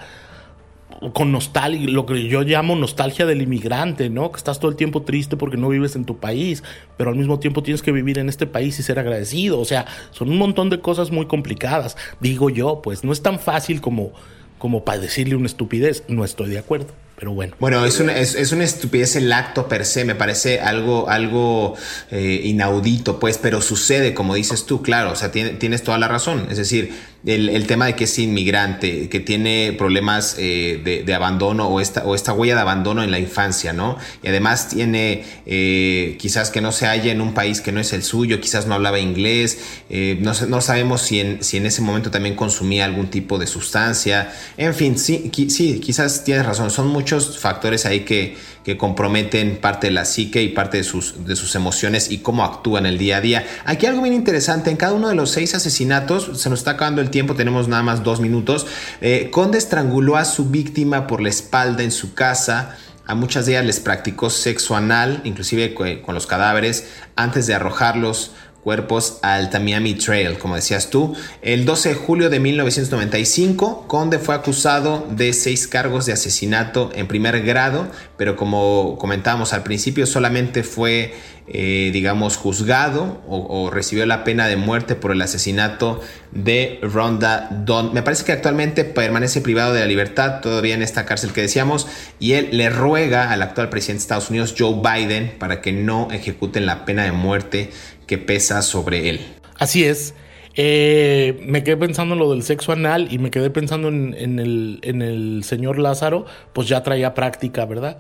con 1.14 1.32
nostalgia, 1.32 1.90
lo 1.90 2.06
que 2.06 2.28
yo 2.28 2.44
llamo 2.44 2.76
nostalgia 2.76 3.26
del 3.26 3.42
inmigrante, 3.42 4.10
¿no? 4.10 4.32
Que 4.32 4.38
estás 4.38 4.60
todo 4.60 4.70
el 4.70 4.78
tiempo 4.78 5.02
triste 5.02 5.36
porque 5.36 5.58
no 5.58 5.68
vives 5.70 5.96
en 5.96 6.06
tu 6.06 6.18
país, 6.18 6.64
pero 6.96 7.10
al 7.10 7.16
mismo 7.16 7.40
tiempo 7.40 7.64
tienes 7.64 7.82
que 7.82 7.92
vivir 7.92 8.20
en 8.20 8.30
este 8.30 8.46
país 8.46 8.78
y 8.80 8.84
ser 8.84 9.00
agradecido. 9.00 9.60
O 9.60 9.66
sea, 9.66 9.88
son 10.12 10.30
un 10.30 10.38
montón 10.38 10.70
de 10.70 10.80
cosas 10.80 11.12
muy 11.12 11.26
complicadas. 11.26 11.98
Digo 12.20 12.50
yo, 12.50 12.82
pues 12.84 13.04
no 13.04 13.12
es 13.12 13.24
tan 13.24 13.40
fácil 13.40 13.82
como, 13.82 14.14
como 14.60 14.86
para 14.86 15.00
decirle 15.00 15.36
una 15.36 15.48
estupidez. 15.48 16.04
No 16.08 16.24
estoy 16.24 16.50
de 16.50 16.60
acuerdo 16.60 16.94
pero 17.22 17.34
bueno. 17.34 17.56
Bueno, 17.60 17.86
es 17.86 18.00
una, 18.00 18.18
es, 18.18 18.52
una 18.52 18.64
estupidez 18.64 19.16
el 19.16 19.32
acto 19.32 19.68
per 19.68 19.86
se, 19.86 20.06
me 20.06 20.16
parece 20.16 20.60
algo, 20.60 21.08
algo 21.08 21.76
eh, 22.10 22.42
inaudito, 22.46 23.20
pues, 23.20 23.38
pero 23.38 23.62
sucede, 23.62 24.16
como 24.16 24.34
dices 24.34 24.66
tú, 24.66 24.82
claro, 24.82 25.12
o 25.12 25.16
sea, 25.16 25.32
tienes 25.32 25.84
toda 25.84 26.00
la 26.00 26.08
razón. 26.08 26.48
Es 26.50 26.58
decir, 26.58 26.96
el, 27.26 27.68
tema 27.68 27.86
de 27.86 27.96
que 27.96 28.06
es 28.06 28.20
inmigrante, 28.20 29.08
que 29.08 29.20
tiene 29.20 29.76
problemas 29.78 30.36
eh, 30.40 31.04
de, 31.06 31.14
abandono 31.14 31.68
o 31.68 31.80
esta, 31.80 32.04
o 32.04 32.16
esta 32.16 32.34
huella 32.34 32.56
de 32.56 32.62
abandono 32.62 33.04
en 33.04 33.12
la 33.12 33.20
infancia, 33.20 33.74
¿no? 33.74 33.98
Y 34.24 34.28
además 34.28 34.70
tiene 34.70 35.24
eh, 35.46 36.18
quizás 36.20 36.50
que 36.50 36.62
no 36.62 36.72
se 36.72 36.88
halla 36.88 37.12
en 37.12 37.22
un 37.22 37.34
país 37.34 37.62
que 37.62 37.72
no 37.72 37.80
es 37.80 37.94
el 37.94 38.02
suyo, 38.02 38.42
quizás 38.42 38.66
no 38.66 38.74
hablaba 38.74 39.00
inglés, 39.00 39.60
eh, 39.90 40.18
no, 40.20 40.34
no, 40.48 40.62
sabemos 40.62 41.02
si 41.04 41.20
en, 41.20 41.44
si 41.44 41.58
en 41.58 41.68
ese 41.68 41.82
momento 41.84 42.10
también 42.10 42.36
consumía 42.36 42.86
algún 42.86 43.08
tipo 43.08 43.38
de 43.38 43.46
sustancia, 43.46 44.34
en 44.58 44.74
fin, 44.74 44.98
sí, 44.98 45.30
sí 45.50 45.80
quizás 45.80 46.24
tienes 46.24 46.46
razón, 46.46 46.72
son 46.72 46.88
muchos 46.88 47.38
factores 47.38 47.86
ahí 47.86 48.00
que, 48.00 48.36
que 48.64 48.78
comprometen 48.78 49.58
parte 49.58 49.88
de 49.88 49.94
la 49.94 50.06
psique 50.06 50.44
y 50.44 50.50
parte 50.50 50.78
de 50.78 50.84
sus, 50.84 51.26
de 51.26 51.36
sus 51.36 51.56
emociones 51.56 52.12
y 52.12 52.20
cómo 52.20 52.44
actúan 52.44 52.86
el 52.86 52.98
día 52.98 53.18
a 53.18 53.22
día. 53.22 53.46
Aquí 53.66 53.86
algo 53.86 54.02
bien 54.02 54.14
interesante, 54.14 54.70
en 54.70 54.78
cada 54.78 54.94
uno 54.94 55.10
de 55.10 55.16
los 55.16 55.32
seis 55.32 55.56
asesinatos, 55.56 56.40
se 56.40 56.50
nos 56.50 56.60
está 56.60 56.72
acabando 56.72 57.02
el 57.02 57.10
tiempo, 57.10 57.34
tenemos 57.34 57.68
nada 57.68 57.84
más 57.84 58.04
dos 58.04 58.20
minutos, 58.20 58.68
eh, 59.02 59.30
Conde 59.32 59.58
estranguló 59.58 60.16
a 60.18 60.26
su 60.26 60.50
víctima 60.50 61.08
por 61.08 61.22
la 61.22 61.30
espalda 61.30 61.84
en 61.84 61.92
su 61.92 62.14
casa, 62.14 62.78
a 63.08 63.16
muchas 63.16 63.46
de 63.46 63.54
ellas 63.54 63.66
les 63.66 63.80
practicó 63.80 64.30
sexo 64.30 64.76
anal, 64.76 65.22
inclusive 65.24 65.74
con 65.74 66.14
los 66.14 66.28
cadáveres, 66.28 66.88
antes 67.16 67.48
de 67.48 67.56
arrojarlos 67.56 68.32
cuerpos 68.64 69.18
al 69.24 69.50
Tamiami 69.50 69.96
Trail, 69.96 70.38
como 70.38 70.56
decías 70.56 70.90
tú. 70.90 71.16
El 71.42 71.66
12 71.66 71.90
de 71.90 71.96
julio 71.96 72.30
de 72.30 72.40
1995, 72.40 73.88
Conde 73.88 74.20
fue 74.20 74.36
acusado 74.36 75.08
de 75.10 75.34
seis 75.34 75.68
cargos 75.68 76.06
de 76.06 76.14
asesinato 76.14 76.92
en 76.94 77.08
primer 77.08 77.42
grado, 77.42 77.88
pero 78.18 78.36
como 78.36 78.98
comentábamos 79.00 79.54
al 79.54 79.64
principio, 79.64 80.06
solamente 80.06 80.64
fue, 80.64 81.16
eh, 81.48 81.90
digamos, 81.92 82.38
juzgado 82.38 83.22
o, 83.28 83.70
recibió 83.72 84.06
la 84.06 84.24
pena 84.24 84.48
de 84.48 84.58
muerte 84.58 84.96
por 84.96 85.12
el 85.12 85.22
asesinato 85.22 86.00
de 86.32 86.80
Ronda 86.84 87.48
Don. 87.52 87.94
Me 87.94 88.04
parece 88.04 88.26
que 88.26 88.32
actualmente 88.32 88.84
permanece 88.84 89.42
privado 89.42 89.74
de 89.74 89.80
la 89.80 89.88
libertad, 89.88 90.42
todavía 90.42 90.76
en 90.76 90.84
esta 90.84 91.06
cárcel 91.06 91.34
que 91.34 91.42
decíamos, 91.42 91.88
y 92.20 92.34
él 92.34 92.50
le 92.52 92.70
ruega 92.70 93.32
al 93.32 93.42
actual 93.42 93.70
presidente 93.70 94.00
de 94.00 94.04
Estados 94.04 94.30
Unidos, 94.30 94.54
Joe 94.58 94.82
Biden, 94.84 95.36
para 95.40 95.62
que 95.62 95.72
no 95.72 96.10
ejecuten 96.12 96.66
la 96.66 96.86
pena 96.86 97.04
de 97.04 97.12
muerte 97.12 97.72
que 98.12 98.18
pesa 98.18 98.62
sobre 98.62 99.10
él. 99.10 99.22
Así 99.58 99.86
es. 99.86 100.14
Eh, 100.58 101.42
me 101.48 101.64
quedé 101.64 101.78
pensando 101.78 102.14
en 102.14 102.20
lo 102.20 102.30
del 102.30 102.44
sexo 102.44 102.74
anal 102.74 103.08
y 103.10 103.20
me 103.20 103.32
quedé 103.32 103.50
pensando 103.50 103.88
en, 103.88 104.38
el, 104.38 105.42
señor 105.46 105.80
Lázaro, 105.80 106.26
pues 106.52 106.68
ya 106.68 106.84
traía 106.84 107.14
práctica, 107.14 107.66
¿verdad? 107.66 108.00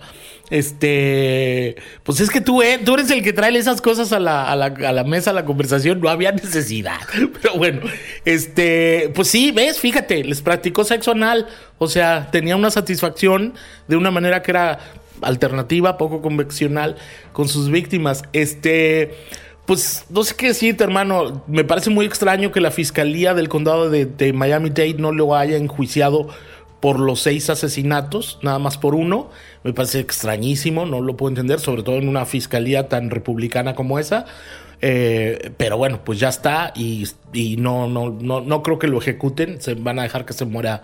Este, 0.49 1.77
pues 2.03 2.19
es 2.19 2.29
que 2.29 2.41
tú, 2.41 2.61
eh, 2.61 2.81
tú 2.83 2.95
eres 2.95 3.09
el 3.09 3.23
que 3.23 3.31
trae 3.31 3.57
esas 3.57 3.79
cosas 3.79 4.11
a 4.11 4.19
la, 4.19 4.51
a, 4.51 4.55
la, 4.57 4.65
a 4.65 4.91
la 4.91 5.05
mesa, 5.05 5.29
a 5.29 5.33
la 5.33 5.45
conversación, 5.45 6.01
no 6.01 6.09
había 6.09 6.33
necesidad. 6.33 6.99
Pero 7.41 7.55
bueno, 7.55 7.79
este, 8.25 9.13
pues 9.15 9.29
sí, 9.29 9.53
ves, 9.53 9.79
fíjate, 9.79 10.25
les 10.25 10.41
practicó 10.41 10.83
sexo 10.83 11.11
anal, 11.11 11.47
o 11.77 11.87
sea, 11.87 12.31
tenía 12.31 12.57
una 12.57 12.69
satisfacción 12.69 13.53
de 13.87 13.95
una 13.95 14.11
manera 14.11 14.41
que 14.41 14.51
era 14.51 14.77
alternativa, 15.21 15.97
poco 15.97 16.21
convencional 16.21 16.97
con 17.31 17.47
sus 17.47 17.69
víctimas. 17.69 18.23
Este 18.33 19.15
pues 19.65 20.05
no 20.09 20.23
sé 20.23 20.35
qué 20.35 20.47
decirte, 20.47 20.83
hermano. 20.83 21.43
Me 21.47 21.63
parece 21.63 21.89
muy 21.89 22.05
extraño 22.05 22.51
que 22.51 22.61
la 22.61 22.71
fiscalía 22.71 23.33
del 23.33 23.49
condado 23.49 23.89
de, 23.89 24.33
Miami-Dade 24.33 24.95
no 24.95 25.11
lo 25.11 25.35
haya 25.35 25.57
enjuiciado 25.57 26.27
por 26.79 26.99
los 26.99 27.21
seis 27.21 27.49
asesinatos, 27.49 28.39
nada 28.41 28.59
más 28.59 28.77
por 28.77 28.95
uno. 28.95 29.29
Me 29.63 29.73
parece 29.73 29.99
extrañísimo, 29.99 30.85
no 30.85 31.01
lo 31.01 31.15
puedo 31.15 31.29
entender, 31.29 31.59
sobre 31.59 31.83
todo 31.83 31.97
en 31.97 32.07
una 32.07 32.25
fiscalía 32.25 32.89
tan 32.89 33.11
republicana 33.11 33.75
como 33.75 33.99
esa. 33.99 34.25
Eh, 34.81 35.51
pero 35.57 35.77
bueno, 35.77 36.03
pues 36.03 36.19
ya 36.19 36.29
está 36.29 36.73
y, 36.75 37.07
y 37.33 37.57
no, 37.57 37.87
no, 37.87 38.09
no, 38.09 38.41
no 38.41 38.63
creo 38.63 38.79
que 38.79 38.87
lo 38.87 38.97
ejecuten. 38.97 39.61
Se 39.61 39.75
van 39.75 39.99
a 39.99 40.03
dejar 40.03 40.25
que 40.25 40.33
se 40.33 40.45
muera 40.45 40.81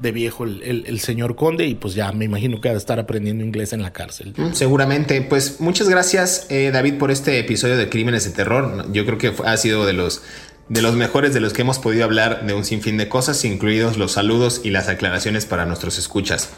de 0.00 0.12
viejo 0.12 0.44
el, 0.44 1.00
señor 1.00 1.36
Conde 1.36 1.66
y 1.66 1.74
pues 1.74 1.94
ya 1.94 2.12
me 2.12 2.24
imagino 2.24 2.60
que 2.60 2.68
ha 2.68 2.72
de 2.72 2.78
estar 2.78 2.98
aprendiendo 2.98 3.44
inglés 3.44 3.72
en 3.72 3.82
la 3.82 3.92
cárcel. 3.92 4.34
Seguramente. 4.52 5.20
Pues 5.22 5.60
muchas 5.60 5.88
gracias 5.88 6.46
eh, 6.48 6.70
David 6.72 6.94
por 6.94 7.10
este 7.10 7.38
episodio 7.38 7.76
de 7.76 7.88
Crímenes 7.88 8.24
de 8.24 8.30
Terror. 8.30 8.86
Yo 8.92 9.04
creo 9.04 9.18
que 9.18 9.32
ha 9.44 9.56
sido 9.56 9.84
de 9.84 9.92
los, 9.92 10.22
de 10.68 10.82
los 10.82 10.94
mejores 10.94 11.34
de 11.34 11.40
los 11.40 11.52
que 11.52 11.62
hemos 11.62 11.78
podido 11.78 12.04
hablar 12.04 12.46
de 12.46 12.54
un 12.54 12.64
sinfín 12.64 12.96
de 12.96 13.08
cosas, 13.08 13.44
incluidos 13.44 13.98
los 13.98 14.12
saludos 14.12 14.62
y 14.64 14.70
las 14.70 14.88
aclaraciones 14.88 15.44
para 15.44 15.66
nuestros 15.66 15.98
escuchas. 15.98 16.50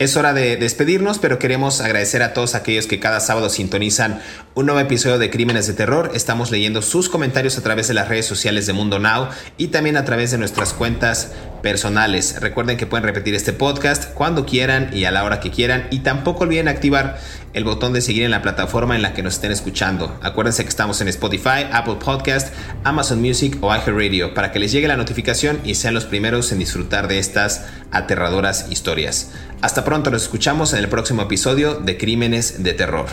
Es 0.00 0.16
hora 0.16 0.32
de 0.32 0.56
despedirnos, 0.56 1.18
pero 1.18 1.38
queremos 1.38 1.82
agradecer 1.82 2.22
a 2.22 2.32
todos 2.32 2.54
aquellos 2.54 2.86
que 2.86 2.98
cada 2.98 3.20
sábado 3.20 3.50
sintonizan 3.50 4.22
un 4.54 4.64
nuevo 4.64 4.80
episodio 4.80 5.18
de 5.18 5.28
Crímenes 5.28 5.66
de 5.66 5.74
Terror. 5.74 6.12
Estamos 6.14 6.50
leyendo 6.50 6.80
sus 6.80 7.10
comentarios 7.10 7.58
a 7.58 7.62
través 7.62 7.86
de 7.86 7.92
las 7.92 8.08
redes 8.08 8.24
sociales 8.24 8.64
de 8.64 8.72
Mundo 8.72 8.98
Now 8.98 9.28
y 9.58 9.66
también 9.66 9.98
a 9.98 10.06
través 10.06 10.30
de 10.30 10.38
nuestras 10.38 10.72
cuentas 10.72 11.32
personales. 11.62 12.40
Recuerden 12.40 12.76
que 12.76 12.86
pueden 12.86 13.04
repetir 13.04 13.34
este 13.34 13.52
podcast 13.52 14.12
cuando 14.14 14.46
quieran 14.46 14.90
y 14.92 15.04
a 15.04 15.10
la 15.10 15.24
hora 15.24 15.40
que 15.40 15.50
quieran 15.50 15.86
y 15.90 16.00
tampoco 16.00 16.44
olviden 16.44 16.68
activar 16.68 17.18
el 17.52 17.64
botón 17.64 17.92
de 17.92 18.00
seguir 18.00 18.22
en 18.22 18.30
la 18.30 18.42
plataforma 18.42 18.94
en 18.96 19.02
la 19.02 19.12
que 19.12 19.22
nos 19.22 19.34
estén 19.34 19.52
escuchando. 19.52 20.18
Acuérdense 20.22 20.62
que 20.62 20.68
estamos 20.68 21.00
en 21.00 21.08
Spotify, 21.08 21.66
Apple 21.72 21.96
Podcast, 22.04 22.54
Amazon 22.84 23.20
Music 23.20 23.58
o 23.60 23.74
iHeartRadio 23.74 24.34
para 24.34 24.52
que 24.52 24.58
les 24.58 24.72
llegue 24.72 24.88
la 24.88 24.96
notificación 24.96 25.60
y 25.64 25.74
sean 25.74 25.94
los 25.94 26.04
primeros 26.04 26.52
en 26.52 26.58
disfrutar 26.58 27.08
de 27.08 27.18
estas 27.18 27.66
aterradoras 27.90 28.70
historias. 28.70 29.32
Hasta 29.62 29.84
pronto, 29.84 30.10
nos 30.10 30.22
escuchamos 30.22 30.72
en 30.72 30.78
el 30.78 30.88
próximo 30.88 31.22
episodio 31.22 31.74
de 31.74 31.96
Crímenes 31.98 32.62
de 32.62 32.72
Terror. 32.72 33.06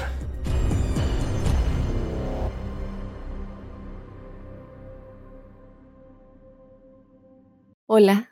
Hola, 7.89 8.31